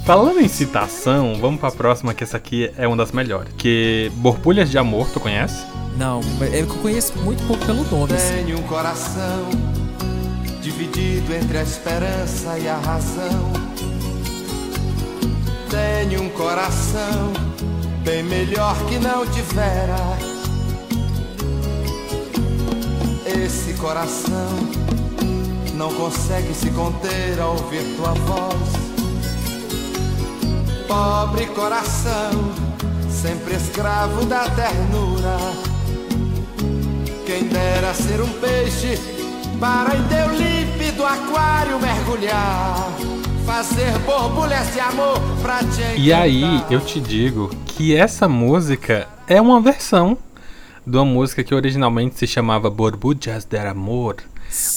Falando 0.09 0.39
em 0.39 0.47
citação, 0.47 1.35
vamos 1.39 1.59
pra 1.59 1.69
próxima, 1.69 2.15
que 2.15 2.23
essa 2.23 2.35
aqui 2.35 2.71
é 2.75 2.87
uma 2.87 2.97
das 2.97 3.11
melhores. 3.11 3.53
Que 3.55 4.11
Borbulhas 4.15 4.71
de 4.71 4.75
Amor, 4.75 5.07
tu 5.13 5.19
conhece? 5.19 5.63
Não, 5.99 6.19
é 6.41 6.63
que 6.63 6.71
eu 6.71 6.81
conheço 6.81 7.15
muito 7.19 7.45
pouco 7.45 7.63
pelo 7.63 7.83
nome. 7.83 8.13
assim. 8.15 8.43
Tenho 8.43 8.57
um 8.57 8.63
coração 8.63 9.47
dividido 10.63 11.31
entre 11.31 11.59
a 11.59 11.61
esperança 11.61 12.57
e 12.57 12.67
a 12.67 12.77
razão. 12.77 13.53
Tenho 15.69 16.23
um 16.23 16.29
coração 16.29 17.31
bem 18.03 18.23
melhor 18.23 18.75
que 18.87 18.97
não 18.97 19.27
tivera. 19.27 19.95
Esse 23.27 23.75
coração 23.75 24.57
não 25.75 25.93
consegue 25.93 26.51
se 26.55 26.71
conter 26.71 27.39
ao 27.39 27.51
ouvir 27.51 27.83
tua 27.95 28.13
voz. 28.13 28.88
Pobre 30.89 31.45
coração, 31.45 32.31
sempre 33.11 33.53
escravo 33.53 34.25
da 34.25 34.49
ternura. 34.49 35.37
Quem 37.27 37.43
dera 37.47 37.93
ser 37.93 38.19
um 38.19 38.29
peixe 38.39 38.99
para 39.59 39.95
em 39.95 40.03
teu 40.07 40.33
límpido 40.35 41.05
aquário 41.05 41.79
mergulhar, 41.79 42.89
fazer 43.45 43.99
borbulhas 43.99 44.73
de 44.73 44.79
amor 44.79 45.21
pra 45.43 45.59
te 45.59 46.01
E 46.01 46.11
aí, 46.11 46.43
encantar. 46.43 46.71
eu 46.71 46.81
te 46.81 46.99
digo 46.99 47.51
que 47.67 47.95
essa 47.95 48.27
música 48.27 49.07
é 49.27 49.39
uma 49.39 49.61
versão 49.61 50.17
de 50.87 50.97
uma 50.97 51.05
música 51.05 51.43
que 51.43 51.53
originalmente 51.53 52.17
se 52.17 52.25
chamava 52.25 52.67
Borbujas 52.67 53.45
de 53.45 53.59
Amor, 53.59 54.15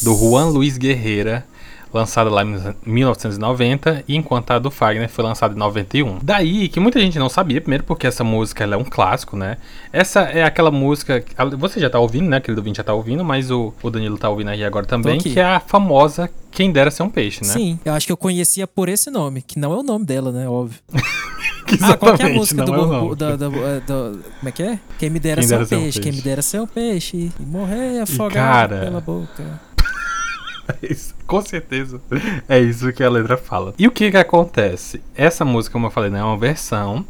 do 0.03 0.15
Juan 0.15 0.49
Luiz 0.49 0.77
Guerreira, 0.77 1.47
lançada 1.93 2.31
lá 2.31 2.43
em 2.43 2.75
1990, 2.85 4.05
e 4.09 4.17
enquanto 4.17 4.51
a 4.51 4.59
do 4.59 4.71
Fagner 4.71 5.09
foi 5.09 5.25
lançada 5.25 5.55
em 5.55 5.59
91. 5.59 6.19
Daí 6.23 6.69
que 6.69 6.81
muita 6.81 6.99
gente 7.01 7.19
não 7.19 7.29
sabia, 7.29 7.61
primeiro 7.61 7.85
porque 7.85 8.07
essa 8.07 8.25
música 8.25 8.65
é 8.65 8.77
um 8.77 8.85
clássico, 8.85 9.37
né? 9.37 9.57
Essa 9.93 10.23
é 10.23 10.43
aquela 10.45 10.71
música, 10.71 11.25
você 11.59 11.79
já 11.81 11.91
tá 11.91 11.99
ouvindo, 11.99 12.29
né? 12.29 12.41
Querido 12.41 12.61
ouvinte 12.61 12.77
já 12.79 12.85
tá 12.85 12.95
ouvindo, 12.95 13.25
mas 13.25 13.51
o, 13.51 13.73
o 13.83 13.91
Danilo 13.91 14.19
tá 14.19 14.29
ouvindo 14.29 14.49
aí 14.51 14.65
agora 14.65 14.87
também, 14.87 15.19
que 15.19 15.39
é 15.39 15.45
a 15.45 15.61
famosa 15.61 16.31
Quem 16.51 16.71
Dera 16.73 16.91
Ser 16.91 17.03
um 17.03 17.11
Peixe, 17.11 17.43
né? 17.45 17.53
Sim, 17.53 17.79
eu 17.85 17.93
acho 17.95 18.07
que 18.07 18.13
eu 18.13 18.17
conhecia 18.17 18.67
por 18.67 18.89
esse 18.89 19.11
nome, 19.11 19.43
que 19.43 19.59
não 19.59 19.73
é 19.73 19.77
o 19.77 19.83
nome 19.83 20.05
dela, 20.05 20.33
né? 20.33 20.49
Óbvio. 20.49 20.79
Ah, 21.81 21.97
qual 21.97 22.15
é 22.19 22.25
a 22.25 22.29
música 22.29 22.65
do, 22.65 22.75
é 22.75 22.77
o 22.77 22.81
borbu- 22.81 22.93
nome. 22.93 23.17
da, 23.17 23.31
da- 23.37 23.49
da- 23.49 23.79
da- 23.79 24.19
Como 24.41 24.49
é 24.49 24.53
que 24.53 24.63
é? 24.63 24.79
Quem 24.99 25.09
me 25.09 25.19
dera 25.19 25.41
Quem 25.41 25.49
ser 25.49 25.59
um 25.59 25.63
um 25.63 25.67
peixe, 25.67 26.01
quem 26.01 26.03
peixe. 26.13 26.17
me 26.19 26.23
dera 26.23 26.43
ser 26.43 26.61
um 26.61 26.67
peixe 26.67 27.33
e 27.41 27.43
morrer 27.47 28.01
afogado 28.01 28.35
cara- 28.35 28.81
pela 28.85 29.01
boca. 29.01 29.61
É 30.83 30.93
isso, 30.93 31.15
com 31.27 31.41
certeza. 31.41 32.01
É 32.49 32.59
isso 32.59 32.93
que 32.93 33.03
a 33.03 33.11
letra 33.11 33.37
fala. 33.37 33.75
E 33.79 33.87
o 33.87 33.91
que 33.91 34.11
que 34.11 34.17
acontece? 34.17 35.03
Essa 35.15 35.45
música, 35.45 35.73
como 35.73 35.87
eu 35.87 35.91
falei, 35.91 36.11
né, 36.11 36.21
é 36.21 36.25
uma 36.25 36.39
versão. 36.39 37.05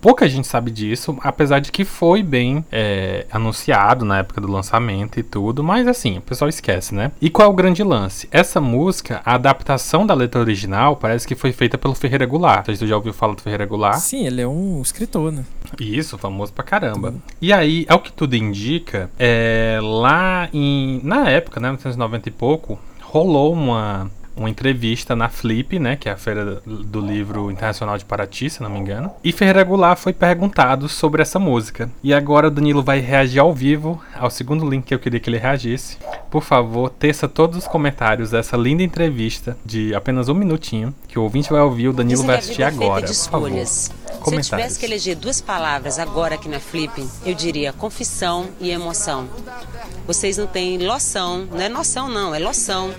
Pouca 0.00 0.28
gente 0.28 0.46
sabe 0.46 0.70
disso, 0.70 1.18
apesar 1.22 1.58
de 1.58 1.72
que 1.72 1.84
foi 1.84 2.22
bem 2.22 2.64
é, 2.70 3.26
anunciado 3.32 4.04
na 4.04 4.18
época 4.18 4.40
do 4.40 4.50
lançamento 4.50 5.18
e 5.18 5.24
tudo, 5.24 5.64
mas 5.64 5.88
assim, 5.88 6.18
o 6.18 6.20
pessoal 6.20 6.48
esquece, 6.48 6.94
né? 6.94 7.10
E 7.20 7.28
qual 7.28 7.48
é 7.48 7.50
o 7.50 7.54
grande 7.54 7.82
lance? 7.82 8.28
Essa 8.30 8.60
música, 8.60 9.20
a 9.24 9.34
adaptação 9.34 10.06
da 10.06 10.14
letra 10.14 10.40
original, 10.40 10.94
parece 10.94 11.26
que 11.26 11.34
foi 11.34 11.52
feita 11.52 11.76
pelo 11.76 11.96
Ferreira 11.96 12.26
Goulart. 12.26 12.66
Tu 12.66 12.86
já 12.86 12.94
ouviu 12.94 13.12
falar 13.12 13.34
do 13.34 13.42
Ferreira 13.42 13.66
Goulart. 13.66 13.98
Sim, 13.98 14.24
ele 14.24 14.40
é 14.40 14.46
um 14.46 14.80
escritor, 14.80 15.32
né? 15.32 15.44
Isso, 15.80 16.16
famoso 16.16 16.52
pra 16.52 16.62
caramba. 16.62 17.14
E 17.42 17.52
aí, 17.52 17.84
ao 17.88 17.98
que 17.98 18.12
tudo 18.12 18.36
indica, 18.36 19.10
é, 19.18 19.80
lá 19.82 20.48
em. 20.52 21.00
Na 21.02 21.28
época, 21.28 21.58
né, 21.58 21.68
1990 21.68 22.28
e 22.28 22.32
pouco, 22.32 22.78
rolou 23.10 23.54
uma, 23.54 24.10
uma 24.38 24.48
entrevista 24.48 25.14
na 25.16 25.28
Flip, 25.28 25.78
né? 25.78 25.96
Que 25.96 26.08
é 26.08 26.12
a 26.12 26.16
Feira 26.16 26.62
do 26.64 27.00
Livro 27.00 27.50
Internacional 27.50 27.98
de 27.98 28.04
Paraty, 28.04 28.48
se 28.48 28.62
não 28.62 28.70
me 28.70 28.78
engano. 28.78 29.12
E 29.22 29.32
Ferreira 29.32 29.64
Goulart 29.64 29.98
foi 29.98 30.12
perguntado 30.12 30.88
sobre 30.88 31.22
essa 31.22 31.38
música. 31.38 31.90
E 32.02 32.14
agora 32.14 32.48
o 32.48 32.50
Danilo 32.50 32.82
vai 32.82 33.00
reagir 33.00 33.40
ao 33.40 33.52
vivo 33.52 34.00
ao 34.14 34.30
segundo 34.30 34.68
link 34.68 34.84
que 34.84 34.94
eu 34.94 34.98
queria 34.98 35.20
que 35.20 35.28
ele 35.28 35.38
reagisse. 35.38 35.98
Por 36.30 36.42
favor, 36.42 36.90
teça 36.90 37.28
todos 37.28 37.58
os 37.58 37.66
comentários 37.66 38.30
dessa 38.30 38.56
linda 38.56 38.82
entrevista 38.82 39.56
de 39.64 39.94
apenas 39.94 40.28
um 40.28 40.34
minutinho, 40.34 40.94
que 41.06 41.18
o 41.18 41.22
ouvinte 41.22 41.50
vai 41.50 41.60
ouvir, 41.60 41.88
o 41.88 41.92
Danilo 41.92 42.22
vai 42.22 42.38
assistir 42.38 42.62
é 42.62 42.70
feita 42.70 42.84
agora. 42.84 43.06
de 43.06 43.12
Por 43.12 43.30
favor. 43.30 43.48
escolhas. 43.48 43.92
Se 44.24 44.34
eu 44.34 44.40
tivesse 44.42 44.78
que 44.78 44.84
eleger 44.84 45.16
duas 45.16 45.40
palavras 45.40 45.98
agora 45.98 46.34
aqui 46.34 46.48
na 46.48 46.60
Flip, 46.60 47.06
eu 47.24 47.34
diria 47.34 47.72
confissão 47.72 48.46
e 48.60 48.70
emoção. 48.70 49.28
Vocês 50.06 50.36
não 50.36 50.46
têm 50.46 50.78
loção, 50.78 51.46
não 51.50 51.60
é 51.60 51.68
noção 51.68 52.08
não, 52.08 52.34
é 52.34 52.38
loção 52.38 52.92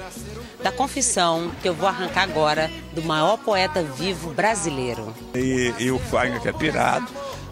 da 0.64 0.72
confissão 0.72 1.52
que 1.62 1.70
eu 1.70 1.74
vou 1.74 1.88
arrancar 1.88 2.24
agora 2.24 2.70
do 2.94 3.02
maior 3.02 3.38
poeta 3.38 3.82
vivo 3.84 4.32
brasileiro. 4.32 5.14
E, 5.34 5.74
e 5.80 5.92
o 5.92 6.00
Fagner, 6.00 6.42
que 6.42 6.50
é 6.50 6.54
pirado, 6.54 7.08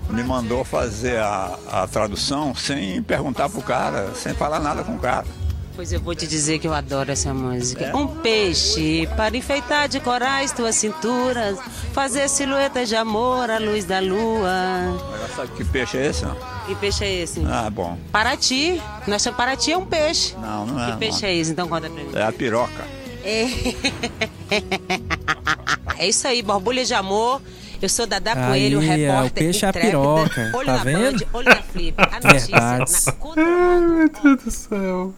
me 0.10 0.24
mandou 0.24 0.64
fazer 0.64 1.18
a, 1.20 1.58
a 1.72 1.88
tradução 1.88 2.56
sem 2.56 3.02
perguntar 3.04 3.50
pro 3.50 3.62
cara, 3.62 4.14
sem 4.16 4.34
falar 4.34 4.60
nada 4.60 4.84
com 4.84 4.96
o 4.96 5.00
cara. 5.00 5.26
Pois 5.76 5.94
eu 5.94 6.02
vou 6.02 6.16
te 6.16 6.26
dizer 6.26 6.58
que 6.58 6.68
eu 6.68 6.74
adoro 6.74 7.12
essa 7.12 7.32
música. 7.36 7.96
Um 7.96 8.08
peixe 8.08 9.08
para 9.16 9.38
enfeitar 9.38 9.88
de 9.88 10.00
corais 10.00 10.52
tuas 10.52 10.74
cinturas, 10.74 11.60
fazer 11.94 12.28
silhuetas 12.30 12.90
de 12.90 12.96
amor 12.96 13.48
à 13.52 13.60
luz 13.60 13.86
da 13.86 14.00
lua. 14.00 14.50
Agora 14.50 15.30
sabe 15.36 15.52
que 15.52 15.64
peixe 15.64 15.98
é 15.98 16.08
esse? 16.08 16.26
Não? 16.26 16.36
Que 16.66 16.76
peixe 16.76 17.06
é 17.06 17.14
esse? 17.22 17.46
Ah, 17.46 17.70
bom. 17.70 17.96
Paraty. 18.12 18.82
Chamamos 19.06 19.28
Paraty 19.38 19.72
é 19.72 19.78
um 19.78 19.86
peixe. 19.86 20.36
Não, 20.42 20.66
não 20.66 20.84
é. 20.84 20.92
Que 20.92 20.98
peixe 20.98 21.22
não. 21.22 21.30
é 21.30 21.36
esse? 21.36 21.52
Então 21.52 21.68
conta 21.68 21.88
pra 21.88 22.04
mim. 22.04 22.10
É 22.16 22.24
a 22.24 22.32
piroca. 22.32 22.97
É. 23.28 23.46
É 25.98 26.08
isso 26.08 26.28
aí, 26.28 26.42
borbulha 26.42 26.86
de 26.86 26.94
amor. 26.94 27.42
Eu 27.82 27.90
sou 27.90 28.08
Dada 28.08 28.34
Coelho, 28.36 28.80
Aí, 28.80 29.04
é, 29.04 29.10
o 29.10 29.12
repórter 29.12 29.32
peixe 29.34 29.66
é 29.66 29.70
a 29.70 29.74
piroca, 29.74 30.52
Olho 30.56 30.66
tá 30.66 30.78
na 30.78 30.84
vendo? 30.84 31.20
Band, 31.20 31.26
olho 31.34 31.50
na 31.50 31.62
Flip. 31.62 31.96
A 31.98 32.20
notícia 32.20 32.60
Verdades. 32.60 33.06
na 33.06 33.14
Ai, 33.36 33.82
meu 33.82 34.10
Deus 34.10 34.44
do 34.44 34.52
céu. 34.52 35.14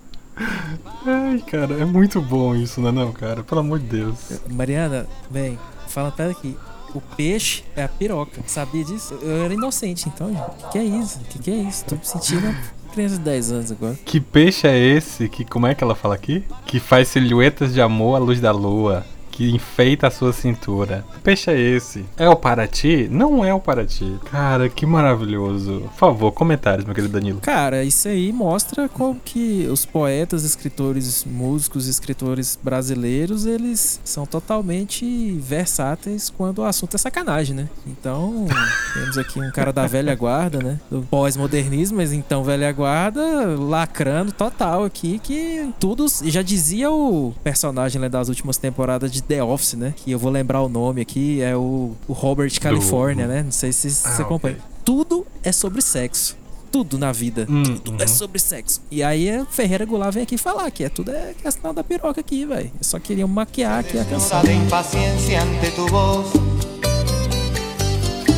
Ai, 1.05 1.43
cara, 1.47 1.73
é 1.81 1.85
muito 1.85 2.21
bom 2.21 2.55
isso, 2.55 2.81
não 2.81 2.89
é 2.89 2.91
não, 2.91 3.11
cara? 3.11 3.43
Pelo 3.43 3.61
amor 3.61 3.79
de 3.79 3.85
Deus. 3.85 4.17
Mariana, 4.49 5.07
vem, 5.29 5.59
fala 5.87 6.11
pera 6.11 6.31
aqui. 6.31 6.57
O 6.93 6.99
peixe 6.99 7.63
é 7.75 7.83
a 7.83 7.87
piroca. 7.87 8.41
Sabia 8.47 8.83
disso? 8.83 9.13
Eu 9.21 9.43
era 9.43 9.53
inocente, 9.53 10.09
então, 10.09 10.27
gente. 10.33 10.71
Que 10.71 10.77
é 10.79 10.83
isso? 10.83 11.19
Que 11.29 11.39
que 11.39 11.51
é 11.51 11.55
isso? 11.55 11.85
Tô 11.85 11.95
me 11.95 12.05
sentindo 12.05 12.55
criança 12.99 13.17
de 13.17 13.23
10 13.23 13.51
anos 13.51 13.71
agora. 13.71 13.97
Que 14.05 14.19
peixe 14.19 14.67
é 14.67 14.77
esse 14.77 15.29
que, 15.29 15.45
como 15.45 15.65
é 15.65 15.73
que 15.73 15.81
ela 15.81 15.95
fala 15.95 16.15
aqui? 16.15 16.43
Que 16.65 16.79
faz 16.79 17.07
silhuetas 17.07 17.73
de 17.73 17.81
amor 17.81 18.15
à 18.15 18.19
luz 18.19 18.41
da 18.41 18.51
lua. 18.51 19.05
Que 19.39 19.49
enfeita 19.51 20.07
a 20.07 20.11
sua 20.11 20.33
cintura. 20.33 21.05
Que 21.13 21.19
peixe 21.21 21.49
é 21.49 21.57
esse? 21.57 22.05
É 22.17 22.27
o 22.27 22.35
Paraty? 22.35 23.07
Não 23.09 23.45
é 23.45 23.53
o 23.53 23.59
Paraty. 23.61 24.17
Cara, 24.29 24.67
que 24.67 24.85
maravilhoso. 24.85 25.79
Por 25.83 25.93
favor, 25.93 26.33
comentários, 26.33 26.83
meu 26.83 26.93
querido 26.93 27.13
Danilo. 27.13 27.39
Cara, 27.39 27.85
isso 27.85 28.09
aí 28.09 28.33
mostra 28.33 28.89
como 28.89 29.17
que 29.17 29.65
os 29.71 29.85
poetas, 29.85 30.43
escritores, 30.43 31.23
músicos, 31.23 31.87
escritores 31.87 32.59
brasileiros, 32.61 33.45
eles 33.45 34.01
são 34.03 34.25
totalmente 34.25 35.31
versáteis 35.39 36.29
quando 36.29 36.59
o 36.59 36.65
assunto 36.65 36.95
é 36.95 36.97
sacanagem, 36.97 37.55
né? 37.55 37.69
Então, 37.87 38.45
temos 38.93 39.17
aqui 39.17 39.39
um 39.39 39.51
cara 39.51 39.71
da 39.71 39.87
velha 39.87 40.13
guarda, 40.15 40.61
né? 40.61 40.81
Do 40.91 41.01
pós-modernismo, 41.03 41.95
mas 41.95 42.11
então 42.11 42.43
velha 42.43 42.73
guarda, 42.73 43.55
lacrando 43.57 44.33
total 44.33 44.83
aqui, 44.83 45.17
que 45.17 45.73
tudo 45.79 46.07
já 46.25 46.41
dizia 46.41 46.91
o 46.91 47.33
personagem 47.41 48.01
né, 48.01 48.09
das 48.09 48.27
últimas 48.27 48.57
temporadas 48.57 49.09
de 49.09 49.28
The 49.29 49.43
Office, 49.43 49.75
né? 49.75 49.93
Que 49.95 50.11
eu 50.11 50.17
vou 50.19 50.31
lembrar 50.31 50.61
o 50.61 50.67
nome 50.67 51.01
aqui, 51.01 51.39
é 51.41 51.55
o, 51.55 51.93
o 52.07 52.13
Robert 52.13 52.51
California, 52.59 53.27
né? 53.27 53.43
Não 53.43 53.51
sei 53.51 53.71
se 53.71 53.87
Ah, 53.87 53.91
você 54.15 54.21
acompanha. 54.23 54.55
ok. 54.55 54.65
Tudo 54.83 55.25
é 55.43 55.51
sobre 55.51 55.81
sexo. 55.81 56.35
Tudo 56.71 56.97
na 56.97 57.11
vida. 57.11 57.45
Hum, 57.49 57.63
tudo 57.77 58.01
é 58.01 58.05
uhum. 58.05 58.11
sobre 58.11 58.39
sexo. 58.39 58.81
E 58.91 59.01
aí 59.03 59.29
a 59.29 59.45
Ferreira 59.45 59.85
Goulart 59.85 60.13
vem 60.13 60.23
aqui 60.23 60.37
falar 60.37 60.69
que 60.71 60.83
é 60.83 60.89
tudo 60.89 61.11
é 61.11 61.33
questão 61.41 61.73
da 61.73 61.83
piroca 61.83 62.19
aqui, 62.21 62.45
velho. 62.45 62.71
Só 62.81 62.99
queriam 62.99 63.27
maquiar 63.27 63.79
aqui 63.79 63.97
a 63.99 64.05
canção. 64.05 64.41
de 64.43 64.51
impaciencia 64.53 65.41
ante 65.43 65.71
tu 65.71 65.87
voz. 65.87 66.27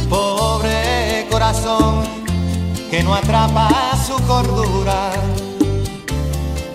Pobre 0.10 1.25
corazón 1.30 2.04
que 2.89 3.01
no 3.04 3.13
atrapa 3.13 3.69
su 4.06 4.15
cordura. 4.27 5.12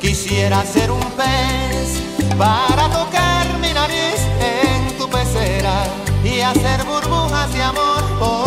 Quisiera 0.01 0.65
ser 0.65 0.91
un 0.91 1.01
pez 1.17 2.01
para 2.39 2.89
tocar 2.91 3.16
hacer 6.51 6.85
burbujas 6.85 7.53
de 7.53 7.63
amor 7.63 8.46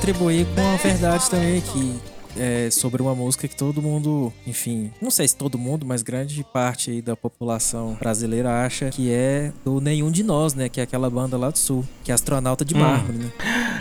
contribuir 0.00 0.46
com 0.54 0.60
a 0.62 0.76
verdade 0.76 1.28
também 1.28 1.58
aqui. 1.58 2.19
É, 2.36 2.68
sobre 2.70 3.02
uma 3.02 3.14
música 3.14 3.46
que 3.48 3.56
todo 3.56 3.80
mundo, 3.82 4.32
enfim, 4.46 4.90
não 5.00 5.10
sei 5.10 5.26
se 5.28 5.36
todo 5.36 5.58
mundo, 5.58 5.84
mas 5.86 6.02
grande 6.02 6.44
parte 6.52 6.90
aí 6.90 7.02
da 7.02 7.16
população 7.16 7.96
brasileira 7.98 8.64
acha 8.64 8.90
que 8.90 9.10
é 9.10 9.52
do 9.64 9.80
Nenhum 9.80 10.10
de 10.10 10.22
Nós, 10.22 10.54
né? 10.54 10.68
Que 10.68 10.80
é 10.80 10.84
aquela 10.84 11.08
banda 11.10 11.36
lá 11.36 11.50
do 11.50 11.58
sul, 11.58 11.84
que 12.04 12.10
é 12.10 12.14
Astronauta 12.14 12.64
de 12.64 12.74
Hum. 12.74 12.78
Mármore, 12.80 13.18
né? 13.18 13.30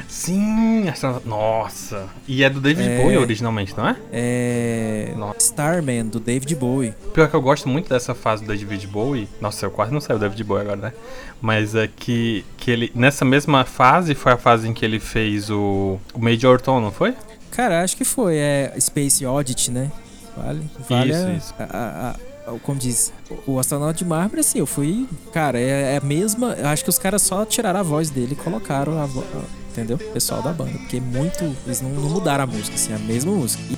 Sim, 0.08 0.88
essa... 0.88 1.22
Nossa. 1.26 2.08
E 2.28 2.44
é 2.44 2.50
do 2.50 2.60
David 2.60 2.88
É. 2.88 3.02
Bowie 3.02 3.18
originalmente, 3.18 3.76
não 3.78 3.88
é? 3.88 3.96
É. 4.12 5.14
Nossa. 5.16 5.40
Starman, 5.40 6.06
do 6.08 6.20
David 6.20 6.56
Bowie. 6.56 6.94
Pior 7.14 7.30
que 7.30 7.36
eu 7.36 7.42
gosto 7.42 7.68
muito 7.70 7.90
dessa 7.90 8.16
fase 8.16 8.44
do 8.44 8.48
David 8.48 8.88
Bowie. 8.88 9.28
Nossa, 9.40 9.66
eu 9.66 9.72
quase 9.72 9.92
não 9.94 10.02
sei 10.02 10.16
o 10.16 10.20
David 10.20 10.44
Bowie 10.44 10.62
agora, 10.62 10.78
né? 10.78 10.94
Mas 11.42 11.76
é 11.76 11.88
que, 11.88 12.44
que 12.58 12.70
ele. 12.72 12.92
Nessa 12.94 13.24
mesma 13.24 13.64
fase 13.66 14.14
foi 14.16 14.34
a 14.34 14.38
fase 14.38 14.68
em 14.68 14.74
que 14.74 14.84
ele 14.84 15.00
fez 15.00 15.50
o. 15.50 16.00
O 16.14 16.20
Major 16.20 16.60
Tom, 16.60 16.82
não 16.82 16.92
foi? 16.92 17.14
Cara, 17.52 17.84
acho 17.84 17.96
que 17.98 18.06
foi. 18.06 18.38
É 18.38 18.74
Space 18.80 19.26
Oddity, 19.26 19.72
né? 19.72 19.92
Vale. 20.38 20.62
vale 20.90 21.12
Isso, 21.14 21.26
a- 21.26 21.34
isso. 21.34 21.54
a- 21.60 21.64
a- 21.66 22.10
a- 22.52 22.60
como 22.64 22.80
diz, 22.80 23.12
o 23.46 23.60
astronauta 23.60 23.94
de 23.94 24.06
mármore, 24.06 24.40
assim, 24.40 24.60
eu 24.60 24.66
fui. 24.66 25.08
Cara, 25.34 25.60
é, 25.60 25.94
é 25.96 25.98
a 25.98 26.02
mesma. 26.02 26.54
eu 26.54 26.68
Acho 26.68 26.84
que 26.84 26.90
os 26.90 26.98
caras 26.98 27.22
só 27.22 27.46
tiraram 27.46 27.80
a 27.80 27.84
voz 27.84 28.10
dele 28.10 28.34
e 28.34 28.36
colocaram 28.36 29.00
a 29.02 29.06
voz. 29.06 29.26
entendeu? 29.72 29.98
O 29.98 30.14
pessoal 30.14 30.42
da 30.42 30.52
banda. 30.52 30.72
Porque 30.72 31.00
muito. 31.00 31.44
Eles 31.66 31.80
não, 31.82 31.90
não 31.92 32.10
mudaram 32.10 32.44
a 32.46 32.48
música, 32.48 32.76
assim, 32.76 32.94
a 32.94 32.98
mesma 33.00 33.32
música. 33.32 33.62
E 33.70 33.78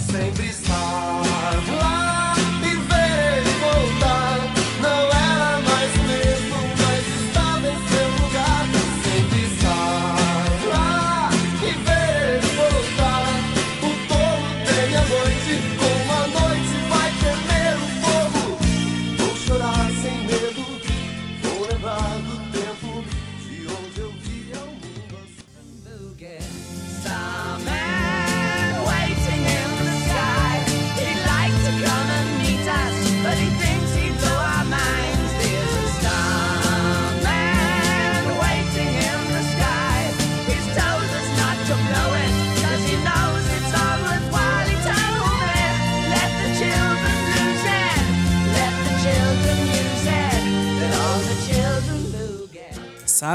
Sempre 0.00 0.46
estar 0.46 0.74
lá 0.74 2.15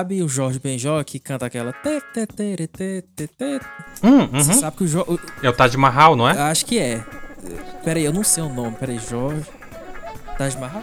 sabe 0.02 0.24
o 0.24 0.28
Jorge 0.28 0.60
Benjó 0.60 1.04
que 1.04 1.20
canta 1.20 1.46
aquela. 1.46 1.74
Hum, 4.04 4.28
Você 4.32 4.52
uhum. 4.52 4.60
sabe 4.60 4.78
que 4.78 4.84
o 4.84 4.88
Jorge. 4.88 5.20
É 5.44 5.50
o 5.50 5.54
Taj 5.54 5.78
Mahal, 5.78 6.16
não 6.16 6.28
é? 6.28 6.38
Acho 6.42 6.66
que 6.66 6.80
é. 6.80 7.04
Pera 7.84 8.00
aí, 8.00 8.06
eu 8.06 8.14
não 8.14 8.24
sei 8.24 8.44
o 8.44 8.50
nome. 8.50 8.76
Pera 8.78 8.92
aí, 8.92 9.00
Jorge. 9.00 9.46
Taj 10.38 10.58
Mahal? 10.58 10.82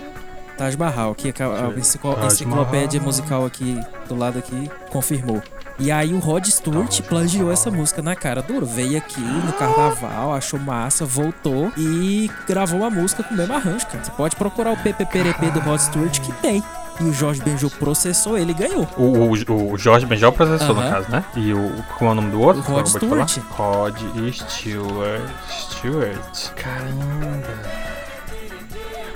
Taj 0.56 0.76
Mahal, 0.76 1.14
que 1.14 1.28
a, 1.28 1.78
enciclo- 1.78 2.16
enciclopédia 2.24 3.00
musical 3.00 3.44
aqui 3.44 3.80
do 4.08 4.16
lado 4.16 4.38
aqui 4.38 4.70
confirmou. 4.90 5.40
E 5.80 5.92
aí 5.92 6.12
o 6.12 6.18
Rod 6.18 6.44
Stewart 6.46 7.00
plagiou 7.02 7.52
essa 7.52 7.70
música 7.70 8.02
na 8.02 8.16
cara 8.16 8.42
dura. 8.42 8.66
Veio 8.66 8.98
aqui 8.98 9.20
no 9.20 9.52
carnaval, 9.52 10.34
achou 10.34 10.58
massa, 10.58 11.04
voltou 11.04 11.72
e 11.76 12.28
gravou 12.48 12.84
a 12.84 12.90
música 12.90 13.22
com 13.22 13.34
o 13.34 13.36
mesmo 13.36 13.54
arranjo, 13.54 13.86
cara. 13.86 14.02
Você 14.02 14.10
pode 14.12 14.34
procurar 14.34 14.72
o 14.72 14.76
PPPRP 14.76 15.50
do 15.52 15.60
Rod 15.60 15.78
Stewart 15.80 16.20
que 16.20 16.32
tem. 16.42 16.62
E 17.00 17.04
o 17.04 17.12
Jorge 17.12 17.40
Benjô 17.42 17.70
processou 17.70 18.36
ele 18.36 18.50
e 18.50 18.54
ganhou. 18.54 18.88
O, 18.96 19.02
o, 19.02 19.72
o 19.72 19.78
Jorge 19.78 20.04
Benjol 20.04 20.32
processou, 20.32 20.74
no 20.74 20.80
Aham. 20.80 20.90
caso, 20.90 21.10
né? 21.10 21.24
E 21.36 21.52
o. 21.52 21.72
Qual 21.96 22.10
é 22.10 22.12
o 22.12 22.14
nome 22.16 22.30
do 22.30 22.40
outro? 22.40 22.60
O 22.62 22.74
Rod 22.74 22.86
Stewart. 22.88 23.38
Rod 23.50 23.96
Stewart. 24.32 25.22
Stewart. 25.48 26.50
Caramba. 26.56 27.46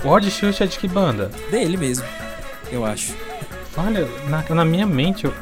O 0.03 0.07
Rod 0.07 0.25
Stewart 0.29 0.61
é 0.61 0.65
de 0.65 0.77
que 0.77 0.87
banda? 0.87 1.29
Dele 1.51 1.77
mesmo, 1.77 2.05
eu 2.71 2.85
acho. 2.85 3.13
Olha, 3.75 4.07
na, 4.27 4.43
na 4.55 4.65
minha 4.65 4.85
mente 4.85 5.25
eu. 5.25 5.33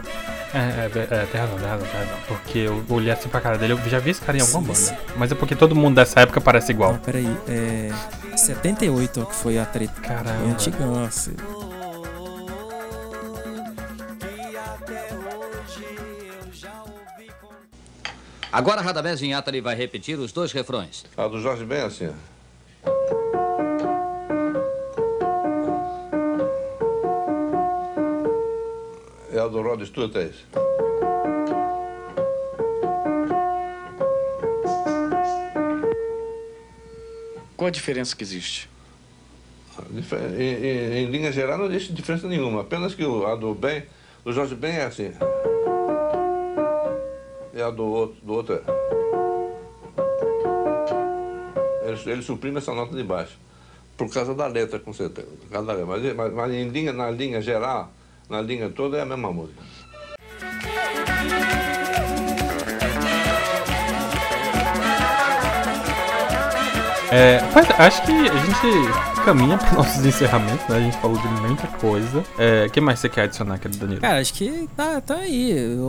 É, 0.53 0.57
é, 0.93 1.07
é, 1.09 1.25
tem 1.31 1.39
razão, 1.41 1.57
tem 1.57 1.67
razão, 1.67 1.87
tem 1.87 1.99
razão. 1.99 2.17
Porque 2.27 2.59
eu 2.59 2.83
olhei 2.89 3.11
assim 3.11 3.29
pra 3.29 3.39
cara 3.39 3.57
dele, 3.57 3.73
eu 3.73 3.89
já 3.89 3.99
vi 3.99 4.09
esse 4.09 4.19
cara 4.21 4.37
em 4.37 4.41
alguma 4.41 4.75
Sim, 4.75 4.91
banda. 4.91 5.01
Mas 5.15 5.31
é 5.31 5.35
porque 5.35 5.55
todo 5.55 5.75
mundo 5.75 5.95
dessa 5.95 6.19
época 6.19 6.41
parece 6.41 6.71
igual. 6.71 6.93
Não, 6.93 6.99
peraí. 6.99 7.29
É. 7.47 7.89
78 8.35 9.21
ó, 9.21 9.25
que 9.25 9.35
foi 9.35 9.57
a 9.57 9.65
treta. 9.65 9.93
Foi 9.95 10.03
Caramba. 10.03 10.45
antigão, 10.45 11.03
assim. 11.03 11.33
Agora 18.51 18.81
Radamés 18.81 19.21
Inhatali 19.21 19.61
vai 19.61 19.75
repetir 19.75 20.19
os 20.19 20.33
dois 20.33 20.51
refrões. 20.51 21.05
A 21.15 21.25
do 21.27 21.39
Jorge 21.39 21.63
Ben 21.63 21.79
é 21.79 21.83
assim. 21.83 22.11
É 29.33 29.39
a 29.39 29.47
do 29.47 29.61
Rod 29.61 29.81
Stewart, 29.83 30.13
é 30.17 30.23
isso. 30.23 30.45
Qual 37.55 37.67
a 37.67 37.71
diferença 37.71 38.13
que 38.15 38.23
existe? 38.23 38.69
Em, 40.37 40.43
em, 40.43 41.03
em 41.03 41.05
linha 41.05 41.31
geral 41.31 41.57
não 41.57 41.67
existe 41.67 41.93
diferença 41.93 42.27
nenhuma, 42.27 42.61
apenas 42.61 42.93
que 42.93 43.03
o, 43.05 43.25
a 43.25 43.35
do 43.35 43.55
Ben, 43.55 43.83
do 44.25 44.33
Jorge 44.33 44.55
Ben 44.55 44.73
é 44.75 44.83
assim. 44.83 45.13
E 47.53 47.61
a 47.61 47.69
do 47.69 47.85
outro, 47.85 48.17
do 48.23 48.33
outro 48.33 48.55
é. 48.55 48.61
Ele, 51.87 52.11
ele 52.11 52.21
suprime 52.21 52.57
essa 52.57 52.73
nota 52.73 52.95
de 52.95 53.03
baixo. 53.03 53.37
Por 53.97 54.09
causa 54.11 54.33
da 54.33 54.47
letra, 54.47 54.79
com 54.79 54.93
certeza. 54.93 55.27
Letra. 55.51 55.85
Mas, 55.85 56.15
mas, 56.15 56.33
mas 56.33 56.53
em 56.53 56.69
linha, 56.69 56.93
na 56.93 57.11
linha 57.11 57.41
geral, 57.41 57.91
na 58.29 58.41
linha 58.41 58.69
toda 58.69 58.97
é 58.97 59.01
a 59.01 59.05
mesma 59.05 59.31
música. 59.31 59.61
É, 67.13 67.39
acho 67.77 68.05
que 68.05 68.11
a 68.11 68.37
gente 68.37 69.10
caminha 69.21 69.57
para 69.57 69.71
nossos 69.77 70.05
encerramentos, 70.05 70.67
né? 70.67 70.77
A 70.77 70.79
gente 70.81 70.97
falou 70.97 71.17
de 71.17 71.27
muita 71.41 71.67
coisa. 71.67 72.23
É, 72.37 72.65
o 72.65 72.69
que 72.69 72.81
mais 72.81 72.99
você 72.99 73.09
quer 73.09 73.23
adicionar, 73.23 73.57
querido 73.59 73.79
Danilo? 73.79 74.01
Cara, 74.01 74.19
acho 74.19 74.33
que 74.33 74.67
tá, 74.75 74.99
tá 75.01 75.15
aí. 75.15 75.53
O, 75.77 75.81
o, 75.81 75.85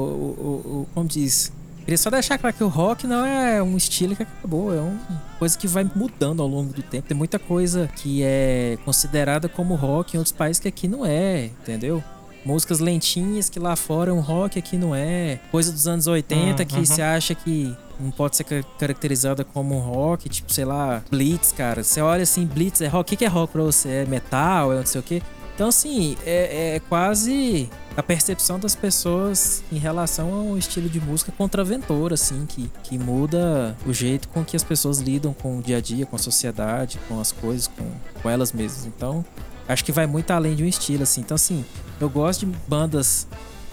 o- 0.83 0.87
como 0.95 1.07
diz. 1.09 1.53
Queria 1.85 1.99
só 1.99 2.11
deixar 2.11 2.39
claro 2.39 2.55
que 2.55 2.63
o 2.63 2.69
rock 2.69 3.09
não 3.09 3.27
é 3.27 3.61
um 3.61 3.77
estilo 3.77 4.15
que 4.15 4.23
acabou, 4.23 4.73
é 4.73 4.79
uma 4.81 5.01
coisa 5.37 5.59
que 5.59 5.67
vai 5.67 5.85
mudando 5.97 6.41
ao 6.41 6.47
longo 6.47 6.73
do 6.73 6.81
tempo. 6.81 7.09
Tem 7.09 7.17
muita 7.17 7.41
coisa 7.41 7.91
que 7.97 8.23
é 8.23 8.79
considerada 8.85 9.49
como 9.49 9.75
rock 9.75 10.15
em 10.15 10.19
outros 10.19 10.33
países 10.33 10.61
que 10.61 10.69
aqui 10.69 10.87
não 10.87 11.05
é, 11.05 11.47
entendeu? 11.47 12.01
Músicas 12.45 12.81
lentinhas 12.81 13.49
que 13.49 13.59
lá 13.61 13.77
fora 13.77 14.11
é 14.11 14.13
um 14.13 14.21
rock, 14.21 14.59
aqui 14.59 14.77
não 14.77 14.95
é. 14.95 15.39
Coisa 15.51 15.71
dos 15.71 15.87
anos 15.87 16.07
80 16.07 16.65
que 16.65 16.77
Uhum. 16.77 16.85
você 16.85 17.01
acha 17.03 17.35
que 17.35 17.75
não 18.01 18.11
pode 18.11 18.37
ser 18.37 18.45
ca- 18.45 18.65
caracterizada 18.79 19.45
como 19.45 19.77
um 19.77 19.81
rock, 19.81 20.29
tipo, 20.29 20.53
sei 20.53 20.65
lá, 20.65 21.03
Blitz, 21.11 21.53
cara. 21.53 21.85
Você 21.85 22.01
olha 22.01 22.23
assim, 22.25 22.45
Blitz 22.47 22.81
é 22.81 22.89
rock. 22.89 23.15
O 23.15 23.17
que 23.19 23.25
é 23.25 23.29
rock 23.29 23.53
pra 23.53 23.63
você? 23.63 23.89
É 23.89 24.05
metal? 24.07 24.73
É 24.73 24.77
não 24.77 24.87
sei 24.87 25.01
o 25.01 25.05
quê? 25.05 25.23
Então, 25.55 25.69
assim, 25.69 26.17
é, 26.25 26.77
é 26.77 26.81
quase 26.89 27.69
a 27.95 28.03
percepção 28.03 28.59
das 28.59 28.75
pessoas 28.75 29.63
em 29.71 29.77
relação 29.77 30.33
ao 30.33 30.57
estilo 30.59 30.89
de 30.89 30.99
música 30.99 31.31
contraventor, 31.31 32.11
assim, 32.13 32.47
que, 32.47 32.71
que 32.83 32.99
muda 32.99 33.77
o 33.87 33.93
jeito 33.93 34.29
com 34.31 34.43
que 34.43 34.57
as 34.57 34.65
pessoas 34.65 34.99
lidam 34.99 35.35
com 35.35 35.59
o 35.59 35.63
dia 35.63 35.77
a 35.77 35.81
dia, 35.81 36.07
com 36.07 36.17
a 36.17 36.19
sociedade, 36.19 36.99
com 37.07 37.21
as 37.21 37.31
coisas, 37.33 37.69
com, 37.69 37.85
com 38.23 38.31
elas 38.31 38.51
mesmas. 38.51 38.87
Então, 38.87 39.23
acho 39.69 39.85
que 39.85 39.93
vai 39.93 40.07
muito 40.07 40.31
além 40.31 40.55
de 40.55 40.63
um 40.63 40.67
estilo, 40.67 41.03
assim. 41.03 41.21
Então, 41.21 41.35
assim, 41.35 41.65
eu 42.01 42.09
gosto 42.11 42.47
de 42.47 42.53
bandas 42.67 43.27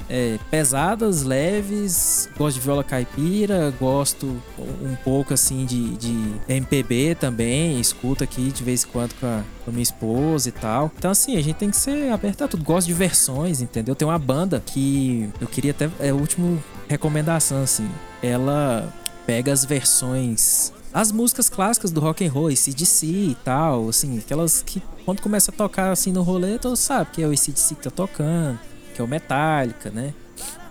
é, 0.10 0.40
pesadas, 0.50 1.24
leves, 1.24 2.28
gosto 2.36 2.56
de 2.56 2.62
viola 2.62 2.84
caipira, 2.84 3.72
gosto 3.80 4.42
um 4.58 4.96
pouco 5.04 5.34
assim 5.34 5.66
de, 5.66 5.96
de 5.98 6.34
MPB 6.50 7.16
também, 7.16 7.80
escuto 7.80 8.24
aqui 8.24 8.52
de 8.52 8.64
vez 8.64 8.84
em 8.84 8.88
quando 8.88 9.14
com 9.20 9.28
a, 9.28 9.44
com 9.64 9.70
a 9.70 9.72
minha 9.72 9.84
esposa 9.84 10.50
e 10.50 10.52
tal. 10.52 10.92
Então 10.98 11.12
assim, 11.12 11.38
a 11.38 11.42
gente 11.42 11.58
tem 11.58 11.70
que 11.70 11.78
ser 11.78 12.12
aberto 12.12 12.44
a 12.44 12.48
tudo, 12.48 12.64
gosto 12.64 12.88
de 12.88 12.94
versões, 12.94 13.62
entendeu? 13.62 13.96
Tem 13.96 14.08
uma 14.08 14.18
banda 14.18 14.62
que 14.66 15.30
eu 15.40 15.48
queria 15.48 15.72
até, 15.72 15.90
é 16.00 16.10
a 16.10 16.16
última 16.16 16.58
recomendação 16.88 17.62
assim, 17.62 17.88
ela 18.24 18.92
pega 19.28 19.54
as 19.54 19.64
versões 19.64 20.74
as 20.92 21.12
músicas 21.12 21.50
clássicas 21.50 21.92
do 21.92 22.00
rock 22.00 22.26
and 22.26 22.32
roll, 22.32 22.48
ACDC 22.48 23.06
e 23.06 23.38
tal, 23.44 23.90
assim, 23.90 24.18
aquelas 24.18 24.64
que 24.64 24.82
quando 25.10 25.22
começa 25.22 25.50
a 25.50 25.54
tocar 25.54 25.92
assim 25.92 26.12
no 26.12 26.22
rolê, 26.22 26.60
tu 26.60 26.76
sabe 26.76 27.10
que 27.14 27.24
é 27.24 27.26
o 27.26 27.32
ACDC 27.32 27.74
que 27.74 27.82
tá 27.82 27.90
tocando, 27.90 28.60
que 28.94 29.02
é 29.02 29.04
o 29.04 29.08
Metallica, 29.08 29.90
né? 29.90 30.14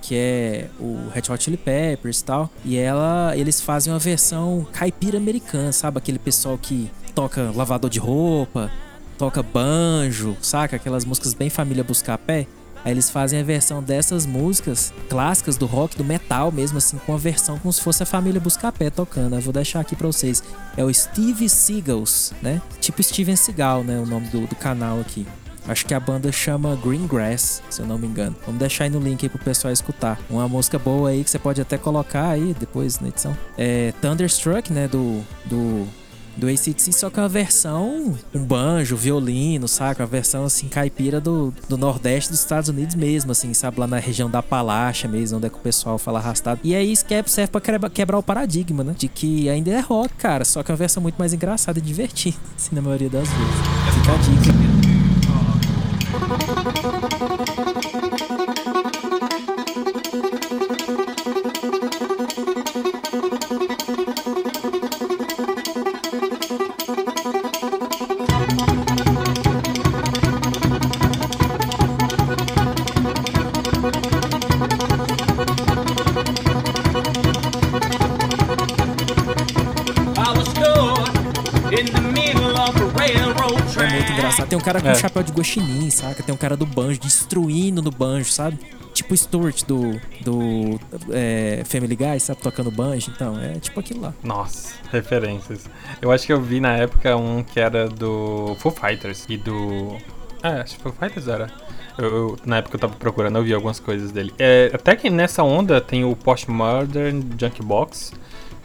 Que 0.00 0.14
é 0.14 0.68
o 0.78 1.08
Red 1.12 1.22
Hot 1.28 1.42
Chili 1.42 1.56
Peppers 1.56 2.20
e 2.20 2.24
tal. 2.24 2.48
E 2.64 2.76
ela, 2.76 3.36
eles 3.36 3.60
fazem 3.60 3.92
uma 3.92 3.98
versão 3.98 4.64
caipira 4.72 5.18
americana, 5.18 5.72
sabe? 5.72 5.98
Aquele 5.98 6.20
pessoal 6.20 6.56
que 6.56 6.88
toca 7.16 7.50
lavador 7.52 7.90
de 7.90 7.98
roupa, 7.98 8.70
toca 9.18 9.42
banjo, 9.42 10.36
saca? 10.40 10.76
Aquelas 10.76 11.04
músicas 11.04 11.34
bem 11.34 11.50
família 11.50 11.82
buscar 11.82 12.16
pé. 12.16 12.46
Aí 12.84 12.92
eles 12.92 13.10
fazem 13.10 13.40
a 13.40 13.42
versão 13.42 13.82
dessas 13.82 14.26
músicas 14.26 14.92
clássicas 15.08 15.56
do 15.56 15.66
rock, 15.66 15.96
do 15.96 16.04
metal 16.04 16.50
mesmo, 16.52 16.78
assim, 16.78 16.98
com 16.98 17.14
a 17.14 17.18
versão 17.18 17.58
como 17.58 17.72
se 17.72 17.80
fosse 17.80 18.02
a 18.02 18.06
família 18.06 18.40
Buscapé 18.40 18.90
tocando. 18.90 19.36
Eu 19.36 19.40
vou 19.40 19.52
deixar 19.52 19.80
aqui 19.80 19.96
pra 19.96 20.06
vocês. 20.06 20.42
É 20.76 20.84
o 20.84 20.92
Steve 20.92 21.48
Seagals, 21.48 22.32
né? 22.42 22.62
Tipo 22.80 23.02
Steven 23.02 23.36
Seagal, 23.36 23.84
né? 23.84 23.98
O 23.98 24.06
nome 24.06 24.28
do, 24.28 24.46
do 24.46 24.56
canal 24.56 25.00
aqui. 25.00 25.26
Acho 25.68 25.84
que 25.84 25.92
a 25.92 26.00
banda 26.00 26.32
chama 26.32 26.74
Green 26.76 27.06
Grass, 27.06 27.62
se 27.68 27.82
eu 27.82 27.86
não 27.86 27.98
me 27.98 28.06
engano. 28.06 28.34
Vamos 28.46 28.58
deixar 28.58 28.84
aí 28.84 28.90
no 28.90 28.98
link 28.98 29.22
aí 29.22 29.28
pro 29.28 29.38
pessoal 29.38 29.70
escutar. 29.70 30.18
Uma 30.30 30.48
música 30.48 30.78
boa 30.78 31.10
aí 31.10 31.22
que 31.22 31.28
você 31.28 31.38
pode 31.38 31.60
até 31.60 31.76
colocar 31.76 32.30
aí 32.30 32.56
depois 32.58 32.98
na 33.00 33.08
edição. 33.08 33.36
É 33.56 33.92
Thunderstruck, 34.00 34.72
né? 34.72 34.88
Do, 34.88 35.22
do 35.44 35.86
do 36.38 36.46
ACDC, 36.48 36.92
só 36.92 37.10
que 37.10 37.18
é 37.18 37.22
uma 37.22 37.28
versão 37.28 38.16
um 38.34 38.44
banjo, 38.44 38.96
violino, 38.96 39.66
saca? 39.68 40.02
Uma 40.02 40.08
versão 40.08 40.44
assim 40.44 40.68
caipira 40.68 41.20
do, 41.20 41.52
do 41.68 41.76
Nordeste 41.76 42.30
dos 42.30 42.40
Estados 42.40 42.68
Unidos 42.68 42.94
mesmo, 42.94 43.32
assim, 43.32 43.52
sabe? 43.52 43.80
Lá 43.80 43.86
na 43.86 43.98
região 43.98 44.30
da 44.30 44.42
Palacha 44.42 45.08
mesmo, 45.08 45.38
onde 45.38 45.46
é 45.46 45.50
que 45.50 45.56
o 45.56 45.60
pessoal 45.60 45.98
fala 45.98 46.18
arrastado. 46.18 46.60
E 46.64 46.74
aí 46.74 46.90
isso 46.92 47.04
que 47.04 47.14
é- 47.14 47.22
serve 47.26 47.50
pra 47.52 47.60
quebra- 47.60 47.90
quebrar 47.90 48.18
o 48.18 48.22
paradigma, 48.22 48.82
né? 48.84 48.94
De 48.96 49.08
que 49.08 49.48
ainda 49.48 49.70
é 49.70 49.80
rock, 49.80 50.14
cara, 50.14 50.44
só 50.44 50.62
que 50.62 50.70
é 50.70 50.72
uma 50.72 50.78
versão 50.78 51.02
muito 51.02 51.16
mais 51.16 51.32
engraçada 51.32 51.78
e 51.78 51.82
divertida, 51.82 52.36
assim, 52.56 52.74
na 52.74 52.80
maioria 52.82 53.10
das 53.10 53.28
vezes. 53.28 53.54
Fica 53.94 54.12
a 54.12 54.16
dica. 54.16 54.58
Cara 84.72 84.80
com 84.80 84.88
É. 84.88 84.94
chapéu 84.94 85.22
de 85.22 85.32
guaxinim, 85.32 85.90
saca? 85.90 86.22
Tem 86.22 86.34
um 86.34 86.38
cara 86.38 86.56
do 86.56 86.66
banjo 86.66 87.00
destruindo 87.00 87.82
no 87.82 87.90
banjo, 87.90 88.30
sabe? 88.30 88.58
Tipo 88.94 89.14
o 89.14 89.16
Stuart 89.16 89.64
do, 89.64 90.00
do 90.22 90.80
é, 91.12 91.62
Family 91.66 91.94
Guy, 91.94 92.18
sabe? 92.20 92.40
Tocando 92.40 92.70
banjo. 92.70 93.12
Então, 93.14 93.38
é 93.40 93.54
tipo 93.60 93.78
aquilo 93.78 94.00
lá. 94.00 94.14
Nossa, 94.24 94.74
referências. 94.90 95.66
Eu 96.02 96.10
acho 96.10 96.26
que 96.26 96.32
eu 96.32 96.40
vi 96.40 96.58
na 96.60 96.76
época 96.76 97.16
um 97.16 97.42
que 97.44 97.60
era 97.60 97.88
do 97.88 98.56
Foo 98.58 98.72
Fighters 98.72 99.24
e 99.28 99.36
do. 99.36 99.96
É, 100.42 100.60
acho 100.62 100.76
que 100.76 100.82
Foo 100.82 100.92
Fighters 100.92 101.28
era. 101.28 101.48
Eu, 101.96 102.04
eu- 102.16 102.36
na 102.44 102.58
época 102.58 102.76
eu 102.76 102.80
tava 102.80 102.94
procurando, 102.94 103.36
eu 103.38 103.44
vi 103.44 103.52
algumas 103.54 103.78
coisas 103.80 104.10
dele. 104.12 104.32
É, 104.38 104.70
até 104.74 104.94
que 104.96 105.08
nessa 105.10 105.42
onda 105.42 105.80
tem 105.80 106.04
o 106.04 106.14
Postmodern 106.16 107.24
Junk 107.38 107.62
Box, 107.62 108.12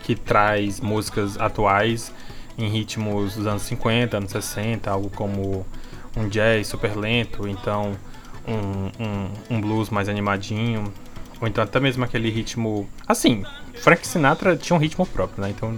que 0.04 0.16
traz 0.16 0.80
músicas 0.80 1.40
atuais 1.40 2.12
em 2.58 2.70
ritmos 2.70 3.36
dos 3.36 3.48
anos 3.48 3.64
50, 3.64 4.18
anos 4.18 4.32
60, 4.32 4.90
algo 4.90 5.10
como 5.10 5.66
um 6.16 6.28
jazz 6.28 6.68
super 6.68 6.96
lento, 6.96 7.48
então 7.48 7.94
um, 8.48 9.04
um, 9.04 9.30
um 9.50 9.62
blues 9.62 9.90
mais 9.90 10.10
animadinho, 10.10 10.92
ou 11.42 11.48
então 11.48 11.64
até 11.64 11.80
mesmo 11.80 12.04
aquele 12.04 12.30
ritmo. 12.30 12.88
Assim, 13.08 13.44
Frank 13.74 14.08
Sinatra 14.08 14.56
tinha 14.56 14.78
um 14.78 14.80
ritmo 14.80 15.06
próprio, 15.06 15.44
né? 15.44 15.50
Então 15.50 15.78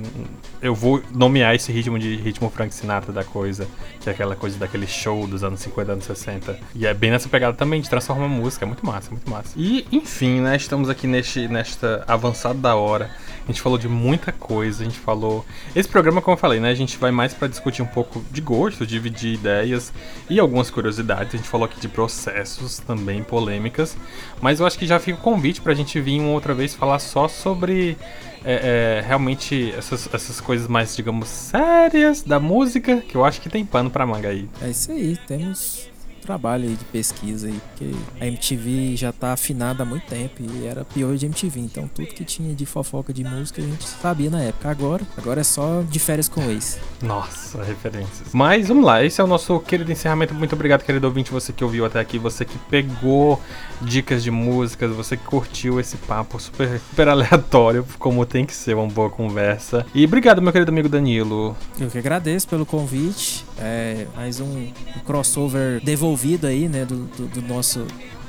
eu 0.62 0.76
vou 0.76 1.02
nomear 1.12 1.56
esse 1.56 1.72
ritmo 1.72 1.98
de 1.98 2.16
ritmo 2.18 2.50
Frank 2.50 2.74
Sinatra 2.74 3.12
da 3.12 3.24
coisa, 3.24 3.68
que 4.00 4.10
é 4.10 4.12
aquela 4.12 4.36
coisa 4.36 4.60
daquele 4.60 4.86
show 4.86 5.26
dos 5.26 5.44
anos 5.44 5.60
50, 5.62 5.92
anos 5.92 6.06
60. 6.06 6.60
E 6.76 6.86
é 6.86 6.94
bem 6.94 7.10
nessa 7.10 7.30
pegada 7.30 7.58
também, 7.58 7.82
de 7.82 7.90
transformar 7.90 8.26
a 8.26 8.30
música, 8.30 8.66
é 8.66 8.68
muito 8.68 8.86
massa, 8.86 9.10
muito 9.10 9.30
massa. 9.30 9.54
E 9.56 9.88
enfim, 9.92 10.42
né? 10.42 10.56
Estamos 10.56 10.90
aqui 10.90 11.08
neste, 11.08 11.48
nesta 11.48 12.04
avançada 12.08 12.60
da 12.60 12.76
hora. 12.76 13.10
A 13.46 13.52
gente 13.52 13.62
falou 13.62 13.78
de 13.78 13.88
muita 13.88 14.32
coisa, 14.32 14.82
a 14.82 14.86
gente 14.86 14.98
falou. 14.98 15.46
Esse 15.76 15.88
programa, 15.88 16.20
como 16.20 16.34
eu 16.34 16.40
falei, 16.40 16.60
né? 16.60 16.72
A 16.72 16.76
gente 16.76 16.98
vai 16.98 17.12
mais 17.12 17.32
pra 17.32 17.48
discutir 17.48 17.84
um 17.84 17.86
pouco 17.86 18.24
de 18.32 18.42
gosto, 18.42 18.88
dividir 18.88 19.36
ideias 19.36 19.94
e 20.28 20.40
algumas 20.40 20.72
curiosidades. 20.72 21.36
A 21.36 21.38
gente 21.38 21.48
falou 21.48 21.66
aqui 21.66 21.80
de 21.80 21.88
processos 21.88 22.80
também, 22.80 23.22
polêmicas. 23.22 23.96
Mas 24.42 24.60
eu 24.60 24.66
acho 24.66 24.80
que 24.80 24.88
já 24.88 25.00
fica 25.00 25.20
o 25.20 25.22
convite 25.22 25.62
pra 25.62 25.76
gente 25.76 26.02
vir 26.02 26.20
uma 26.20 26.32
outra 26.32 26.56
vez 26.56 26.74
falar 26.74 26.98
só 26.98 27.28
sobre 27.28 27.96
é, 28.44 29.02
é, 29.02 29.08
realmente 29.08 29.72
essas, 29.78 30.12
essas 30.12 30.42
coisas 30.42 30.68
mais, 30.68 30.96
digamos, 30.96 31.28
sérias 31.28 32.24
da 32.24 32.40
música, 32.40 32.98
que 32.98 33.16
eu 33.16 33.24
acho 33.24 33.40
que 33.42 33.50
tem 33.50 33.64
pano 33.64 33.92
pra 33.92 34.08
manga 34.08 34.30
aí. 34.30 34.50
É 34.60 34.70
isso 34.70 34.92
aí, 34.92 35.18
temos 35.28 35.94
trabalho 36.26 36.68
aí 36.68 36.76
de 36.76 36.86
pesquisa 36.86 37.48
aí, 37.48 37.62
porque 37.70 37.92
a 38.20 38.26
MTV 38.28 38.96
já 38.96 39.12
tá 39.12 39.34
afinada 39.34 39.84
há 39.84 39.86
muito 39.86 40.06
tempo 40.08 40.42
e 40.42 40.66
era 40.66 40.84
pior 40.84 41.16
de 41.16 41.26
MTV, 41.26 41.60
então 41.60 41.88
tudo 41.88 42.08
que 42.08 42.26
tinha 42.26 42.54
de 42.54 42.66
fofoca 42.66 43.14
de 43.14 43.24
música 43.24 43.62
a 43.62 43.66
gente 43.66 43.86
sabia 43.86 44.30
na 44.30 44.42
época. 44.42 44.70
Agora, 44.70 45.04
agora 45.16 45.42
é 45.42 45.44
só 45.44 45.84
de 45.84 46.00
férias 46.00 46.28
com 46.28 46.42
o 46.42 46.52
ex. 46.52 46.80
Nossa, 47.02 47.64
referências. 47.64 48.30
Mas 48.34 48.68
vamos 48.68 48.84
lá, 48.84 49.04
esse 49.04 49.22
é 49.22 49.24
o 49.24 49.28
nosso 49.28 49.60
querido 49.60 49.92
encerramento. 49.92 50.34
Muito 50.34 50.54
obrigado, 50.54 50.84
querido 50.84 51.06
ouvinte, 51.06 51.32
você 51.32 51.54
que 51.54 51.64
ouviu 51.64 51.86
até 51.86 52.00
aqui, 52.00 52.18
você 52.18 52.44
que 52.44 52.58
pegou 52.70 53.42
dicas 53.82 54.24
de 54.24 54.32
músicas, 54.32 54.92
você 54.92 55.16
que 55.16 55.24
curtiu 55.24 55.80
esse 55.80 55.98
papo 55.98 56.40
super, 56.40 56.80
super 56.80 57.08
aleatório, 57.08 57.86
como 58.00 58.26
tem 58.26 58.46
que 58.46 58.54
ser 58.54 58.76
uma 58.76 58.88
boa 58.88 59.10
conversa. 59.10 59.86
E 59.94 60.04
obrigado, 60.06 60.42
meu 60.42 60.52
querido 60.52 60.72
amigo 60.72 60.90
Danilo. 60.90 61.56
Eu 61.80 61.90
que 61.90 61.98
agradeço 61.98 62.48
pelo 62.48 62.66
convite. 62.66 63.46
É 63.58 64.06
mais 64.16 64.40
um, 64.40 64.46
um 64.46 65.00
crossover 65.06 65.82
devolvido 65.84 66.15
aí, 66.48 66.68
né, 66.68 66.86
do, 66.86 66.96
do, 66.96 67.28
do 67.28 67.42
nosso 67.42 67.86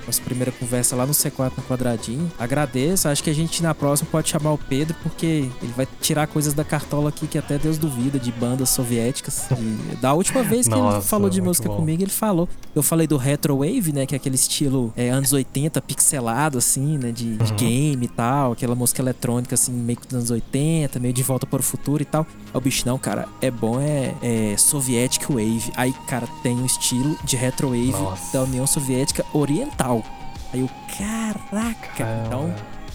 nossa 0.06 0.20
primeira 0.22 0.52
conversa 0.52 0.94
lá 0.96 1.04
no 1.06 1.12
C4 1.12 1.52
no 1.56 1.62
quadradinho. 1.64 2.30
Agradeço. 2.38 3.08
Acho 3.08 3.22
que 3.22 3.30
a 3.30 3.34
gente 3.34 3.62
na 3.62 3.74
próxima 3.74 4.08
pode 4.10 4.28
chamar 4.28 4.52
o 4.52 4.58
Pedro, 4.58 4.94
porque 5.02 5.26
ele 5.62 5.72
vai 5.76 5.86
tirar 6.00 6.26
coisas 6.26 6.54
da 6.54 6.64
cartola 6.64 7.08
aqui 7.08 7.26
que 7.26 7.36
até 7.38 7.58
Deus 7.58 7.78
duvida, 7.78 8.18
de 8.18 8.30
bandas 8.32 8.68
soviéticas. 8.70 9.46
E 9.50 9.96
da 9.96 10.12
última 10.14 10.42
vez 10.44 10.66
que 10.68 10.74
ele 10.74 10.80
Nossa, 10.80 11.00
falou 11.02 11.28
de 11.28 11.40
música 11.40 11.68
bom. 11.68 11.76
comigo, 11.76 12.02
ele 12.02 12.10
falou. 12.10 12.48
Eu 12.74 12.82
falei 12.82 13.06
do 13.06 13.16
Retro 13.16 13.56
Wave, 13.58 13.92
né? 13.92 14.06
Que 14.06 14.14
é 14.14 14.16
aquele 14.16 14.34
estilo 14.36 14.92
é, 14.96 15.10
anos 15.10 15.32
80, 15.32 15.80
pixelado, 15.82 16.58
assim, 16.58 16.98
né? 16.98 17.10
De, 17.12 17.36
de 17.36 17.50
Uhum. 17.50 17.56
game 17.56 18.04
e 18.04 18.08
tal. 18.08 18.52
Aquela 18.52 18.74
música 18.74 19.00
eletrônica, 19.02 19.54
assim, 19.54 19.72
meio 19.72 19.98
que 19.98 20.06
dos 20.06 20.14
anos 20.16 20.30
80, 20.30 20.98
meio 21.00 21.12
de 21.14 21.22
volta 21.22 21.46
para 21.46 21.60
o 21.60 21.62
futuro 21.62 22.02
e 22.02 22.04
tal. 22.06 22.26
O 22.52 22.60
bicho, 22.60 22.86
não, 22.86 22.98
cara, 22.98 23.26
é 23.40 23.50
bom, 23.50 23.80
é, 23.80 24.14
é 24.22 24.56
Soviétic 24.56 25.26
Wave. 25.28 25.72
Aí, 25.76 25.92
cara, 26.06 26.26
tem 26.42 26.54
um 26.56 26.66
estilo 26.66 27.16
de 27.24 27.36
Retro 27.36 27.68
Wave 27.68 27.92
Nossa. 27.92 28.32
da 28.32 28.42
União 28.44 28.66
Soviética 28.66 29.24
Oriental. 29.32 29.95
Aí 30.56 30.60
eu, 30.60 30.70
caraca! 30.96 31.88
Caramba. 31.94 32.26
Então, 32.26 32.54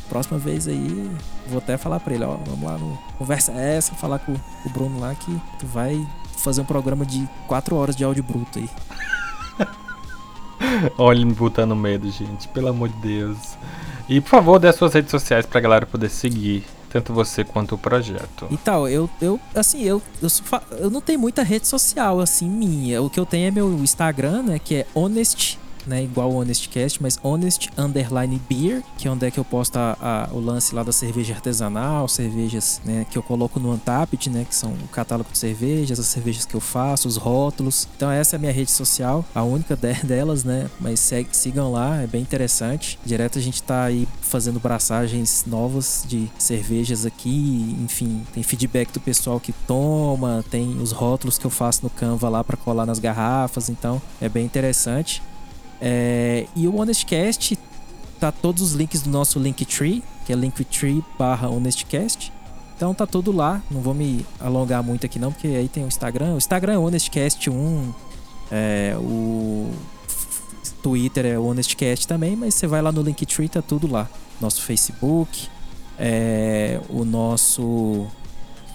próxima 0.09 0.39
vez 0.39 0.67
aí, 0.67 1.11
vou 1.47 1.59
até 1.59 1.77
falar 1.77 1.99
pra 1.99 2.15
ele, 2.15 2.23
ó, 2.23 2.37
vamos 2.37 2.63
lá, 2.63 2.75
no, 2.75 2.97
conversa 3.19 3.51
essa, 3.51 3.93
falar 3.93 4.17
com 4.17 4.33
o 4.33 4.69
Bruno 4.69 4.99
lá 4.99 5.13
que 5.13 5.31
tu 5.59 5.67
vai 5.67 6.03
fazer 6.37 6.61
um 6.61 6.65
programa 6.65 7.05
de 7.05 7.29
4 7.47 7.75
horas 7.75 7.95
de 7.95 8.03
áudio 8.03 8.23
bruto 8.23 8.57
aí. 8.57 8.69
Olha 10.97 11.17
ele 11.17 11.25
me 11.25 11.33
botando 11.33 11.75
medo, 11.75 12.09
gente, 12.09 12.47
pelo 12.47 12.69
amor 12.69 12.89
de 12.89 12.97
Deus. 12.97 13.37
E 14.09 14.19
por 14.19 14.29
favor, 14.29 14.57
dê 14.57 14.67
as 14.67 14.75
suas 14.75 14.95
redes 14.95 15.11
sociais 15.11 15.45
pra 15.45 15.61
galera 15.61 15.85
poder 15.85 16.09
seguir, 16.09 16.65
tanto 16.89 17.13
você 17.13 17.43
quanto 17.43 17.75
o 17.75 17.77
projeto. 17.77 18.47
E 18.49 18.57
tal, 18.57 18.89
eu, 18.89 19.07
eu 19.21 19.39
assim, 19.53 19.83
eu, 19.83 20.01
eu, 20.19 20.29
eu 20.79 20.89
não 20.89 20.99
tenho 20.99 21.19
muita 21.19 21.43
rede 21.43 21.67
social, 21.67 22.19
assim, 22.19 22.49
minha. 22.49 23.03
O 23.03 23.09
que 23.09 23.19
eu 23.19 23.25
tenho 23.25 23.47
é 23.47 23.51
meu 23.51 23.71
Instagram, 23.75 24.41
né, 24.41 24.59
que 24.59 24.77
é 24.77 24.87
Honest, 24.95 25.60
né, 25.91 26.03
igual 26.03 26.31
o 26.31 26.35
Honestcast, 26.37 27.01
mas 27.03 27.19
Honest 27.21 27.69
Underline 27.77 28.41
Beer, 28.49 28.81
que 28.97 29.07
é 29.07 29.11
onde 29.11 29.25
é 29.25 29.29
que 29.31 29.37
eu 29.39 29.43
posto 29.45 29.75
a- 29.77 29.97
a- 30.01 30.29
o 30.33 30.39
lance 30.39 30.73
lá 30.73 30.83
da 30.83 30.91
cerveja 30.91 31.33
artesanal, 31.33 32.07
cervejas, 32.07 32.81
né, 32.85 33.05
que 33.09 33.17
eu 33.17 33.21
coloco 33.23 33.59
no 33.59 33.71
Untapped, 33.73 34.29
né, 34.29 34.45
que 34.47 34.55
são 34.55 34.71
o 34.71 34.87
catálogo 34.87 35.29
de 35.31 35.37
cervejas, 35.37 35.99
as 35.99 36.05
cervejas 36.07 36.45
que 36.45 36.55
eu 36.55 36.61
faço, 36.61 37.07
os 37.07 37.17
rótulos. 37.17 37.87
Então 37.95 38.09
essa 38.09 38.35
é 38.35 38.37
a 38.37 38.39
minha 38.39 38.51
rede 38.53 38.71
social, 38.71 39.25
a 39.35 39.43
única 39.43 39.75
de- 39.75 39.93
delas, 40.07 40.43
né, 40.43 40.69
mas 40.79 40.99
segue- 41.01 41.29
sigam 41.33 41.71
lá, 41.71 42.01
é 42.01 42.07
bem 42.07 42.21
interessante. 42.21 42.97
Direto 43.05 43.37
a 43.37 43.41
gente 43.41 43.61
tá 43.61 43.83
aí 43.83 44.07
fazendo 44.21 44.59
braçagens 44.59 45.43
novas 45.45 46.05
de 46.07 46.29
cervejas 46.37 47.05
aqui, 47.05 47.75
enfim, 47.83 48.23
tem 48.33 48.41
feedback 48.43 48.91
do 48.93 48.99
pessoal 49.01 49.39
que 49.39 49.51
toma, 49.67 50.43
tem 50.49 50.77
os 50.81 50.91
rótulos 50.93 51.37
que 51.37 51.45
eu 51.45 51.51
faço 51.51 51.81
no 51.83 51.89
Canva 51.89 52.29
lá 52.29 52.43
para 52.43 52.55
colar 52.55 52.85
nas 52.85 52.99
garrafas, 52.99 53.67
então 53.69 54.01
é 54.21 54.29
bem 54.29 54.45
interessante. 54.45 55.21
É, 55.81 56.45
e 56.55 56.67
o 56.67 56.75
Honestcast 56.75 57.57
tá 58.19 58.31
todos 58.31 58.61
os 58.61 58.73
links 58.73 59.01
do 59.01 59.09
nosso 59.09 59.39
Linktree, 59.39 60.03
que 60.25 60.31
é 60.31 60.35
linktree 60.35 61.03
barra 61.17 61.49
Honestcast. 61.49 62.31
Então 62.77 62.93
tá 62.93 63.07
tudo 63.07 63.31
lá, 63.31 63.61
não 63.69 63.81
vou 63.81 63.93
me 63.93 64.25
alongar 64.39 64.83
muito 64.83 65.05
aqui 65.05 65.17
não, 65.19 65.31
porque 65.31 65.47
aí 65.47 65.67
tem 65.67 65.83
o 65.83 65.87
Instagram. 65.87 66.35
O 66.35 66.37
Instagram 66.37 66.73
é 66.73 66.77
Honestcast1, 66.77 67.93
é, 68.51 68.95
o 68.97 69.71
Twitter 70.83 71.25
é 71.25 71.39
Honestcast 71.39 72.07
também, 72.07 72.35
mas 72.35 72.53
você 72.53 72.67
vai 72.67 72.81
lá 72.81 72.91
no 72.91 73.01
Linktree, 73.01 73.49
tá 73.49 73.61
tudo 73.61 73.91
lá. 73.91 74.07
Nosso 74.39 74.61
Facebook, 74.61 75.47
é, 75.97 76.79
o 76.89 77.03
nosso 77.03 78.07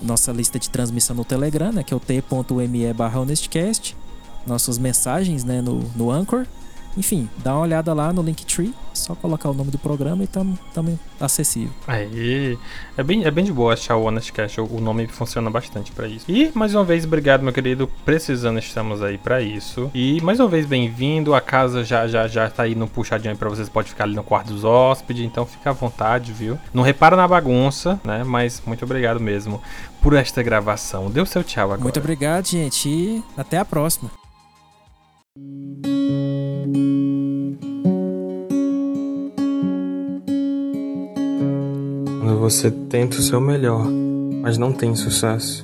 nossa 0.02 0.30
lista 0.30 0.58
de 0.58 0.68
transmissão 0.68 1.16
no 1.16 1.24
Telegram, 1.24 1.72
né, 1.72 1.82
que 1.82 1.94
é 1.94 1.96
o 1.96 2.00
t.me 2.00 2.92
barra 2.92 3.20
Honestcast. 3.20 3.96
Nossas 4.46 4.78
mensagens 4.78 5.42
né, 5.42 5.60
no, 5.60 5.80
no 5.96 6.10
Anchor. 6.10 6.46
Enfim, 6.96 7.28
dá 7.38 7.54
uma 7.54 7.62
olhada 7.62 7.92
lá 7.92 8.12
no 8.12 8.22
Linktree, 8.22 8.74
só 8.94 9.14
colocar 9.14 9.50
o 9.50 9.54
nome 9.54 9.70
do 9.70 9.78
programa 9.78 10.24
e 10.24 10.26
tamo, 10.26 10.58
tamo 10.72 10.98
acessível. 11.20 11.72
Aí, 11.86 12.58
é 12.96 13.02
bem, 13.02 13.24
é 13.24 13.30
bem 13.30 13.44
de 13.44 13.52
boa 13.52 13.74
achar 13.74 13.96
o 13.96 14.04
Honest 14.04 14.32
Cash, 14.32 14.58
o 14.58 14.80
nome 14.80 15.06
funciona 15.06 15.50
bastante 15.50 15.92
pra 15.92 16.08
isso. 16.08 16.24
E 16.28 16.50
mais 16.54 16.74
uma 16.74 16.84
vez, 16.84 17.04
obrigado, 17.04 17.42
meu 17.42 17.52
querido. 17.52 17.90
Precisando, 18.04 18.58
estamos 18.58 19.02
aí 19.02 19.18
pra 19.18 19.42
isso. 19.42 19.90
E 19.94 20.20
mais 20.22 20.40
uma 20.40 20.48
vez, 20.48 20.66
bem-vindo. 20.66 21.34
A 21.34 21.40
casa 21.40 21.84
já 21.84 22.06
já 22.06 22.26
já 22.26 22.48
tá 22.48 22.62
aí 22.62 22.74
no 22.74 22.88
puxadinho 22.88 23.32
aí 23.32 23.36
pra 23.36 23.48
vocês, 23.48 23.68
pode 23.68 23.90
ficar 23.90 24.04
ali 24.04 24.14
no 24.14 24.24
quarto 24.24 24.52
dos 24.52 24.64
hóspedes, 24.64 25.24
então 25.24 25.44
fica 25.44 25.70
à 25.70 25.72
vontade, 25.72 26.32
viu? 26.32 26.58
Não 26.72 26.82
repara 26.82 27.16
na 27.16 27.28
bagunça, 27.28 28.00
né? 28.04 28.24
Mas 28.24 28.62
muito 28.66 28.84
obrigado 28.84 29.20
mesmo 29.20 29.60
por 30.00 30.14
esta 30.14 30.42
gravação. 30.42 31.10
Dê 31.10 31.20
o 31.20 31.26
seu 31.26 31.44
tchau 31.44 31.64
agora. 31.64 31.80
Muito 31.80 31.98
obrigado, 31.98 32.46
gente, 32.46 32.88
e 32.88 33.22
até 33.36 33.58
a 33.58 33.64
próxima. 33.64 34.10
Quando 42.20 42.40
você 42.40 42.70
tenta 42.70 43.18
o 43.18 43.22
seu 43.22 43.40
melhor, 43.40 43.86
mas 44.42 44.58
não 44.58 44.72
tem 44.72 44.94
sucesso. 44.96 45.62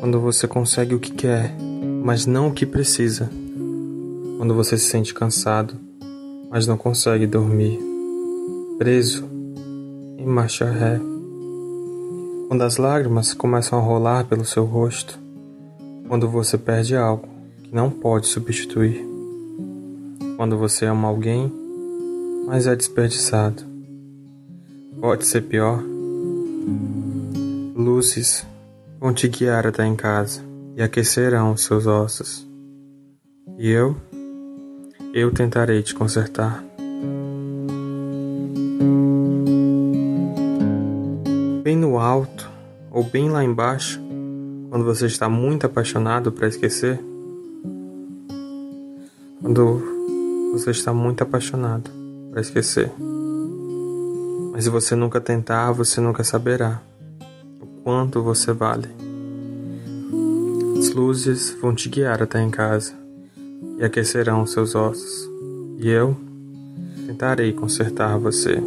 Quando 0.00 0.18
você 0.18 0.48
consegue 0.48 0.94
o 0.94 0.98
que 0.98 1.12
quer, 1.12 1.54
mas 2.02 2.24
não 2.24 2.48
o 2.48 2.52
que 2.52 2.64
precisa. 2.64 3.30
Quando 4.38 4.54
você 4.54 4.78
se 4.78 4.86
sente 4.86 5.12
cansado, 5.12 5.74
mas 6.50 6.66
não 6.66 6.78
consegue 6.78 7.26
dormir. 7.26 7.78
Preso 8.78 9.28
em 10.16 10.24
marcha 10.24 10.64
ré. 10.70 10.98
Quando 12.48 12.62
as 12.62 12.78
lágrimas 12.78 13.34
começam 13.34 13.78
a 13.78 13.82
rolar 13.82 14.24
pelo 14.24 14.46
seu 14.46 14.64
rosto. 14.64 15.18
Quando 16.08 16.26
você 16.26 16.56
perde 16.56 16.96
algo 16.96 17.28
que 17.62 17.74
não 17.74 17.90
pode 17.90 18.26
substituir. 18.26 19.09
Quando 20.40 20.56
você 20.56 20.86
ama 20.86 21.06
alguém, 21.06 21.52
mas 22.46 22.66
é 22.66 22.74
desperdiçado. 22.74 23.62
Pode 24.98 25.26
ser 25.26 25.42
pior. 25.42 25.84
Luzes 27.76 28.46
vão 28.98 29.12
te 29.12 29.28
guiar 29.28 29.66
até 29.66 29.84
em 29.84 29.94
casa 29.94 30.40
e 30.74 30.82
aquecerão 30.82 31.52
os 31.52 31.62
seus 31.62 31.86
ossos. 31.86 32.48
E 33.58 33.68
eu, 33.68 33.94
eu 35.12 35.30
tentarei 35.30 35.82
te 35.82 35.94
consertar. 35.94 36.64
Bem 41.62 41.76
no 41.76 41.98
alto 41.98 42.50
ou 42.90 43.04
bem 43.04 43.28
lá 43.28 43.44
embaixo, 43.44 44.00
quando 44.70 44.86
você 44.86 45.04
está 45.04 45.28
muito 45.28 45.66
apaixonado 45.66 46.32
para 46.32 46.48
esquecer. 46.48 46.98
Quando 49.42 49.99
você 50.60 50.70
está 50.70 50.92
muito 50.92 51.22
apaixonado 51.22 51.90
para 52.30 52.40
esquecer. 52.40 52.92
Mas 54.52 54.64
se 54.64 54.70
você 54.70 54.94
nunca 54.94 55.20
tentar, 55.20 55.72
você 55.72 56.00
nunca 56.00 56.22
saberá 56.22 56.82
o 57.60 57.66
quanto 57.82 58.22
você 58.22 58.52
vale. 58.52 58.88
As 60.78 60.90
luzes 60.90 61.56
vão 61.60 61.74
te 61.74 61.88
guiar 61.88 62.22
até 62.22 62.42
em 62.42 62.50
casa 62.50 62.92
e 63.78 63.84
aquecerão 63.84 64.46
seus 64.46 64.74
ossos, 64.74 65.28
e 65.78 65.88
eu 65.88 66.14
tentarei 67.06 67.52
consertar 67.52 68.18
você. 68.18 68.62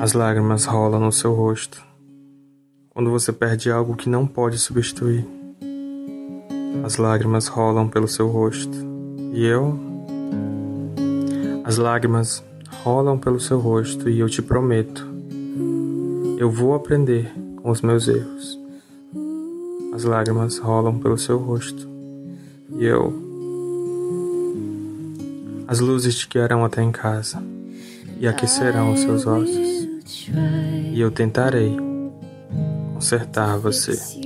As 0.00 0.12
lágrimas 0.12 0.64
rolam 0.64 1.00
no 1.00 1.12
seu 1.12 1.32
rosto 1.32 1.82
quando 2.90 3.10
você 3.10 3.32
perde 3.32 3.70
algo 3.70 3.96
que 3.96 4.08
não 4.08 4.26
pode 4.26 4.58
substituir. 4.58 5.43
As 6.84 6.98
lágrimas 6.98 7.46
rolam 7.46 7.88
pelo 7.88 8.06
seu 8.06 8.28
rosto, 8.28 8.76
e 9.32 9.42
eu 9.46 9.94
as 11.64 11.78
lágrimas 11.78 12.44
rolam 12.82 13.18
pelo 13.18 13.40
seu 13.40 13.58
rosto 13.58 14.10
e 14.10 14.20
eu 14.20 14.28
te 14.28 14.42
prometo, 14.42 15.08
eu 16.36 16.50
vou 16.50 16.74
aprender 16.74 17.32
com 17.56 17.70
os 17.70 17.80
meus 17.80 18.06
erros. 18.06 18.60
As 19.94 20.04
lágrimas 20.04 20.58
rolam 20.58 20.98
pelo 20.98 21.16
seu 21.16 21.38
rosto 21.38 21.88
e 22.76 22.84
eu. 22.84 23.14
As 25.66 25.80
luzes 25.80 26.16
te 26.16 26.28
guiarão 26.28 26.66
até 26.66 26.82
em 26.82 26.92
casa 26.92 27.42
e 28.20 28.28
aquecerão 28.28 28.92
os 28.92 29.00
seus 29.00 29.26
ossos, 29.26 29.88
e 30.92 31.00
eu 31.00 31.10
tentarei 31.10 31.74
consertar 32.92 33.56
você. 33.56 34.23